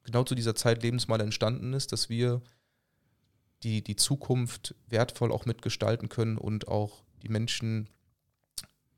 genau 0.04 0.24
zu 0.24 0.34
dieser 0.34 0.54
Zeit 0.54 0.82
Lebensmal 0.82 1.20
entstanden 1.20 1.72
ist, 1.72 1.92
dass 1.92 2.08
wir 2.08 2.42
die, 3.62 3.82
die 3.82 3.96
Zukunft 3.96 4.74
wertvoll 4.88 5.32
auch 5.32 5.46
mitgestalten 5.46 6.08
können 6.08 6.36
und 6.36 6.68
auch 6.68 7.02
die 7.22 7.28
Menschen 7.28 7.88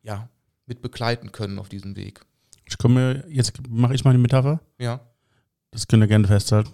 ja, 0.03 0.29
mit 0.67 0.83
begleiten 0.83 1.33
können 1.33 1.59
auf 1.59 1.69
diesem 1.69 1.97
Weg. 1.97 2.21
Ich 2.65 2.79
komme, 2.79 3.25
jetzt 3.29 3.53
mache 3.69 3.95
ich 3.95 4.05
mal 4.05 4.11
eine 4.11 4.19
Metapher. 4.19 4.61
Ja. 4.79 5.01
Das 5.71 5.87
könnt 5.87 6.03
ihr 6.03 6.09
gerne 6.09 6.27
festhalten. 6.27 6.71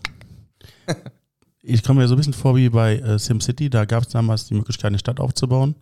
ich 1.62 1.82
komme 1.82 2.00
mir 2.00 2.08
so 2.08 2.14
ein 2.14 2.18
bisschen 2.18 2.32
vor 2.32 2.56
wie 2.56 2.70
bei 2.70 2.96
äh, 2.96 3.18
SimCity. 3.18 3.68
Da 3.68 3.84
gab 3.84 4.04
es 4.04 4.08
damals 4.08 4.46
die 4.46 4.54
Möglichkeit, 4.54 4.86
eine 4.86 4.98
Stadt 4.98 5.20
aufzubauen 5.20 5.74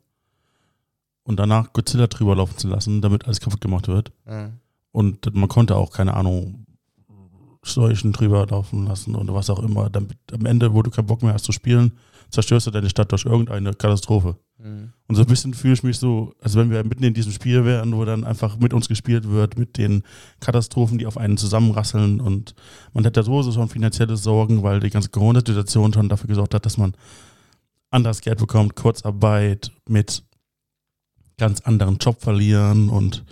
und 1.25 1.39
danach 1.39 1.73
Godzilla 1.73 2.07
drüber 2.07 2.37
laufen 2.37 2.57
zu 2.59 2.69
lassen, 2.69 3.01
damit 3.01 3.27
alles 3.27 3.41
kaputt 3.41 3.61
gemacht 3.61 3.89
wird. 3.89 4.13
Ja. 4.27 4.51
Und 4.93 5.35
man 5.35 5.49
konnte 5.49 5.77
auch, 5.77 5.93
keine 5.93 6.15
Ahnung, 6.15 6.67
Seuchen 7.63 8.13
drüber 8.13 8.47
laufen 8.47 8.87
lassen 8.87 9.15
oder 9.15 9.35
was 9.35 9.51
auch 9.51 9.63
immer. 9.63 9.91
Damit 9.91 10.17
am 10.33 10.47
Ende, 10.47 10.73
wo 10.73 10.83
du 10.83 10.91
keinen 10.91 11.07
Bock 11.07 11.23
mehr 11.23 11.35
hast 11.35 11.45
zu 11.45 11.53
spielen, 11.53 11.93
zerstörst 12.31 12.67
du 12.67 12.71
deine 12.71 12.89
Stadt 12.89 13.13
durch 13.13 13.27
irgendeine 13.27 13.75
Katastrophe. 13.75 14.37
Mhm. 14.59 14.93
Und 15.09 15.15
so 15.17 15.23
ein 15.23 15.27
bisschen 15.27 15.53
fühle 15.53 15.75
ich 15.75 15.83
mich 15.83 15.99
so, 15.99 16.33
als 16.41 16.57
wenn 16.57 16.71
wir 16.71 16.83
mitten 16.85 17.05
in 17.05 17.15
diesem 17.15 17.33
Spiel 17.33 17.65
wären, 17.65 17.95
wo 17.95 18.05
dann 18.05 18.25
einfach 18.25 18.57
mit 18.59 18.73
uns 18.73 18.89
gespielt 18.89 19.29
wird, 19.29 19.59
mit 19.59 19.77
den 19.77 20.05
Katastrophen, 20.41 20.99
die 20.99 21.07
auf 21.07 21.19
einen 21.19 21.37
zusammenrasseln. 21.37 22.21
Und 22.21 22.55
man 22.95 23.05
hätte 23.05 23.23
sowieso 23.23 23.53
schon 23.53 23.69
finanzielle 23.69 24.17
Sorgen, 24.17 24.63
weil 24.63 24.81
die 24.81 24.91
ganze 24.91 25.11
Corona-Situation 25.11 25.93
schon 25.93 26.09
dafür 26.09 26.29
gesorgt 26.29 26.55
hat, 26.55 26.65
dass 26.65 26.79
man 26.79 26.95
anderes 27.91 28.21
Geld 28.21 28.39
bekommt, 28.39 28.77
Kurzarbeit 28.77 29.73
mit 29.89 30.23
ganz 31.41 31.61
anderen 31.63 31.99
Job 31.99 32.21
verlieren 32.21 32.89
und 32.89 33.25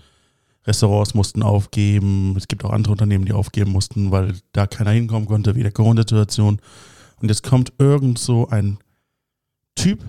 Restaurants 0.67 1.15
mussten 1.15 1.43
aufgeben. 1.43 2.35
Es 2.37 2.49
gibt 2.49 2.65
auch 2.65 2.71
andere 2.71 2.93
Unternehmen, 2.93 3.25
die 3.25 3.33
aufgeben 3.33 3.71
mussten, 3.71 4.11
weil 4.11 4.35
da 4.53 4.67
keiner 4.67 4.91
hinkommen 4.91 5.29
konnte, 5.29 5.55
wie 5.55 5.63
der 5.63 5.73
Corona-Situation. 5.73 6.61
Und 7.21 7.29
jetzt 7.29 7.43
kommt 7.43 7.73
irgend 7.79 8.19
so 8.19 8.49
ein 8.49 8.79
Typ, 9.77 10.05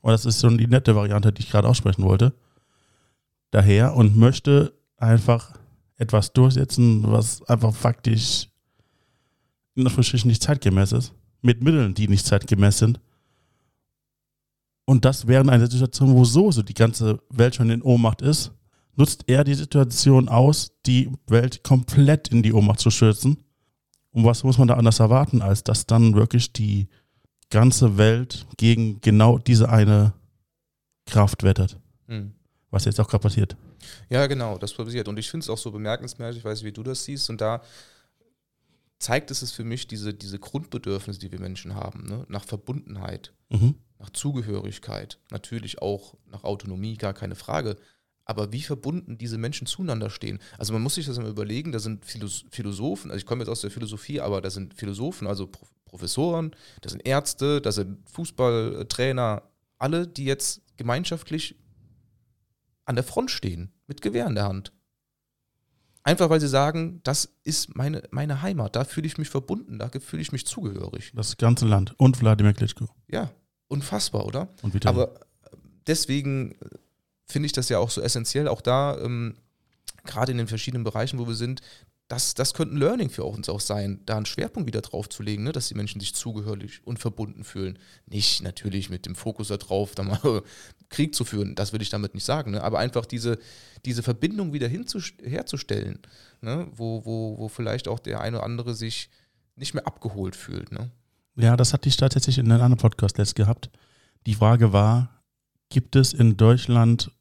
und 0.00 0.10
das 0.10 0.24
ist 0.24 0.40
so 0.40 0.48
die 0.50 0.66
nette 0.66 0.96
Variante, 0.96 1.32
die 1.32 1.42
ich 1.42 1.50
gerade 1.50 1.68
aussprechen 1.68 2.02
wollte, 2.02 2.34
daher 3.50 3.94
und 3.94 4.16
möchte 4.16 4.72
einfach 4.96 5.54
etwas 5.96 6.32
durchsetzen, 6.32 7.04
was 7.06 7.42
einfach 7.48 7.74
faktisch 7.74 8.48
in 9.74 9.86
Anführungsstrichen 9.86 10.28
nicht 10.28 10.42
zeitgemäß 10.42 10.92
ist, 10.92 11.14
mit 11.40 11.62
Mitteln, 11.62 11.94
die 11.94 12.08
nicht 12.08 12.26
zeitgemäß 12.26 12.78
sind. 12.78 13.00
Und 14.88 15.04
das 15.04 15.26
während 15.26 15.50
einer 15.50 15.70
Situation, 15.70 16.14
wo 16.14 16.24
so, 16.24 16.50
so 16.50 16.62
die 16.62 16.72
ganze 16.72 17.20
Welt 17.28 17.54
schon 17.54 17.68
in 17.68 17.82
Ohnmacht 17.82 18.22
ist, 18.22 18.52
nutzt 18.96 19.24
er 19.26 19.44
die 19.44 19.52
Situation 19.52 20.30
aus, 20.30 20.72
die 20.86 21.12
Welt 21.26 21.62
komplett 21.62 22.28
in 22.28 22.42
die 22.42 22.54
Ohnmacht 22.54 22.80
zu 22.80 22.88
stürzen. 22.88 23.36
Und 24.12 24.24
was 24.24 24.44
muss 24.44 24.56
man 24.56 24.66
da 24.66 24.78
anders 24.78 24.98
erwarten, 24.98 25.42
als 25.42 25.62
dass 25.62 25.84
dann 25.84 26.14
wirklich 26.14 26.54
die 26.54 26.88
ganze 27.50 27.98
Welt 27.98 28.46
gegen 28.56 28.98
genau 29.02 29.36
diese 29.36 29.68
eine 29.68 30.14
Kraft 31.04 31.42
wettert? 31.42 31.78
Mhm. 32.06 32.32
Was 32.70 32.86
jetzt 32.86 32.98
auch 32.98 33.08
gerade 33.08 33.24
passiert. 33.24 33.58
Ja, 34.08 34.26
genau, 34.26 34.56
das 34.56 34.72
passiert. 34.72 35.06
Und 35.06 35.18
ich 35.18 35.28
finde 35.28 35.44
es 35.44 35.50
auch 35.50 35.58
so 35.58 35.70
bemerkenswert, 35.70 36.34
ich 36.34 36.46
weiß 36.46 36.64
wie 36.64 36.72
du 36.72 36.82
das 36.82 37.04
siehst, 37.04 37.28
und 37.28 37.42
da 37.42 37.60
zeigt 38.98 39.30
es 39.30 39.42
es 39.42 39.52
für 39.52 39.64
mich 39.64 39.86
diese, 39.86 40.14
diese 40.14 40.38
Grundbedürfnisse, 40.38 41.20
die 41.20 41.30
wir 41.30 41.40
Menschen 41.40 41.74
haben, 41.74 42.06
ne? 42.06 42.24
nach 42.28 42.44
Verbundenheit, 42.44 43.34
Mhm. 43.50 43.74
Nach 43.98 44.10
Zugehörigkeit, 44.10 45.18
natürlich 45.30 45.82
auch 45.82 46.14
nach 46.26 46.44
Autonomie, 46.44 46.96
gar 46.96 47.14
keine 47.14 47.34
Frage. 47.34 47.76
Aber 48.24 48.52
wie 48.52 48.62
verbunden 48.62 49.16
diese 49.16 49.38
Menschen 49.38 49.66
zueinander 49.66 50.10
stehen. 50.10 50.38
Also 50.58 50.72
man 50.74 50.82
muss 50.82 50.96
sich 50.96 51.06
das 51.06 51.18
mal 51.18 51.30
überlegen, 51.30 51.72
da 51.72 51.78
sind 51.78 52.04
Philos 52.04 52.44
Philosophen, 52.50 53.10
also 53.10 53.18
ich 53.18 53.26
komme 53.26 53.42
jetzt 53.42 53.48
aus 53.48 53.62
der 53.62 53.70
Philosophie, 53.70 54.20
aber 54.20 54.40
da 54.40 54.50
sind 54.50 54.74
Philosophen, 54.74 55.26
also 55.26 55.46
Pro 55.46 55.66
Professoren, 55.88 56.54
da 56.82 56.90
sind 56.90 57.06
Ärzte, 57.06 57.62
da 57.62 57.72
sind 57.72 58.06
Fußballtrainer, 58.10 59.42
alle, 59.78 60.06
die 60.06 60.26
jetzt 60.26 60.60
gemeinschaftlich 60.76 61.56
an 62.84 62.94
der 62.94 63.04
Front 63.04 63.30
stehen, 63.30 63.72
mit 63.86 64.02
Gewehr 64.02 64.26
in 64.26 64.34
der 64.34 64.44
Hand. 64.44 64.72
Einfach 66.02 66.30
weil 66.30 66.40
sie 66.40 66.48
sagen, 66.48 67.00
das 67.04 67.34
ist 67.42 67.74
meine, 67.74 68.02
meine 68.10 68.42
Heimat, 68.42 68.76
da 68.76 68.84
fühle 68.84 69.06
ich 69.06 69.18
mich 69.18 69.28
verbunden, 69.28 69.78
da 69.78 69.90
fühle 70.00 70.22
ich 70.22 70.32
mich 70.32 70.46
zugehörig. 70.46 71.12
Das 71.14 71.36
ganze 71.36 71.66
Land 71.66 71.94
und 71.98 72.20
Wladimir 72.20 72.54
Klitschko. 72.54 72.88
Ja, 73.08 73.30
unfassbar, 73.68 74.26
oder? 74.26 74.48
Aber 74.88 75.14
äh, 75.14 75.56
deswegen 75.86 76.52
äh, 76.52 76.56
finde 77.26 77.46
ich 77.46 77.52
das 77.52 77.68
ja 77.68 77.78
auch 77.78 77.90
so 77.90 78.00
essentiell, 78.00 78.48
auch 78.48 78.60
da, 78.60 78.98
ähm, 78.98 79.36
gerade 80.04 80.32
in 80.32 80.38
den 80.38 80.48
verschiedenen 80.48 80.84
Bereichen, 80.84 81.18
wo 81.18 81.28
wir 81.28 81.34
sind, 81.34 81.60
das, 82.08 82.32
das 82.32 82.54
könnte 82.54 82.74
ein 82.74 82.78
Learning 82.78 83.10
für 83.10 83.24
uns 83.24 83.50
auch 83.50 83.60
sein, 83.60 84.00
da 84.06 84.16
einen 84.16 84.24
Schwerpunkt 84.24 84.66
wieder 84.66 84.80
drauf 84.80 85.10
zu 85.10 85.22
legen, 85.22 85.44
ne, 85.44 85.52
dass 85.52 85.68
die 85.68 85.74
Menschen 85.74 86.00
sich 86.00 86.14
zugehörig 86.14 86.80
und 86.84 86.98
verbunden 86.98 87.44
fühlen. 87.44 87.78
Nicht 88.06 88.42
natürlich 88.42 88.88
mit 88.88 89.04
dem 89.04 89.14
Fokus 89.14 89.48
darauf, 89.48 89.94
da 89.94 90.02
mal 90.02 90.42
Krieg 90.88 91.14
zu 91.14 91.26
führen, 91.26 91.54
das 91.54 91.74
will 91.74 91.82
ich 91.82 91.90
damit 91.90 92.14
nicht 92.14 92.24
sagen, 92.24 92.52
ne, 92.52 92.62
aber 92.62 92.78
einfach 92.78 93.04
diese, 93.04 93.38
diese 93.84 94.02
Verbindung 94.02 94.54
wieder 94.54 94.68
herzustellen, 94.68 95.98
ne, 96.40 96.66
wo, 96.74 97.04
wo, 97.04 97.36
wo 97.36 97.48
vielleicht 97.48 97.88
auch 97.88 97.98
der 97.98 98.22
eine 98.22 98.38
oder 98.38 98.46
andere 98.46 98.74
sich 98.74 99.10
nicht 99.56 99.74
mehr 99.74 99.86
abgeholt 99.86 100.34
fühlt. 100.34 100.72
Ne? 100.72 100.90
Ja, 101.38 101.56
das 101.56 101.72
hatte 101.72 101.88
ich 101.88 101.96
tatsächlich 101.96 102.38
in 102.38 102.50
einem 102.50 102.62
anderen 102.62 102.80
Podcast 102.80 103.16
letzt 103.16 103.36
gehabt. 103.36 103.70
Die 104.26 104.34
Frage 104.34 104.72
war, 104.72 105.22
gibt 105.68 105.94
es 105.94 106.12
in 106.12 106.36
Deutschland 106.36 107.12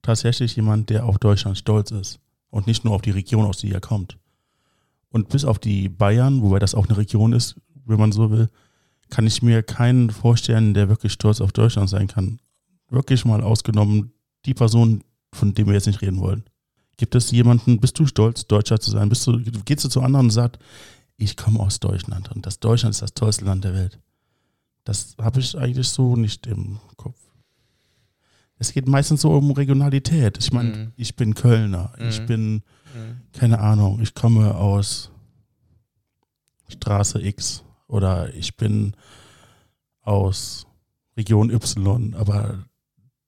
tatsächlich 0.00 0.54
jemand, 0.54 0.90
der 0.90 1.04
auf 1.04 1.18
Deutschland 1.18 1.58
stolz 1.58 1.90
ist 1.90 2.20
und 2.50 2.68
nicht 2.68 2.84
nur 2.84 2.94
auf 2.94 3.02
die 3.02 3.10
Region, 3.10 3.44
aus 3.44 3.58
der 3.58 3.72
er 3.72 3.80
kommt? 3.80 4.16
Und 5.10 5.28
bis 5.30 5.44
auf 5.44 5.58
die 5.58 5.88
Bayern, 5.88 6.40
wobei 6.42 6.60
das 6.60 6.76
auch 6.76 6.86
eine 6.86 6.96
Region 6.96 7.32
ist, 7.32 7.56
wenn 7.84 7.98
man 7.98 8.12
so 8.12 8.30
will, 8.30 8.48
kann 9.10 9.26
ich 9.26 9.42
mir 9.42 9.64
keinen 9.64 10.10
vorstellen, 10.10 10.72
der 10.74 10.88
wirklich 10.88 11.12
stolz 11.12 11.40
auf 11.40 11.52
Deutschland 11.52 11.90
sein 11.90 12.06
kann. 12.06 12.38
Wirklich 12.90 13.24
mal 13.24 13.42
ausgenommen 13.42 14.12
die 14.44 14.54
Person, 14.54 15.02
von 15.32 15.52
dem 15.52 15.66
wir 15.66 15.74
jetzt 15.74 15.86
nicht 15.86 16.02
reden 16.02 16.20
wollen. 16.20 16.44
Gibt 16.96 17.16
es 17.16 17.32
jemanden, 17.32 17.80
bist 17.80 17.98
du 17.98 18.06
stolz, 18.06 18.46
Deutscher 18.46 18.78
zu 18.78 18.90
sein? 18.92 19.08
Bist 19.08 19.26
du, 19.26 19.40
gehst 19.64 19.84
du 19.84 19.88
zu 19.88 20.00
anderen 20.00 20.26
und 20.26 20.30
sagst, 20.30 20.60
ich 21.16 21.36
komme 21.36 21.60
aus 21.60 21.80
Deutschland 21.80 22.30
und 22.32 22.44
das 22.46 22.60
Deutschland 22.60 22.94
ist 22.94 23.02
das 23.02 23.14
tollste 23.14 23.44
Land 23.44 23.64
der 23.64 23.74
Welt. 23.74 23.98
Das 24.84 25.16
habe 25.20 25.40
ich 25.40 25.56
eigentlich 25.58 25.88
so 25.88 26.14
nicht 26.16 26.46
im 26.46 26.78
Kopf. 26.96 27.18
Es 28.58 28.72
geht 28.72 28.86
meistens 28.88 29.20
so 29.22 29.32
um 29.32 29.50
Regionalität. 29.50 30.38
Ich 30.38 30.52
meine, 30.52 30.70
Mhm. 30.76 30.92
ich 30.96 31.16
bin 31.16 31.34
Kölner, 31.34 31.92
ich 31.98 32.20
Mhm. 32.20 32.26
bin, 32.26 32.52
Mhm. 32.54 32.62
keine 33.32 33.58
Ahnung, 33.60 34.00
ich 34.00 34.14
komme 34.14 34.54
aus 34.54 35.10
Straße 36.68 37.20
X 37.22 37.62
oder 37.86 38.32
ich 38.34 38.56
bin 38.56 38.94
aus 40.02 40.66
Region 41.16 41.50
Y, 41.50 42.14
aber 42.14 42.64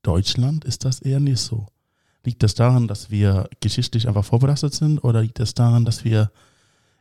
Deutschland 0.03 0.65
ist 0.65 0.85
das 0.85 1.01
eher 1.01 1.21
nicht 1.21 1.41
so. 1.41 1.67
Liegt 2.25 2.43
das 2.43 2.55
daran, 2.55 2.89
dass 2.89 3.11
wir 3.11 3.49
geschichtlich 3.61 4.09
einfach 4.09 4.25
vorbelastet 4.25 4.75
sind 4.75 4.99
oder 4.99 5.23
liegt 5.23 5.41
es 5.41 5.55
daran, 5.55 5.85
dass 5.85 6.05
wir 6.05 6.31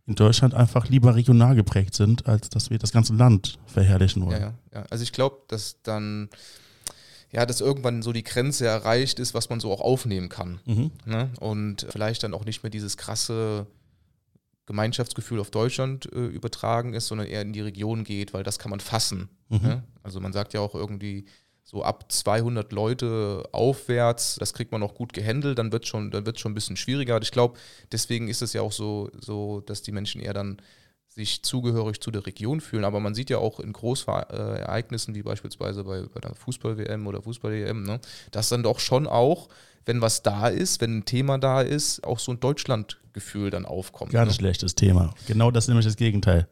in 0.08 0.16
Deutschland 0.16 0.54
einfach 0.54 0.88
lieber 0.88 1.16
regional 1.16 1.56
geprägt 1.56 1.94
sind, 1.94 2.28
als 2.28 2.50
dass 2.50 2.70
wir 2.70 2.80
das 2.80 2.92
ganze 2.92 3.14
Land 3.14 3.60
verherrlichen 3.68 4.26
wollen? 4.26 4.42
ja, 4.42 4.54
ja. 4.74 4.86
Also 4.90 5.04
ich 5.04 5.12
glaube, 5.12 5.42
dass 5.50 5.82
dann, 5.84 6.30
ja, 7.32 7.46
dass 7.46 7.60
irgendwann 7.60 8.02
so 8.02 8.14
die 8.14 8.24
Grenze 8.24 8.66
erreicht 8.66 9.20
ist, 9.20 9.34
was 9.34 9.50
man 9.50 9.60
so 9.60 9.72
auch 9.72 9.82
aufnehmen 9.82 10.30
kann. 10.30 10.60
Mhm. 10.66 10.92
Ne? 11.06 11.30
Und 11.42 11.86
vielleicht 11.90 12.24
dann 12.24 12.34
auch 12.34 12.46
nicht 12.46 12.64
mehr 12.64 12.70
dieses 12.70 12.96
krasse 12.96 13.68
Gemeinschaftsgefühl 14.66 15.40
auf 15.42 15.52
Deutschland 15.52 16.12
äh, 16.14 16.26
übertragen 16.26 16.94
ist, 16.94 17.08
sondern 17.08 17.28
eher 17.28 17.42
in 17.42 17.54
die 17.54 17.62
Region 17.62 18.06
geht, 18.06 18.34
weil 18.34 18.44
das 18.44 18.60
kann 18.60 18.70
man 18.70 18.80
fassen. 18.80 19.30
Mhm. 19.50 19.60
Ne? 19.62 19.84
Also 20.04 20.22
man 20.22 20.32
sagt 20.32 20.54
ja 20.54 20.62
auch 20.62 20.74
irgendwie 20.74 21.26
so 21.70 21.84
ab 21.84 22.10
200 22.10 22.72
Leute 22.72 23.44
aufwärts, 23.52 24.38
das 24.40 24.54
kriegt 24.54 24.72
man 24.72 24.82
auch 24.84 24.96
gut 24.96 25.12
gehandelt, 25.12 25.60
dann 25.60 25.74
wird 25.74 25.86
schon, 25.86 26.12
dann 26.12 26.26
wird 26.26 26.40
schon 26.40 26.54
ein 26.54 26.56
bisschen 26.56 26.78
schwieriger. 26.78 27.22
Ich 27.22 27.32
glaube, 27.32 27.60
deswegen 27.92 28.30
ist 28.30 28.42
es 28.42 28.54
ja 28.54 28.62
auch 28.62 28.72
so, 28.72 29.12
so, 29.20 29.60
dass 29.60 29.82
die 29.82 29.92
Menschen 29.92 30.22
eher 30.22 30.34
dann 30.34 30.62
sich 31.10 31.44
zugehörig 31.44 32.00
zu 32.00 32.10
der 32.10 32.26
Region 32.26 32.62
fühlen. 32.62 32.86
Aber 32.86 33.02
man 33.02 33.14
sieht 33.14 33.30
ja 33.30 33.40
auch 33.40 33.60
in 33.60 33.74
Großereignissen, 33.74 35.14
wie 35.14 35.24
beispielsweise 35.24 35.84
bei, 35.84 36.04
bei 36.04 36.22
der 36.22 36.36
Fußball-WM 36.36 37.06
oder 37.06 37.22
Fußball-EM, 37.22 37.84
ne, 37.84 38.00
dass 38.32 38.48
dann 38.48 38.64
doch 38.64 38.80
schon 38.80 39.06
auch, 39.06 39.50
wenn 39.84 40.00
was 40.00 40.24
da 40.24 40.48
ist, 40.48 40.80
wenn 40.80 41.00
ein 41.00 41.06
Thema 41.06 41.38
da 41.38 41.62
ist, 41.62 42.02
auch 42.06 42.20
so 42.20 42.32
ein 42.32 42.40
Deutschland-Gefühl 42.40 43.50
dann 43.50 43.66
aufkommt. 43.66 44.14
Ganz 44.14 44.32
ne? 44.32 44.36
schlechtes 44.36 44.74
Thema. 44.76 45.14
Genau 45.28 45.52
das 45.52 45.66
ist 45.66 45.68
nämlich 45.68 45.86
das 45.86 45.98
Gegenteil. 45.98 46.48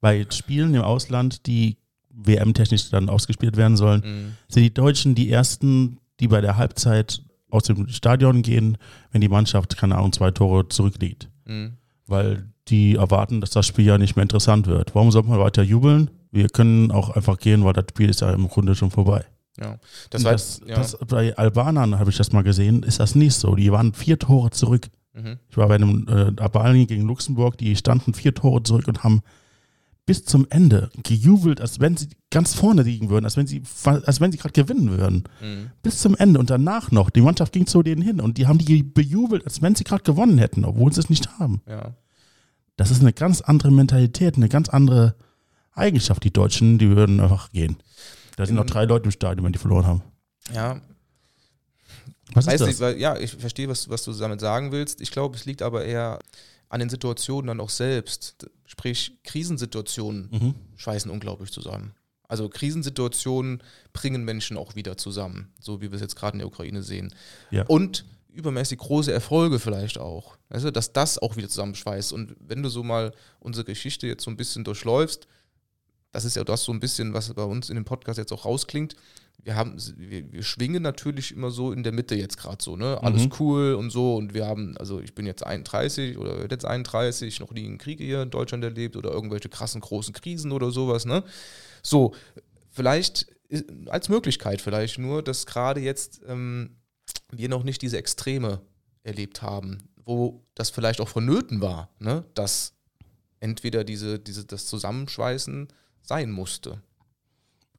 Bei 0.00 0.26
Spielen 0.30 0.74
im 0.74 0.82
Ausland, 0.82 1.46
die 1.46 1.76
WM-technisch 2.20 2.90
dann 2.90 3.08
ausgespielt 3.08 3.56
werden 3.56 3.76
sollen, 3.76 4.00
Mhm. 4.04 4.32
sind 4.48 4.62
die 4.64 4.74
Deutschen 4.74 5.14
die 5.14 5.30
ersten, 5.30 5.98
die 6.20 6.28
bei 6.28 6.40
der 6.40 6.56
Halbzeit 6.56 7.22
aus 7.50 7.62
dem 7.64 7.88
Stadion 7.88 8.42
gehen, 8.42 8.76
wenn 9.12 9.20
die 9.20 9.28
Mannschaft, 9.28 9.76
keine 9.76 9.96
Ahnung, 9.96 10.12
zwei 10.12 10.30
Tore 10.30 10.68
zurückliegt. 10.68 11.28
Mhm. 11.46 11.74
Weil 12.06 12.44
die 12.68 12.96
erwarten, 12.96 13.40
dass 13.40 13.50
das 13.50 13.66
Spiel 13.66 13.86
ja 13.86 13.96
nicht 13.98 14.16
mehr 14.16 14.22
interessant 14.24 14.66
wird. 14.66 14.94
Warum 14.94 15.10
sollte 15.10 15.28
man 15.30 15.38
weiter 15.38 15.62
jubeln? 15.62 16.10
Wir 16.30 16.48
können 16.48 16.90
auch 16.90 17.10
einfach 17.10 17.38
gehen, 17.38 17.64
weil 17.64 17.72
das 17.72 17.86
Spiel 17.90 18.10
ist 18.10 18.20
ja 18.20 18.30
im 18.32 18.48
Grunde 18.48 18.74
schon 18.74 18.90
vorbei. 18.90 19.24
Ja, 19.58 19.78
Das, 20.10 20.22
war 20.24 20.32
das, 20.32 20.60
ja. 20.66 20.76
das, 20.76 20.96
bei 21.08 21.36
Albanern 21.36 21.98
habe 21.98 22.10
ich 22.10 22.16
das 22.16 22.32
mal 22.32 22.42
gesehen, 22.42 22.82
ist 22.82 23.00
das 23.00 23.14
nicht 23.14 23.34
so. 23.34 23.54
Die 23.54 23.72
waren 23.72 23.92
vier 23.94 24.18
Tore 24.18 24.50
zurück. 24.50 24.88
mhm. 25.14 25.38
Ich 25.50 25.56
war 25.56 25.68
bei 25.68 25.76
einem 25.76 26.06
äh, 26.08 26.40
Albanien 26.40 26.86
gegen 26.86 27.06
Luxemburg, 27.08 27.56
die 27.56 27.74
standen 27.76 28.12
vier 28.14 28.34
Tore 28.34 28.62
zurück 28.62 28.86
und 28.88 29.02
haben 29.02 29.22
bis 30.08 30.24
zum 30.24 30.46
Ende 30.48 30.90
gejubelt, 31.02 31.60
als 31.60 31.80
wenn 31.80 31.96
sie 31.98 32.08
ganz 32.30 32.54
vorne 32.54 32.82
liegen 32.82 33.10
würden, 33.10 33.26
als 33.26 33.36
wenn 33.36 33.46
sie, 33.46 33.62
als 33.84 34.20
wenn 34.22 34.32
sie 34.32 34.38
gerade 34.38 34.54
gewinnen 34.54 34.90
würden. 34.90 35.24
Mhm. 35.42 35.70
Bis 35.82 35.98
zum 36.00 36.16
Ende 36.16 36.40
und 36.40 36.48
danach 36.48 36.90
noch. 36.90 37.10
Die 37.10 37.20
Mannschaft 37.20 37.52
ging 37.52 37.66
zu 37.66 37.82
denen 37.82 38.00
hin 38.00 38.18
und 38.22 38.38
die 38.38 38.46
haben 38.46 38.58
die 38.58 38.82
bejubelt, 38.82 39.44
als 39.44 39.60
wenn 39.60 39.74
sie 39.74 39.84
gerade 39.84 40.02
gewonnen 40.04 40.38
hätten, 40.38 40.64
obwohl 40.64 40.90
sie 40.94 41.00
es 41.00 41.10
nicht 41.10 41.38
haben. 41.38 41.60
ja. 41.68 41.94
Das 42.76 42.90
ist 42.92 43.00
eine 43.00 43.12
ganz 43.12 43.40
andere 43.40 43.72
Mentalität, 43.72 44.36
eine 44.36 44.48
ganz 44.48 44.68
andere 44.68 45.16
Eigenschaft. 45.72 46.22
Die 46.22 46.32
Deutschen, 46.32 46.78
die 46.78 46.88
würden 46.94 47.18
einfach 47.20 47.50
gehen. 47.50 47.76
Da 48.36 48.46
sind 48.46 48.54
In- 48.54 48.60
noch 48.60 48.66
drei 48.66 48.84
Leute 48.84 49.06
im 49.06 49.10
Stadion, 49.10 49.44
wenn 49.44 49.52
die 49.52 49.58
verloren 49.58 49.84
haben. 49.86 50.02
ja, 50.54 50.80
Was 52.34 52.46
Weiß 52.46 52.60
ist 52.60 52.80
das? 52.80 52.92
nicht, 52.92 53.00
ja, 53.00 53.16
ich 53.18 53.32
verstehe, 53.32 53.68
was, 53.68 53.88
was 53.88 54.04
du 54.04 54.12
damit 54.12 54.40
sagen 54.40 54.70
willst. 54.72 55.00
Ich 55.00 55.10
glaube, 55.10 55.36
es 55.36 55.44
liegt 55.44 55.60
aber 55.62 55.84
eher 55.84 56.18
an 56.68 56.78
den 56.80 56.88
Situationen 56.88 57.48
dann 57.48 57.60
auch 57.60 57.70
selbst. 57.70 58.48
Sprich, 58.78 59.18
Krisensituationen 59.24 60.28
Mhm. 60.30 60.54
schweißen 60.76 61.10
unglaublich 61.10 61.50
zusammen. 61.50 61.94
Also 62.28 62.48
Krisensituationen 62.48 63.62
bringen 63.92 64.24
Menschen 64.24 64.56
auch 64.56 64.76
wieder 64.76 64.96
zusammen, 64.96 65.52
so 65.60 65.80
wie 65.80 65.90
wir 65.90 65.94
es 65.96 66.00
jetzt 66.00 66.14
gerade 66.14 66.34
in 66.34 66.38
der 66.38 66.46
Ukraine 66.46 66.82
sehen. 66.82 67.12
Ja. 67.50 67.64
Und 67.66 68.04
übermäßig 68.28 68.78
große 68.78 69.12
Erfolge 69.12 69.58
vielleicht 69.58 69.98
auch. 69.98 70.36
Du, 70.50 70.70
dass 70.70 70.92
das 70.92 71.18
auch 71.18 71.36
wieder 71.36 71.48
zusammenschweißt. 71.48 72.12
Und 72.12 72.36
wenn 72.38 72.62
du 72.62 72.68
so 72.68 72.84
mal 72.84 73.12
unsere 73.40 73.64
Geschichte 73.64 74.06
jetzt 74.06 74.22
so 74.22 74.30
ein 74.30 74.36
bisschen 74.36 74.62
durchläufst, 74.62 75.26
das 76.12 76.24
ist 76.24 76.36
ja 76.36 76.44
das 76.44 76.62
so 76.64 76.72
ein 76.72 76.80
bisschen, 76.80 77.14
was 77.14 77.32
bei 77.34 77.42
uns 77.42 77.68
in 77.68 77.74
dem 77.74 77.84
Podcast 77.84 78.18
jetzt 78.18 78.32
auch 78.32 78.44
rausklingt. 78.44 78.94
Wir 79.42 79.54
haben, 79.54 79.76
wir, 79.96 80.32
wir 80.32 80.42
schwingen 80.42 80.82
natürlich 80.82 81.32
immer 81.32 81.50
so 81.50 81.72
in 81.72 81.82
der 81.82 81.92
Mitte 81.92 82.14
jetzt 82.14 82.36
gerade 82.36 82.62
so, 82.62 82.76
ne? 82.76 83.02
Alles 83.02 83.24
Mhm. 83.24 83.32
cool 83.38 83.74
und 83.74 83.90
so. 83.90 84.16
Und 84.16 84.34
wir 84.34 84.46
haben, 84.46 84.76
also 84.76 85.00
ich 85.00 85.14
bin 85.14 85.26
jetzt 85.26 85.46
31 85.46 86.18
oder 86.18 86.50
jetzt 86.50 86.64
31, 86.64 87.40
noch 87.40 87.52
nie 87.52 87.64
einen 87.64 87.78
Krieg 87.78 87.98
hier 88.00 88.22
in 88.22 88.30
Deutschland 88.30 88.64
erlebt 88.64 88.96
oder 88.96 89.10
irgendwelche 89.10 89.48
krassen 89.48 89.80
großen 89.80 90.12
Krisen 90.12 90.52
oder 90.52 90.70
sowas, 90.70 91.06
ne? 91.06 91.22
So, 91.82 92.14
vielleicht 92.70 93.26
als 93.86 94.08
Möglichkeit 94.08 94.60
vielleicht 94.60 94.98
nur, 94.98 95.22
dass 95.22 95.46
gerade 95.46 95.80
jetzt 95.80 96.20
ähm, 96.26 96.76
wir 97.30 97.48
noch 97.48 97.62
nicht 97.62 97.80
diese 97.80 97.96
Extreme 97.96 98.60
erlebt 99.02 99.40
haben, 99.40 99.78
wo 100.04 100.44
das 100.54 100.70
vielleicht 100.70 101.00
auch 101.00 101.08
vonnöten 101.08 101.60
war, 101.60 101.90
ne? 101.98 102.24
dass 102.34 102.74
entweder 103.40 103.84
diese, 103.84 104.18
diese, 104.18 104.44
das 104.44 104.66
Zusammenschweißen 104.66 105.68
sein 106.02 106.30
musste. 106.30 106.82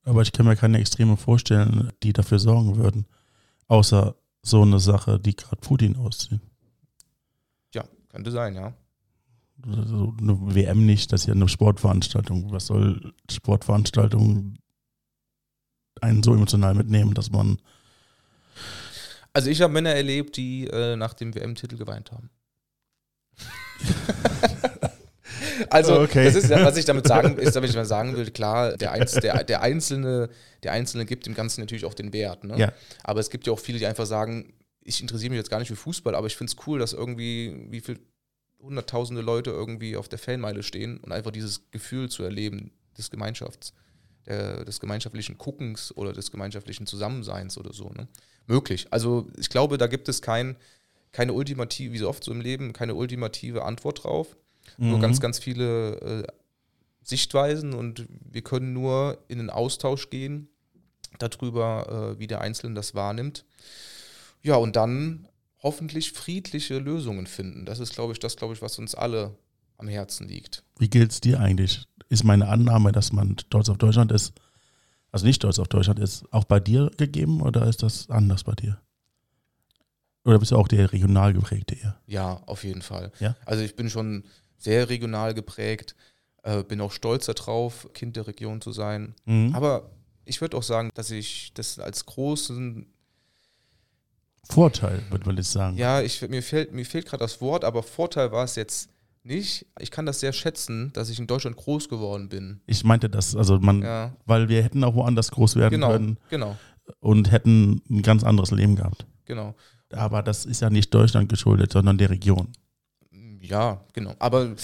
Aber 0.03 0.21
ich 0.21 0.31
kann 0.31 0.45
mir 0.45 0.55
keine 0.55 0.79
Extreme 0.79 1.17
vorstellen, 1.17 1.91
die 2.03 2.13
dafür 2.13 2.39
sorgen 2.39 2.77
würden. 2.77 3.05
Außer 3.67 4.15
so 4.41 4.61
eine 4.61 4.79
Sache, 4.79 5.19
die 5.19 5.35
gerade 5.35 5.57
Putin 5.57 5.97
auszieht. 5.97 6.41
Ja, 7.73 7.83
könnte 8.09 8.31
sein, 8.31 8.55
ja. 8.55 8.73
So 9.65 10.15
eine 10.17 10.55
WM 10.55 10.85
nicht, 10.85 11.11
das 11.11 11.21
ist 11.21 11.27
ja 11.27 11.33
eine 11.33 11.49
Sportveranstaltung. 11.49 12.51
Was 12.51 12.67
soll 12.67 13.13
Sportveranstaltung 13.29 14.57
einen 16.01 16.23
so 16.23 16.33
emotional 16.33 16.75
mitnehmen, 16.75 17.13
dass 17.13 17.29
man. 17.29 17.59
Also 19.33 19.49
ich 19.49 19.61
habe 19.61 19.73
Männer 19.73 19.91
erlebt, 19.91 20.37
die 20.37 20.67
äh, 20.67 20.95
nach 20.95 21.13
dem 21.13 21.35
WM-Titel 21.35 21.77
geweint 21.77 22.11
haben. 22.11 22.29
also 25.69 26.01
Okay. 26.01 26.25
das 26.25 26.35
ist 26.35 26.49
ja, 26.49 26.63
was 26.63 26.77
ich 26.77 26.85
damit 26.85 27.07
sagen, 27.07 27.37
ist, 27.37 27.55
damit 27.55 27.69
ich 27.69 27.75
mal 27.75 27.85
sagen 27.85 28.15
will, 28.15 28.29
klar, 28.31 28.77
der, 28.77 28.91
Einz, 28.91 29.13
der, 29.13 29.43
der 29.43 29.61
Einzelne, 29.61 30.29
der 30.63 30.71
Einzelne 30.71 31.05
gibt 31.05 31.25
dem 31.25 31.35
Ganzen 31.35 31.61
natürlich 31.61 31.85
auch 31.85 31.93
den 31.93 32.13
Wert. 32.13 32.43
Ne? 32.43 32.57
Ja. 32.57 32.73
Aber 33.03 33.19
es 33.19 33.29
gibt 33.29 33.47
ja 33.47 33.53
auch 33.53 33.59
viele, 33.59 33.79
die 33.79 33.85
einfach 33.85 34.05
sagen, 34.05 34.53
ich 34.83 35.01
interessiere 35.01 35.31
mich 35.31 35.37
jetzt 35.37 35.49
gar 35.49 35.59
nicht 35.59 35.67
für 35.67 35.75
Fußball, 35.75 36.15
aber 36.15 36.27
ich 36.27 36.35
finde 36.35 36.51
es 36.51 36.67
cool, 36.67 36.79
dass 36.79 36.93
irgendwie, 36.93 37.67
wie 37.69 37.81
viel 37.81 37.99
hunderttausende 38.61 39.21
Leute 39.21 39.51
irgendwie 39.51 39.95
auf 39.95 40.09
der 40.09 40.19
Fanmeile 40.19 40.63
stehen 40.63 40.97
und 40.97 41.11
einfach 41.11 41.31
dieses 41.31 41.69
Gefühl 41.71 42.09
zu 42.09 42.23
erleben 42.23 42.71
des 42.97 43.09
Gemeinschafts, 43.09 43.73
der, 44.25 44.65
des 44.65 44.79
gemeinschaftlichen 44.79 45.37
Guckens 45.37 45.95
oder 45.95 46.13
des 46.13 46.31
gemeinschaftlichen 46.31 46.85
Zusammenseins 46.85 47.57
oder 47.57 47.73
so. 47.73 47.89
Ne? 47.89 48.07
Möglich. 48.47 48.87
Also 48.91 49.27
ich 49.37 49.49
glaube, 49.49 49.77
da 49.77 49.87
gibt 49.87 50.09
es 50.09 50.21
kein, 50.21 50.57
keine 51.11 51.33
ultimative, 51.33 51.93
wie 51.93 51.97
so 51.97 52.09
oft 52.09 52.23
so 52.23 52.31
im 52.31 52.41
Leben, 52.41 52.73
keine 52.73 52.95
ultimative 52.95 53.63
Antwort 53.63 54.03
drauf. 54.03 54.35
Nur 54.77 54.97
Mhm. 54.97 55.01
ganz, 55.01 55.19
ganz 55.19 55.39
viele 55.39 55.95
äh, 56.01 56.27
Sichtweisen 57.03 57.73
und 57.73 58.07
wir 58.09 58.41
können 58.41 58.73
nur 58.73 59.17
in 59.27 59.37
den 59.39 59.49
Austausch 59.49 60.09
gehen 60.09 60.47
darüber, 61.17 62.13
äh, 62.15 62.19
wie 62.19 62.27
der 62.27 62.41
Einzelne 62.41 62.75
das 62.75 62.93
wahrnimmt. 62.93 63.45
Ja, 64.43 64.55
und 64.55 64.75
dann 64.75 65.27
hoffentlich 65.61 66.13
friedliche 66.13 66.77
Lösungen 66.77 67.27
finden. 67.27 67.65
Das 67.65 67.79
ist, 67.79 67.93
glaube 67.93 68.13
ich, 68.13 68.19
das, 68.19 68.37
glaube 68.37 68.53
ich, 68.53 68.61
was 68.61 68.79
uns 68.79 68.95
alle 68.95 69.35
am 69.77 69.87
Herzen 69.87 70.27
liegt. 70.27 70.63
Wie 70.77 70.89
gilt 70.89 71.11
es 71.11 71.21
dir 71.21 71.39
eigentlich? 71.39 71.85
Ist 72.09 72.23
meine 72.23 72.47
Annahme, 72.47 72.91
dass 72.91 73.11
man 73.11 73.37
stolz 73.39 73.69
auf 73.69 73.77
Deutschland 73.77 74.11
ist, 74.11 74.33
also 75.11 75.25
nicht 75.25 75.37
stolz 75.37 75.59
auf 75.59 75.67
Deutschland 75.67 75.99
ist, 75.99 76.25
auch 76.31 76.43
bei 76.45 76.59
dir 76.59 76.91
gegeben 76.97 77.41
oder 77.41 77.67
ist 77.67 77.83
das 77.83 78.09
anders 78.09 78.43
bei 78.43 78.53
dir? 78.53 78.79
Oder 80.25 80.39
bist 80.39 80.51
du 80.51 80.57
auch 80.57 80.67
der 80.67 80.91
regional 80.91 81.33
geprägte 81.33 81.75
eher? 81.75 81.99
Ja, 82.05 82.41
auf 82.45 82.63
jeden 82.63 82.81
Fall. 82.81 83.11
Ja? 83.19 83.35
Also 83.45 83.63
ich 83.63 83.75
bin 83.75 83.89
schon 83.89 84.23
sehr 84.59 84.89
regional 84.89 85.33
geprägt, 85.33 85.95
äh, 86.43 86.63
bin 86.63 86.79
auch 86.81 86.91
stolz 86.91 87.25
darauf, 87.25 87.91
Kind 87.93 88.15
der 88.15 88.27
Region 88.27 88.61
zu 88.61 88.71
sein. 88.71 89.15
Mhm. 89.25 89.55
Aber 89.55 89.89
ich 90.25 90.41
würde 90.41 90.55
auch 90.57 90.63
sagen, 90.63 90.91
dass 90.93 91.09
ich 91.09 91.51
das 91.55 91.79
als 91.79 92.05
großen 92.05 92.85
Vorteil, 94.43 95.01
würde 95.09 95.25
man 95.25 95.37
jetzt 95.37 95.51
sagen. 95.51 95.77
Ja, 95.77 96.01
ich, 96.01 96.21
mir 96.27 96.41
fehlt, 96.41 96.73
mir 96.73 96.85
fehlt 96.85 97.05
gerade 97.05 97.23
das 97.23 97.39
Wort, 97.41 97.63
aber 97.63 97.83
Vorteil 97.83 98.31
war 98.31 98.43
es 98.43 98.55
jetzt 98.55 98.89
nicht. 99.23 99.65
Ich 99.79 99.91
kann 99.91 100.05
das 100.05 100.21
sehr 100.21 100.33
schätzen, 100.33 100.91
dass 100.93 101.09
ich 101.09 101.19
in 101.19 101.27
Deutschland 101.27 101.55
groß 101.55 101.87
geworden 101.89 102.29
bin. 102.29 102.61
Ich 102.65 102.83
meinte 102.83 103.09
das, 103.09 103.35
also 103.35 103.59
man, 103.59 103.81
Ja, 103.81 104.15
weil 104.25 104.49
wir 104.49 104.63
hätten 104.63 104.83
auch 104.83 104.95
woanders 104.95 105.31
groß 105.31 105.55
werden 105.55 105.71
genau, 105.71 105.91
können 105.91 106.17
genau, 106.29 106.57
und 106.99 107.31
hätten 107.31 107.81
ein 107.89 108.01
ganz 108.01 108.23
anderes 108.23 108.51
Leben 108.51 108.75
gehabt. 108.75 109.05
genau. 109.25 109.55
Aber 109.91 110.21
das 110.21 110.45
ist 110.45 110.61
ja 110.61 110.69
nicht 110.69 110.93
Deutschland 110.93 111.29
geschuldet, 111.29 111.71
sondern 111.71 111.97
der 111.97 112.11
Region. 112.11 112.49
Ja, 113.49 113.81
genau. 113.93 114.13
Aber 114.19 114.55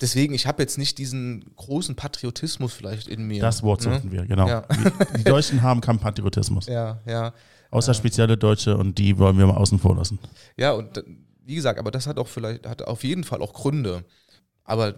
deswegen, 0.00 0.34
ich 0.34 0.46
habe 0.46 0.62
jetzt 0.62 0.78
nicht 0.78 0.98
diesen 0.98 1.44
großen 1.56 1.94
Patriotismus 1.96 2.72
vielleicht 2.72 3.08
in 3.08 3.26
mir. 3.26 3.40
Das 3.40 3.62
Wort 3.62 3.84
ne? 3.86 3.94
suchten 3.94 4.10
wir, 4.12 4.26
genau. 4.26 4.48
Ja. 4.48 4.62
Die, 4.62 5.18
die 5.18 5.24
Deutschen 5.24 5.62
haben 5.62 5.80
keinen 5.80 5.98
Patriotismus. 5.98 6.66
Ja, 6.66 7.00
ja. 7.06 7.32
Außer 7.70 7.90
Ja. 7.92 7.94
spezielle 7.94 8.36
Deutsche 8.36 8.76
und 8.76 8.96
die 8.98 9.18
wollen 9.18 9.38
wir 9.38 9.46
mal 9.46 9.56
außen 9.56 9.78
vor 9.78 9.96
lassen. 9.96 10.18
Ja, 10.56 10.72
und 10.72 10.98
äh, 10.98 11.02
wie 11.44 11.54
gesagt, 11.54 11.78
aber 11.78 11.90
das 11.90 12.06
hat 12.06 12.18
auch 12.18 12.28
vielleicht, 12.28 12.66
hat 12.66 12.82
auf 12.82 13.04
jeden 13.04 13.24
Fall 13.24 13.40
auch 13.42 13.52
Gründe. 13.52 14.04
Aber 14.64 14.94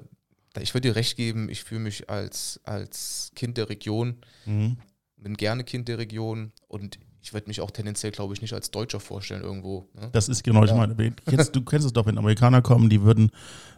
ich 0.61 0.75
würde 0.75 0.89
dir 0.89 0.97
recht 0.97 1.17
geben, 1.17 1.49
ich 1.51 1.63
fühle 1.65 1.81
mich 1.81 2.09
als, 2.11 2.61
als 2.65 3.31
Kind 3.35 3.57
der 3.59 3.69
Region, 3.69 4.17
Mhm. 4.47 4.79
bin 5.17 5.37
gerne 5.37 5.63
Kind 5.65 5.89
der 5.89 5.99
Region 5.99 6.53
und 6.69 6.99
ich 7.29 7.35
würde 7.35 7.47
mich 7.49 7.61
auch 7.61 7.71
tendenziell, 7.71 8.11
glaube 8.11 8.33
ich, 8.33 8.41
nicht 8.41 8.55
als 8.55 8.71
Deutscher 8.71 9.01
vorstellen 9.01 9.43
irgendwo. 9.43 9.87
Ne? 9.95 10.09
Das 10.13 10.31
ist 10.31 10.43
genau, 10.43 10.65
ich 10.65 10.71
Ja. 10.71 10.77
meine, 10.77 10.97
wen- 10.97 11.15
kennst, 11.27 11.55
du 11.55 11.63
kennst 11.63 11.87
es 11.87 11.93
doch, 11.93 12.07
wenn 12.07 12.17
Amerikaner 12.17 12.63
kommen, 12.63 12.89
die 12.89 13.03
würden, 13.03 13.31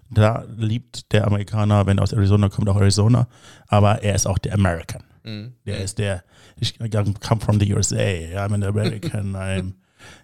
da 0.09 0.45
liebt 0.57 1.11
der 1.13 1.27
Amerikaner, 1.27 1.85
wenn 1.87 1.99
er 1.99 2.03
aus 2.05 2.13
Arizona 2.13 2.49
kommt, 2.49 2.69
auch 2.69 2.77
Arizona, 2.77 3.27
aber 3.67 4.03
er 4.05 4.15
ist 4.15 4.27
auch 4.29 4.39
der 4.39 4.55
American. 4.55 5.03
Mhm. 5.25 5.55
Der 5.67 5.79
ist 5.83 5.99
der, 5.99 6.23
ich 6.61 6.79
come 6.79 7.41
from 7.41 7.59
the 7.59 7.75
USA, 7.75 7.97
I'm 7.97 8.55
an 8.55 8.63
American, 8.63 9.35
I'm, 9.37 9.73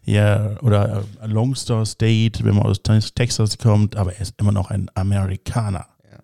ja, 0.05 0.57
oder 0.63 1.05
äh, 1.21 1.27
Lone 1.27 1.57
Star 1.57 1.85
State, 1.85 2.45
wenn 2.45 2.55
man 2.55 2.63
aus 2.65 2.81
Tex- 2.81 3.13
Texas 3.13 3.59
kommt, 3.59 3.97
aber 3.97 4.15
er 4.15 4.21
ist 4.21 4.35
immer 4.41 4.53
noch 4.53 4.71
ein 4.71 4.89
Amerikaner. 4.95 5.87
Ja. 6.11 6.19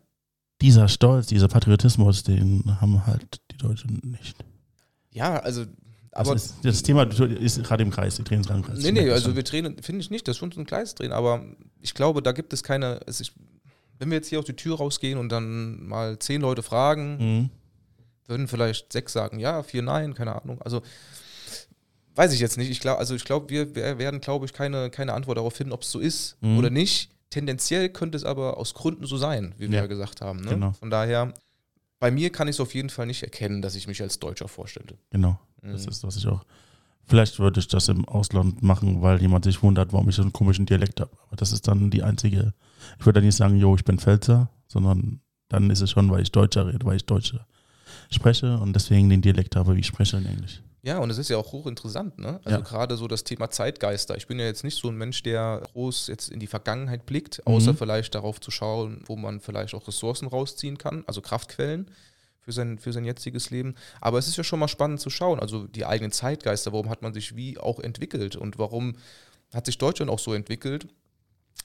Dieser 0.61 0.87
Stolz, 0.87 1.27
dieser 1.27 1.49
Patriotismus, 1.49 2.23
den 2.23 2.63
haben 2.81 3.05
halt 3.07 3.41
die 3.51 3.57
Deutschen 3.57 4.01
nicht. 4.05 4.37
Ja, 5.11 5.39
also, 5.41 5.65
Das, 6.13 6.29
aber. 6.29 6.37
ist, 6.37 6.55
das 6.63 6.83
Thema 6.83 7.05
ist 7.05 7.63
gerade 7.65 7.83
im 7.83 7.91
Kreis, 7.91 8.17
die 8.17 8.25
drehen 8.25 8.41
es 8.41 8.47
gerade 8.47 8.61
im 8.61 8.67
Kreis. 8.67 8.79
Nee, 8.83 8.93
nee, 8.93 9.11
also 9.11 9.35
wir 9.35 9.43
drehen, 9.43 9.77
finde 9.83 10.01
ich 10.03 10.11
nicht, 10.11 10.29
das 10.29 10.35
ist 10.37 10.39
schon 10.39 10.53
so 10.53 10.61
ein 10.61 10.67
kleines 10.67 10.95
Drehen, 10.95 11.11
aber 11.13 11.43
ich 11.81 11.95
glaube, 11.95 12.23
da 12.23 12.33
gibt 12.33 12.53
es 12.53 12.63
keine. 12.63 13.01
Es 13.07 13.21
ist, 13.21 13.33
wenn 13.99 14.11
wir 14.11 14.17
jetzt 14.19 14.29
hier 14.29 14.39
aus 14.39 14.45
die 14.45 14.55
Tür 14.57 14.77
rausgehen 14.77 15.19
und 15.19 15.31
dann 15.31 15.87
mal 15.87 16.19
zehn 16.19 16.41
Leute 16.43 16.63
fragen, 16.63 17.17
Mhm. 17.17 17.51
würden 18.27 18.47
vielleicht 18.47 18.93
sechs 18.93 19.13
sagen, 19.15 19.39
ja, 19.41 19.63
vier 19.63 19.83
nein, 19.83 20.13
keine 20.15 20.41
Ahnung. 20.41 20.61
Also 20.63 20.83
weiß 22.15 22.33
ich 22.35 22.41
jetzt 22.41 22.59
nicht. 22.59 22.71
Ich 22.71 22.81
glaube, 22.81 22.99
also 22.99 23.15
ich 23.15 23.25
glaube, 23.25 23.49
wir, 23.49 23.75
wir 23.75 23.99
werden, 23.99 24.21
glaube 24.21 24.45
ich, 24.45 24.53
keine, 24.53 24.91
keine 24.91 25.15
Antwort 25.15 25.39
darauf 25.39 25.55
finden, 25.55 25.73
ob 25.73 25.83
es 25.83 25.91
so 25.91 25.99
ist 25.99 26.37
Mhm. 26.43 26.59
oder 26.59 26.69
nicht. 26.71 27.11
Tendenziell 27.31 27.89
könnte 27.89 28.17
es 28.17 28.25
aber 28.25 28.59
aus 28.59 28.75
Gründen 28.75 29.07
so 29.07 29.17
sein, 29.17 29.55
wie 29.57 29.71
wir 29.71 29.77
Ja. 29.77 29.83
ja 29.85 29.87
gesagt 29.87 30.21
haben. 30.21 30.43
Ne? 30.43 30.51
Genau. 30.51 30.73
Von 30.73 30.91
daher, 30.91 31.33
bei 32.03 32.11
mir 32.11 32.31
kann 32.31 32.49
ich 32.49 32.57
es 32.57 32.61
auf 32.61 32.75
jeden 32.75 32.91
Fall 32.91 33.07
nicht 33.07 33.23
erkennen, 33.23 33.63
dass 33.63 33.77
ich 33.77 33.87
mich 33.87 34.03
als 34.03 34.19
Deutscher 34.19 34.49
vorstelle. 34.49 34.99
Genau. 35.11 35.39
Das 35.63 35.85
Mhm. 35.85 35.89
ist, 35.93 36.03
was 36.05 36.17
ich 36.17 36.27
auch 36.27 36.45
Vielleicht 37.07 37.39
würde 37.39 37.61
ich 37.61 37.69
das 37.69 37.89
im 37.89 38.05
Ausland 38.09 38.63
machen, 38.63 39.03
weil 39.03 39.21
jemand 39.21 39.45
sich 39.45 39.63
wundert, 39.63 39.93
warum 39.93 40.09
ich 40.09 40.15
so 40.17 40.23
einen 40.23 40.33
komischen 40.33 40.67
Dialekt 40.67 41.01
habe. 41.01 41.11
Aber 41.27 41.37
das 41.37 41.51
ist 41.53 41.67
dann 41.69 41.91
die 41.91 42.03
einzige. 42.03 42.55
Ich 42.99 43.05
würde 43.07 43.19
dann 43.21 43.27
nicht 43.27 43.37
sagen, 43.37 43.57
jo, 43.57 43.75
ich 43.75 43.85
bin 43.85 43.99
Pfälzer, 43.99 44.49
sondern 44.69 45.21
dann 45.49 45.69
ist 45.71 45.81
es 45.81 45.91
schon, 45.91 46.11
weil 46.11 46.23
ich 46.23 46.31
Deutscher 46.33 46.67
rede, 46.67 46.85
weil 46.87 46.97
ich 46.97 47.05
Deutsche 47.05 47.45
spreche 48.11 48.57
und 48.59 48.73
deswegen 48.75 49.09
den 49.11 49.21
Dialekt 49.21 49.57
habe, 49.57 49.75
wie 49.77 49.81
ich 49.81 49.87
spreche 49.87 50.17
in 50.17 50.27
Englisch. 50.27 50.61
Ja, 50.85 50.99
und 50.99 51.11
es 51.11 51.19
ist 51.19 51.31
ja 51.31 51.37
auch 51.37 51.53
hochinteressant, 51.53 52.19
ne? 52.19 52.41
Also 52.45 52.59
Ja. 52.59 52.65
gerade 52.65 52.97
so 52.97 53.07
das 53.07 53.23
Thema 53.23 53.51
Zeitgeister. 53.51 54.17
Ich 54.17 54.27
bin 54.27 54.41
ja 54.41 54.47
jetzt 54.47 54.65
nicht 54.65 54.77
so 54.77 54.89
ein 54.89 54.97
Mensch, 54.97 55.23
der 55.23 55.63
groß 55.73 56.09
jetzt 56.09 56.29
in 56.29 56.41
die 56.41 56.49
Vergangenheit 56.49 57.07
blickt, 57.07 57.47
außer 57.47 57.73
Mhm. 57.73 57.77
vielleicht 57.77 58.15
darauf 58.17 58.41
zu 58.41 58.51
schauen, 58.51 59.05
wo 59.07 59.15
man 59.15 59.41
vielleicht 59.41 59.75
auch 59.75 59.87
Ressourcen 59.87 60.27
rausziehen 60.27 60.79
kann, 60.79 61.05
also 61.07 61.21
Kraftquellen 61.21 61.89
für 62.41 62.51
sein, 62.51 62.81
für 62.81 62.93
sein 62.93 63.05
jetziges 63.05 63.51
Leben. 63.51 63.77
Aber 64.01 64.19
es 64.19 64.27
ist 64.27 64.37
ja 64.37 64.43
schon 64.43 64.59
mal 64.59 64.67
spannend 64.67 64.99
zu 65.01 65.09
schauen, 65.09 65.39
also 65.39 65.69
die 65.69 65.87
eigenen 65.87 66.11
Zeitgeister, 66.11 66.73
warum 66.73 66.89
hat 66.91 67.01
man 67.01 67.15
sich 67.15 67.37
wie 67.37 67.59
auch 67.59 67.79
entwickelt 67.79 68.35
und 68.35 68.59
warum 68.59 68.97
hat 69.55 69.67
sich 69.67 69.79
Deutschland 69.79 70.11
auch 70.11 70.19
so 70.19 70.35
entwickelt. 70.35 70.89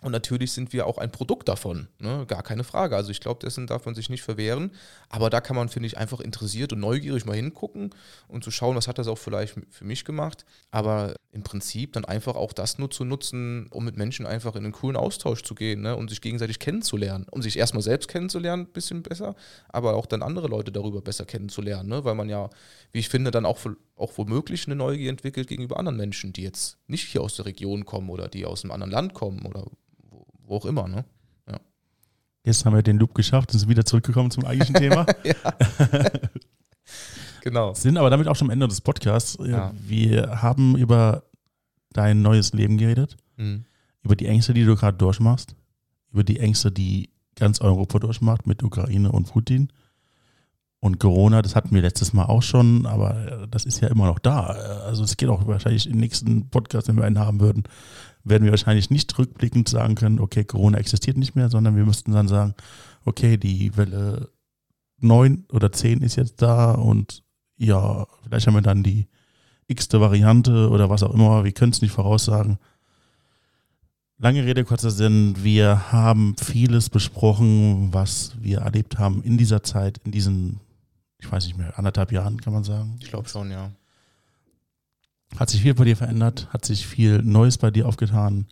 Und 0.02 0.12
natürlich 0.12 0.52
sind 0.52 0.74
wir 0.74 0.86
auch 0.86 1.00
ein 1.00 1.12
Produkt 1.12 1.50
davon, 1.50 1.88
ne? 1.98 2.26
gar 2.28 2.44
keine 2.44 2.64
Frage. 2.64 2.96
Also 2.96 3.10
ich 3.10 3.20
glaube, 3.20 3.40
dessen 3.40 3.66
darf 3.66 3.86
man 3.86 3.96
sich 3.96 4.10
nicht 4.10 4.22
verwehren. 4.22 4.72
Aber 5.10 5.32
da 5.32 5.42
kann 5.42 5.56
man, 5.56 5.70
finde 5.70 5.88
ich, 5.88 5.98
einfach 5.98 6.20
interessiert 6.20 6.72
und 6.72 6.80
neugierig 6.80 7.26
mal 7.26 7.36
hingucken 7.36 7.90
und 8.28 8.44
zu 8.44 8.52
schauen, 8.52 8.76
was 8.76 8.88
hat 8.88 9.00
das 9.00 9.08
auch 9.08 9.18
vielleicht 9.18 9.56
für 9.72 9.86
mich 9.86 10.06
gemacht. 10.06 10.46
Aber 10.70 11.16
im 11.32 11.42
Prinzip 11.42 11.94
dann 11.94 12.06
einfach 12.06 12.36
auch 12.36 12.54
das 12.54 12.78
nur 12.78 12.92
zu 12.92 13.06
nutzen, 13.06 13.68
um 13.72 13.86
mit 13.86 13.98
Menschen 13.98 14.28
einfach 14.28 14.56
in 14.56 14.66
einen 14.66 14.74
coolen 14.74 14.98
Austausch 14.98 15.42
zu 15.42 15.56
gehen 15.56 15.82
ne? 15.82 15.96
und 15.96 16.10
sich 16.12 16.22
gegenseitig 16.22 16.60
kennenzulernen. 16.60 17.26
Um 17.32 17.42
sich 17.42 17.58
erstmal 17.58 17.82
selbst 17.82 18.08
kennenzulernen, 18.08 18.64
ein 18.64 18.74
bisschen 18.74 19.02
besser, 19.02 19.36
aber 19.68 19.96
auch 19.96 20.06
dann 20.06 20.22
andere 20.22 20.48
Leute 20.48 20.72
darüber 20.72 21.02
besser 21.02 21.26
kennenzulernen. 21.26 21.90
Ne? 21.90 22.04
Weil 22.04 22.14
man 22.14 22.30
ja, 22.30 22.52
wie 22.92 23.00
ich 23.00 23.10
finde, 23.10 23.32
dann 23.32 23.48
auch, 23.48 23.58
auch 23.98 24.18
womöglich 24.18 24.68
eine 24.68 24.76
Neugier 24.76 25.10
entwickelt 25.10 25.48
gegenüber 25.48 25.78
anderen 25.78 25.98
Menschen, 25.98 26.32
die 26.34 26.44
jetzt 26.44 26.78
nicht 26.88 27.08
hier 27.08 27.22
aus 27.22 27.36
der 27.36 27.46
Region 27.46 27.84
kommen 27.86 28.10
oder 28.10 28.28
die 28.28 28.46
aus 28.46 28.64
einem 28.64 28.72
anderen 28.72 28.92
Land 28.92 29.14
kommen 29.14 29.46
oder 29.46 29.66
wo, 30.10 30.26
wo 30.46 30.56
auch 30.56 30.66
immer. 30.66 30.88
Ne? 30.88 31.04
Jetzt 32.44 32.64
haben 32.64 32.74
wir 32.76 32.82
den 32.84 32.98
Loop 32.98 33.14
geschafft 33.14 33.52
und 33.52 33.60
sind 33.60 33.68
wieder 33.68 33.84
zurückgekommen 33.84 34.32
zum 34.32 34.46
eigentlichen 34.46 34.76
Thema. 34.76 35.06
Genau. 37.42 37.74
Sind 37.74 37.98
aber 37.98 38.10
damit 38.10 38.28
auch 38.28 38.36
schon 38.36 38.48
am 38.48 38.52
Ende 38.52 38.68
des 38.68 38.82
Podcasts. 38.82 39.38
Ja. 39.46 39.74
Wir 39.80 40.42
haben 40.42 40.78
über 40.78 41.24
dein 41.94 42.22
neues 42.22 42.52
Leben 42.54 42.78
geredet, 42.78 43.16
Mhm. 43.38 43.64
über 44.04 44.16
die 44.16 44.26
Ängste, 44.26 44.54
die 44.54 44.66
du 44.66 44.76
gerade 44.76 44.98
durchmachst, 44.98 45.56
über 46.12 46.24
die 46.24 46.40
Ängste, 46.40 46.72
die 46.72 47.10
ganz 47.36 47.62
Europa 47.62 48.00
durchmacht 48.00 48.48
mit 48.48 48.64
Ukraine 48.64 49.12
und 49.12 49.28
Putin. 49.32 49.72
Und 50.80 51.00
Corona, 51.00 51.42
das 51.42 51.56
hatten 51.56 51.74
wir 51.74 51.82
letztes 51.82 52.14
Mal 52.14 52.26
auch 52.26 52.44
schon, 52.44 52.86
aber 52.86 53.44
äh, 53.44 53.48
das 53.50 53.66
ist 53.66 53.82
ja 53.82 53.88
immer 53.88 54.06
noch 54.06 54.20
da. 54.20 54.46
Also 54.46 55.04
es 55.04 55.18
geht 55.18 55.30
auch 55.30 55.48
wahrscheinlich 55.48 55.90
im 55.90 55.98
nächsten 55.98 56.50
Podcast, 56.50 56.88
wenn 56.88 56.98
wir 56.98 57.04
einen 57.04 57.20
haben 57.20 57.40
würden, 57.40 57.64
werden 58.24 58.44
wir 58.44 58.52
wahrscheinlich 58.52 58.90
nicht 58.90 59.18
rückblickend 59.18 59.70
sagen 59.70 59.96
können, 59.96 60.20
okay, 60.20 60.44
Corona 60.44 60.78
existiert 60.78 61.18
nicht 61.18 61.36
mehr, 61.36 61.50
sondern 61.50 61.76
wir 61.76 61.86
müssten 61.86 62.12
dann 62.12 62.28
sagen, 62.28 62.54
okay, 63.06 63.38
die 63.38 63.76
Welle 63.76 64.30
9 65.00 65.46
oder 65.52 65.72
10 65.72 66.02
ist 66.02 66.16
jetzt 66.16 66.42
da 66.42 66.72
und 66.72 67.24
ja, 67.58 68.06
vielleicht 68.24 68.48
haben 68.48 68.54
wir 68.54 68.62
dann 68.62 68.84
die 68.84 69.08
x-te 69.68 70.00
Variante 70.00 70.70
oder 70.70 70.90
was 70.90 71.04
auch 71.04 71.14
immer, 71.14 71.44
wir 71.44 71.52
können 71.52 71.72
es 71.72 71.82
nicht 71.82 71.92
voraussagen. 71.92 72.58
Lange 74.20 74.46
Rede, 74.46 74.64
kurzer 74.64 74.90
Sinn, 74.90 75.36
wir 75.44 75.92
haben 75.92 76.36
vieles 76.38 76.90
besprochen, 76.90 77.90
was 77.92 78.34
wir 78.40 78.60
erlebt 78.60 78.98
haben 78.98 79.22
in 79.22 79.38
dieser 79.38 79.62
Zeit, 79.62 80.00
in 80.06 80.12
diesen, 80.12 80.60
ich 81.20 81.32
weiß 81.32 81.46
nicht 81.46 81.58
mehr, 81.58 81.78
anderthalb 81.78 82.12
Jahren, 82.12 82.40
kann 82.40 82.54
man 82.54 82.64
sagen. 82.64 82.98
Ich 83.02 83.10
glaube 83.10 83.30
schon, 83.30 83.52
ja. 83.52 83.72
Hat 85.38 85.50
sich 85.50 85.62
viel 85.62 85.74
bei 85.74 85.84
dir 85.84 85.98
verändert, 85.98 86.48
hat 86.52 86.66
sich 86.66 86.88
viel 86.88 87.22
Neues 87.22 87.58
bei 87.58 87.72
dir 87.72 87.88
aufgetan 87.88 88.48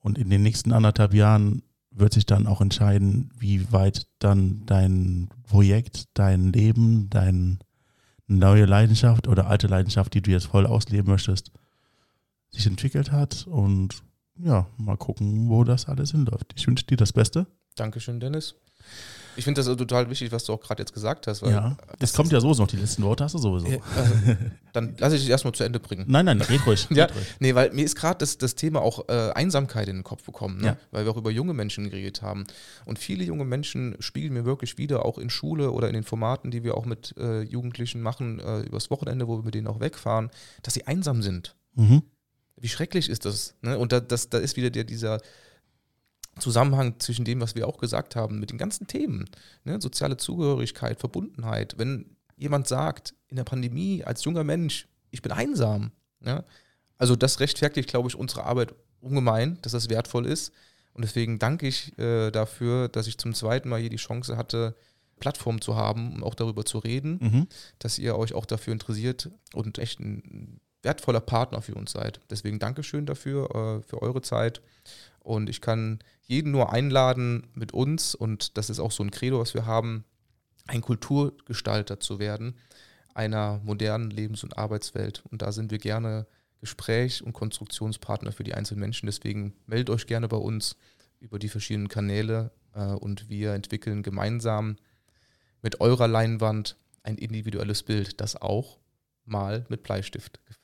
und 0.00 0.18
in 0.18 0.28
den 0.28 0.42
nächsten 0.42 0.72
anderthalb 0.72 1.14
Jahren 1.14 1.62
wird 1.90 2.12
sich 2.12 2.26
dann 2.26 2.46
auch 2.46 2.60
entscheiden, 2.60 3.30
wie 3.38 3.72
weit 3.72 4.06
dann 4.18 4.66
dein 4.66 5.28
Projekt, 5.44 6.08
dein 6.14 6.52
Leben, 6.52 7.08
deine 7.08 7.58
neue 8.26 8.66
Leidenschaft 8.66 9.28
oder 9.28 9.46
alte 9.46 9.66
Leidenschaft, 9.66 10.12
die 10.14 10.20
du 10.20 10.30
jetzt 10.30 10.46
voll 10.46 10.66
ausleben 10.66 11.10
möchtest, 11.10 11.52
sich 12.50 12.66
entwickelt 12.66 13.12
hat 13.12 13.46
und 13.46 14.02
ja, 14.36 14.66
mal 14.76 14.96
gucken, 14.96 15.48
wo 15.48 15.64
das 15.64 15.86
alles 15.86 16.10
hinläuft. 16.10 16.52
Ich 16.56 16.66
wünsche 16.66 16.84
dir 16.86 16.96
das 16.96 17.12
Beste. 17.12 17.46
Dankeschön, 17.76 18.20
Dennis. 18.20 18.56
Ich 19.36 19.44
finde 19.44 19.60
das 19.60 19.66
also 19.66 19.76
total 19.76 20.08
wichtig, 20.10 20.32
was 20.32 20.44
du 20.44 20.52
auch 20.52 20.60
gerade 20.60 20.82
jetzt 20.82 20.92
gesagt 20.92 21.26
hast. 21.26 21.42
Ja, 21.42 21.76
das 21.98 22.10
es 22.10 22.16
kommt 22.16 22.32
ja 22.32 22.40
so 22.40 22.52
noch, 22.52 22.66
die 22.66 22.76
letzten 22.76 23.02
Worte 23.02 23.24
hast 23.24 23.34
du 23.34 23.38
sowieso. 23.38 23.68
Ja, 23.68 23.78
also, 23.96 24.36
dann 24.72 24.94
lasse 24.98 25.16
ich 25.16 25.22
dich 25.22 25.30
erstmal 25.30 25.54
zu 25.54 25.64
Ende 25.64 25.80
bringen. 25.80 26.04
Nein, 26.08 26.24
nein, 26.24 26.40
red 26.40 26.66
ruhig. 26.66 26.86
Ja, 26.94 27.04
red 27.04 27.14
ruhig. 27.14 27.26
nee, 27.40 27.54
weil 27.54 27.72
mir 27.72 27.84
ist 27.84 27.96
gerade 27.96 28.18
das, 28.18 28.38
das 28.38 28.54
Thema 28.54 28.82
auch 28.82 29.08
äh, 29.08 29.30
Einsamkeit 29.32 29.88
in 29.88 29.96
den 29.96 30.04
Kopf 30.04 30.24
gekommen, 30.24 30.60
ne? 30.60 30.66
Ja. 30.66 30.76
weil 30.90 31.04
wir 31.04 31.12
auch 31.12 31.16
über 31.16 31.30
junge 31.30 31.54
Menschen 31.54 31.84
geredet 31.90 32.22
haben. 32.22 32.44
Und 32.84 32.98
viele 32.98 33.24
junge 33.24 33.44
Menschen 33.44 33.96
spiegeln 34.00 34.32
mir 34.32 34.44
wirklich 34.44 34.78
wieder, 34.78 35.04
auch 35.04 35.18
in 35.18 35.30
Schule 35.30 35.70
oder 35.70 35.88
in 35.88 35.94
den 35.94 36.04
Formaten, 36.04 36.50
die 36.50 36.64
wir 36.64 36.76
auch 36.76 36.86
mit 36.86 37.14
äh, 37.18 37.42
Jugendlichen 37.42 38.00
machen, 38.00 38.40
äh, 38.40 38.60
übers 38.60 38.90
Wochenende, 38.90 39.28
wo 39.28 39.38
wir 39.38 39.44
mit 39.44 39.54
denen 39.54 39.66
auch 39.66 39.80
wegfahren, 39.80 40.30
dass 40.62 40.74
sie 40.74 40.86
einsam 40.86 41.22
sind. 41.22 41.54
Mhm. 41.74 42.02
Wie 42.56 42.68
schrecklich 42.68 43.10
ist 43.10 43.24
das? 43.24 43.54
Ne? 43.62 43.78
Und 43.78 43.92
da, 43.92 44.00
das, 44.00 44.30
da 44.30 44.38
ist 44.38 44.56
wieder 44.56 44.70
der, 44.70 44.84
dieser 44.84 45.20
Zusammenhang 46.38 46.98
zwischen 46.98 47.24
dem, 47.24 47.40
was 47.40 47.54
wir 47.54 47.68
auch 47.68 47.78
gesagt 47.78 48.16
haben, 48.16 48.40
mit 48.40 48.50
den 48.50 48.58
ganzen 48.58 48.86
Themen. 48.86 49.28
Ne? 49.64 49.80
Soziale 49.80 50.16
Zugehörigkeit, 50.16 50.98
Verbundenheit. 50.98 51.74
Wenn 51.78 52.16
jemand 52.36 52.66
sagt, 52.66 53.14
in 53.28 53.36
der 53.36 53.44
Pandemie 53.44 54.04
als 54.04 54.24
junger 54.24 54.44
Mensch, 54.44 54.88
ich 55.10 55.22
bin 55.22 55.32
einsam, 55.32 55.92
ja? 56.24 56.44
also 56.98 57.16
das 57.16 57.40
rechtfertigt, 57.40 57.88
glaube 57.88 58.08
ich, 58.08 58.16
unsere 58.16 58.44
Arbeit 58.44 58.74
ungemein, 59.00 59.58
dass 59.62 59.72
das 59.72 59.88
wertvoll 59.88 60.26
ist. 60.26 60.52
Und 60.92 61.02
deswegen 61.02 61.38
danke 61.38 61.66
ich 61.66 61.96
äh, 61.98 62.30
dafür, 62.30 62.88
dass 62.88 63.06
ich 63.06 63.18
zum 63.18 63.34
zweiten 63.34 63.68
Mal 63.68 63.80
hier 63.80 63.90
die 63.90 63.96
Chance 63.96 64.36
hatte, 64.36 64.76
Plattform 65.20 65.60
zu 65.60 65.76
haben, 65.76 66.14
um 66.14 66.24
auch 66.24 66.34
darüber 66.34 66.64
zu 66.64 66.78
reden 66.78 67.18
Mhm. 67.20 67.46
dass 67.78 67.98
ihr 67.98 68.16
euch 68.16 68.34
auch 68.34 68.46
dafür 68.46 68.72
interessiert 68.72 69.30
und 69.52 69.78
echt 69.78 70.00
ein 70.00 70.60
wertvoller 70.84 71.20
Partner 71.20 71.62
für 71.62 71.74
uns 71.74 71.92
seid. 71.92 72.20
Deswegen 72.30 72.58
Dankeschön 72.58 73.06
dafür, 73.06 73.50
äh, 73.54 73.82
für 73.82 74.02
eure 74.02 74.22
Zeit. 74.22 74.60
Und 75.20 75.48
ich 75.48 75.60
kann 75.60 76.00
jeden 76.22 76.52
nur 76.52 76.72
einladen, 76.72 77.46
mit 77.54 77.72
uns, 77.72 78.14
und 78.14 78.56
das 78.56 78.70
ist 78.70 78.80
auch 78.80 78.92
so 78.92 79.02
ein 79.02 79.10
Credo, 79.10 79.40
was 79.40 79.54
wir 79.54 79.66
haben, 79.66 80.04
ein 80.66 80.80
Kulturgestalter 80.80 82.00
zu 82.00 82.18
werden, 82.18 82.56
einer 83.14 83.60
modernen 83.64 84.10
Lebens- 84.10 84.44
und 84.44 84.56
Arbeitswelt. 84.58 85.22
Und 85.30 85.42
da 85.42 85.52
sind 85.52 85.70
wir 85.70 85.78
gerne 85.78 86.26
Gespräch- 86.60 87.22
und 87.22 87.32
Konstruktionspartner 87.32 88.32
für 88.32 88.44
die 88.44 88.54
einzelnen 88.54 88.80
Menschen. 88.80 89.06
Deswegen 89.06 89.54
meldet 89.66 89.90
euch 89.90 90.06
gerne 90.06 90.28
bei 90.28 90.36
uns 90.36 90.76
über 91.20 91.38
die 91.38 91.48
verschiedenen 91.48 91.88
Kanäle 91.88 92.50
äh, 92.74 92.86
und 92.86 93.28
wir 93.28 93.52
entwickeln 93.52 94.02
gemeinsam 94.02 94.76
mit 95.62 95.80
eurer 95.80 96.08
Leinwand 96.08 96.76
ein 97.02 97.16
individuelles 97.16 97.82
Bild, 97.82 98.20
das 98.20 98.40
auch 98.40 98.78
mal 99.24 99.64
mit 99.68 99.82
Bleistift 99.82 100.40
ge 100.46 100.56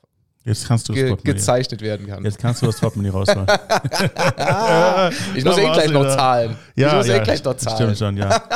Jetzt 0.43 0.67
kannst 0.67 0.89
du 0.89 0.93
das 0.93 1.01
ge 1.01 1.33
gezeichnet 1.33 1.81
werden 1.81 2.07
kann. 2.07 2.23
Jetzt 2.23 2.39
kannst 2.39 2.61
du 2.61 2.65
das 2.65 2.79
Portemonnaie 2.79 3.11
rausholen. 3.11 3.45
ich 5.35 5.45
muss 5.45 5.57
eh 5.57 5.71
gleich 5.71 5.91
noch 5.91 6.07
zahlen. 6.07 6.55
ich 6.75 6.91
muss 6.91 7.07
eh 7.07 7.19
gleich 7.19 7.43
noch 7.43 7.55
zahlen. 7.55 7.75
Stimmt 7.75 7.97
schon, 7.97 8.17
ja. 8.17 8.41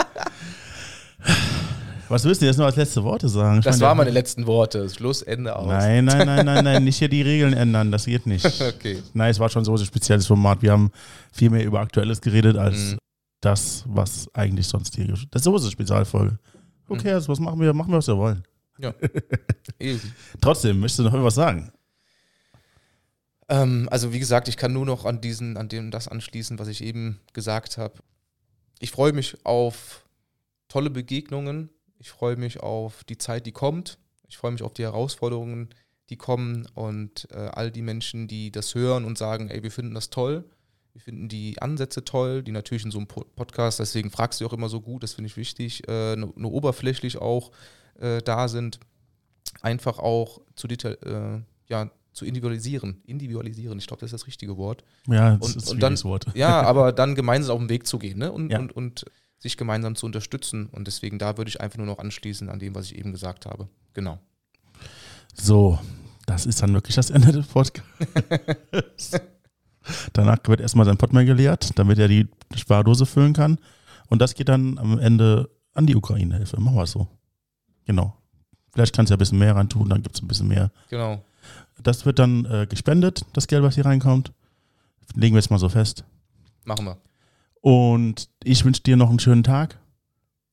Was 2.07 2.23
willst 2.23 2.41
du 2.41 2.45
jetzt 2.45 2.57
noch 2.57 2.65
als 2.65 2.75
letzte 2.75 3.03
Worte 3.03 3.27
sagen? 3.27 3.59
Ich 3.59 3.65
Das 3.65 3.79
waren 3.81 3.97
meine 3.97 4.11
letzten 4.11 4.45
Worte. 4.45 4.87
Schluss, 4.89 5.23
Ende 5.23 5.55
aus. 5.55 5.67
Nein, 5.67 6.05
nein, 6.05 6.25
nein, 6.25 6.45
nein, 6.45 6.63
nein, 6.63 6.83
nicht 6.83 6.99
hier 6.99 7.09
die 7.09 7.23
Regeln 7.23 7.53
ändern, 7.53 7.91
das 7.91 8.05
geht 8.05 8.27
nicht. 8.27 8.45
Okay. 8.45 9.01
Nein, 9.13 9.31
es 9.31 9.39
war 9.39 9.49
schon 9.49 9.65
so 9.65 9.71
ein 9.73 9.77
spezielles 9.79 10.27
Format. 10.27 10.61
Wir 10.61 10.71
haben 10.71 10.91
viel 11.31 11.49
mehr 11.49 11.63
über 11.65 11.79
Aktuelles 11.79 12.21
geredet 12.21 12.57
als 12.57 12.75
Mhm. 12.77 12.97
das, 13.41 13.83
was 13.87 14.27
eigentlich 14.33 14.67
sonst 14.67 14.95
hier. 14.95 15.07
Das 15.31 15.41
ist 15.41 15.43
so 15.45 15.55
eine 15.57 15.71
Spezialfolge. 15.71 16.37
Okay, 16.87 17.11
also 17.11 17.29
was 17.29 17.39
machen 17.39 17.59
wir? 17.59 17.73
Machen 17.73 17.91
wir, 17.91 17.97
was 17.97 18.07
wir 18.07 18.17
wollen. 18.17 18.43
Easy. 19.79 20.11
Trotzdem, 20.41 20.79
möchtest 20.79 20.99
du 20.99 21.03
noch 21.03 21.13
irgendwas 21.13 21.35
sagen? 21.35 21.71
Ähm, 23.47 23.87
also 23.91 24.11
wie 24.13 24.19
gesagt, 24.19 24.47
ich 24.47 24.57
kann 24.57 24.73
nur 24.73 24.85
noch 24.85 25.05
an 25.05 25.21
diesen, 25.21 25.57
an 25.57 25.69
dem 25.69 25.91
das 25.91 26.07
anschließen, 26.07 26.59
was 26.59 26.67
ich 26.67 26.83
eben 26.83 27.19
gesagt 27.33 27.77
habe. 27.77 27.95
Ich 28.79 28.91
freue 28.91 29.13
mich 29.13 29.37
auf 29.45 30.05
tolle 30.67 30.89
Begegnungen. 30.89 31.69
Ich 31.99 32.09
freue 32.09 32.35
mich 32.35 32.59
auf 32.59 33.03
die 33.05 33.17
Zeit, 33.17 33.45
die 33.45 33.51
kommt. 33.51 33.97
Ich 34.27 34.37
freue 34.37 34.51
mich 34.51 34.63
auf 34.63 34.73
die 34.73 34.83
Herausforderungen, 34.83 35.69
die 36.09 36.17
kommen 36.17 36.67
und 36.73 37.27
äh, 37.31 37.35
all 37.35 37.71
die 37.71 37.81
Menschen, 37.81 38.27
die 38.27 38.51
das 38.51 38.75
hören 38.75 39.05
und 39.05 39.17
sagen, 39.17 39.49
ey, 39.49 39.63
wir 39.63 39.71
finden 39.71 39.93
das 39.93 40.09
toll. 40.09 40.43
Wir 40.93 41.01
finden 41.01 41.29
die 41.29 41.61
Ansätze 41.61 42.03
toll, 42.03 42.41
die 42.41 42.51
natürlich 42.51 42.85
in 42.85 42.91
so 42.91 42.99
einem 42.99 43.07
Po- 43.07 43.25
Podcast, 43.35 43.79
deswegen 43.79 44.11
fragst 44.11 44.39
du 44.39 44.45
auch 44.45 44.53
immer 44.53 44.69
so 44.69 44.81
gut, 44.81 45.03
das 45.03 45.13
finde 45.13 45.27
ich 45.27 45.35
wichtig, 45.37 45.87
äh, 45.89 46.15
nur, 46.15 46.33
nur 46.35 46.53
oberflächlich 46.53 47.17
auch 47.17 47.51
äh, 47.99 48.21
da 48.21 48.47
sind, 48.47 48.79
einfach 49.61 49.99
auch 49.99 50.41
zu, 50.55 50.67
detail, 50.67 50.97
äh, 51.05 51.41
ja, 51.71 51.89
zu 52.13 52.25
individualisieren. 52.25 53.01
Individualisieren, 53.05 53.77
ich 53.77 53.87
glaube, 53.87 53.99
das 54.01 54.07
ist 54.13 54.21
das 54.21 54.27
richtige 54.27 54.57
Wort. 54.57 54.83
Ja, 55.07 55.35
das 55.37 55.49
Und- 55.49 55.55
ist 55.57 55.71
ein 55.71 55.79
dann- 55.79 56.03
Wort. 56.03 56.25
Ja, 56.35 56.61
aber 56.61 56.91
dann 56.93 57.15
gemeinsam 57.15 57.55
auf 57.55 57.59
den 57.61 57.69
Weg 57.69 57.85
zu 57.87 57.99
gehen 57.99 58.19
ne? 58.19 58.31
und, 58.31 58.51
Ja. 58.51 58.59
und, 58.59 58.71
und 58.75 59.05
sich 59.39 59.57
gemeinsam 59.57 59.95
zu 59.95 60.05
unterstützen. 60.05 60.67
Und 60.71 60.87
deswegen 60.87 61.19
da 61.19 61.37
würde 61.37 61.49
ich 61.49 61.59
einfach 61.61 61.77
nur 61.77 61.85
noch 61.87 61.99
anschließen 61.99 62.49
an 62.49 62.59
dem, 62.59 62.73
was 62.75 62.85
ich 62.91 62.97
eben 62.97 63.11
gesagt 63.11 63.45
habe. 63.45 63.67
Genau. 63.93 64.17
So, 65.33 65.77
Das 66.25 66.45
ist 66.45 66.61
dann 66.61 66.73
wirklich 66.73 66.95
das 66.95 67.09
Ende 67.09 67.31
des 67.31 67.45
Podcasts. 67.47 67.83
Danach 70.13 70.39
wird 70.45 70.61
erstmal 70.61 70.85
sein 70.85 70.97
Portemonnaie 70.97 71.27
geleert, 71.27 71.77
damit 71.77 71.99
er 71.99 72.07
die 72.07 72.27
Spardose 72.55 73.05
füllen 73.05 73.33
kann. 73.33 73.59
Und 74.07 74.19
das 74.19 74.33
geht 74.33 74.49
dann 74.49 74.77
am 74.79 74.97
Ende 74.97 75.49
an 75.73 75.85
die 75.85 75.95
Ukraine-Hilfe. 75.95 76.59
Machen 76.59 76.75
wir 76.77 76.83
es 76.83 76.91
so. 76.91 77.07
Genau. 77.85 78.15
Vielleicht 78.71 78.95
kannst 78.95 79.09
du 79.09 79.13
ja 79.13 79.15
ein 79.15 79.19
bisschen 79.19 79.39
mehr 79.39 79.55
rein 79.55 79.69
tun, 79.69 79.87
dann 79.89 80.01
gibt 80.01 80.15
es 80.15 80.21
ein 80.21 80.27
bisschen 80.27 80.47
mehr. 80.47 80.71
Genau. 80.89 81.23
Das 81.81 82.05
wird 82.05 82.19
dann 82.19 82.45
äh, 82.45 82.67
gespendet, 82.67 83.25
das 83.33 83.47
Geld, 83.47 83.63
was 83.63 83.75
hier 83.75 83.85
reinkommt. 83.85 84.33
Legen 85.13 85.35
wir 85.35 85.39
jetzt 85.39 85.49
mal 85.49 85.59
so 85.59 85.69
fest. 85.69 86.03
Machen 86.65 86.85
wir. 86.85 86.97
Und 87.61 88.29
ich 88.43 88.65
wünsche 88.65 88.81
dir 88.81 88.97
noch 88.97 89.09
einen 89.09 89.19
schönen 89.19 89.43
Tag. 89.43 89.79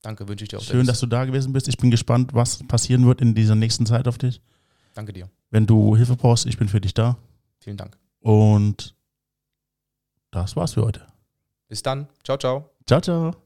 Danke, 0.01 0.27
wünsche 0.27 0.43
ich 0.43 0.49
dir 0.49 0.59
auch. 0.59 0.63
Schön, 0.63 0.85
dass 0.85 0.99
du 0.99 1.07
da 1.07 1.25
gewesen 1.25 1.53
bist. 1.53 1.67
Ich 1.67 1.77
bin 1.77 1.91
gespannt, 1.91 2.33
was 2.33 2.63
passieren 2.67 3.05
wird 3.05 3.21
in 3.21 3.35
dieser 3.35 3.55
nächsten 3.55 3.85
Zeit 3.85 4.07
auf 4.07 4.17
dich. 4.17 4.41
Danke 4.93 5.13
dir. 5.13 5.29
Wenn 5.49 5.65
du 5.65 5.95
Hilfe 5.95 6.15
brauchst, 6.15 6.45
ich 6.45 6.57
bin 6.57 6.67
für 6.67 6.81
dich 6.81 6.93
da. 6.93 7.17
Vielen 7.59 7.77
Dank. 7.77 7.97
Und 8.19 8.95
das 10.31 10.55
war's 10.55 10.73
für 10.73 10.83
heute. 10.83 11.05
Bis 11.67 11.83
dann. 11.83 12.07
Ciao, 12.23 12.37
ciao. 12.37 12.69
Ciao, 12.85 13.01
ciao. 13.01 13.42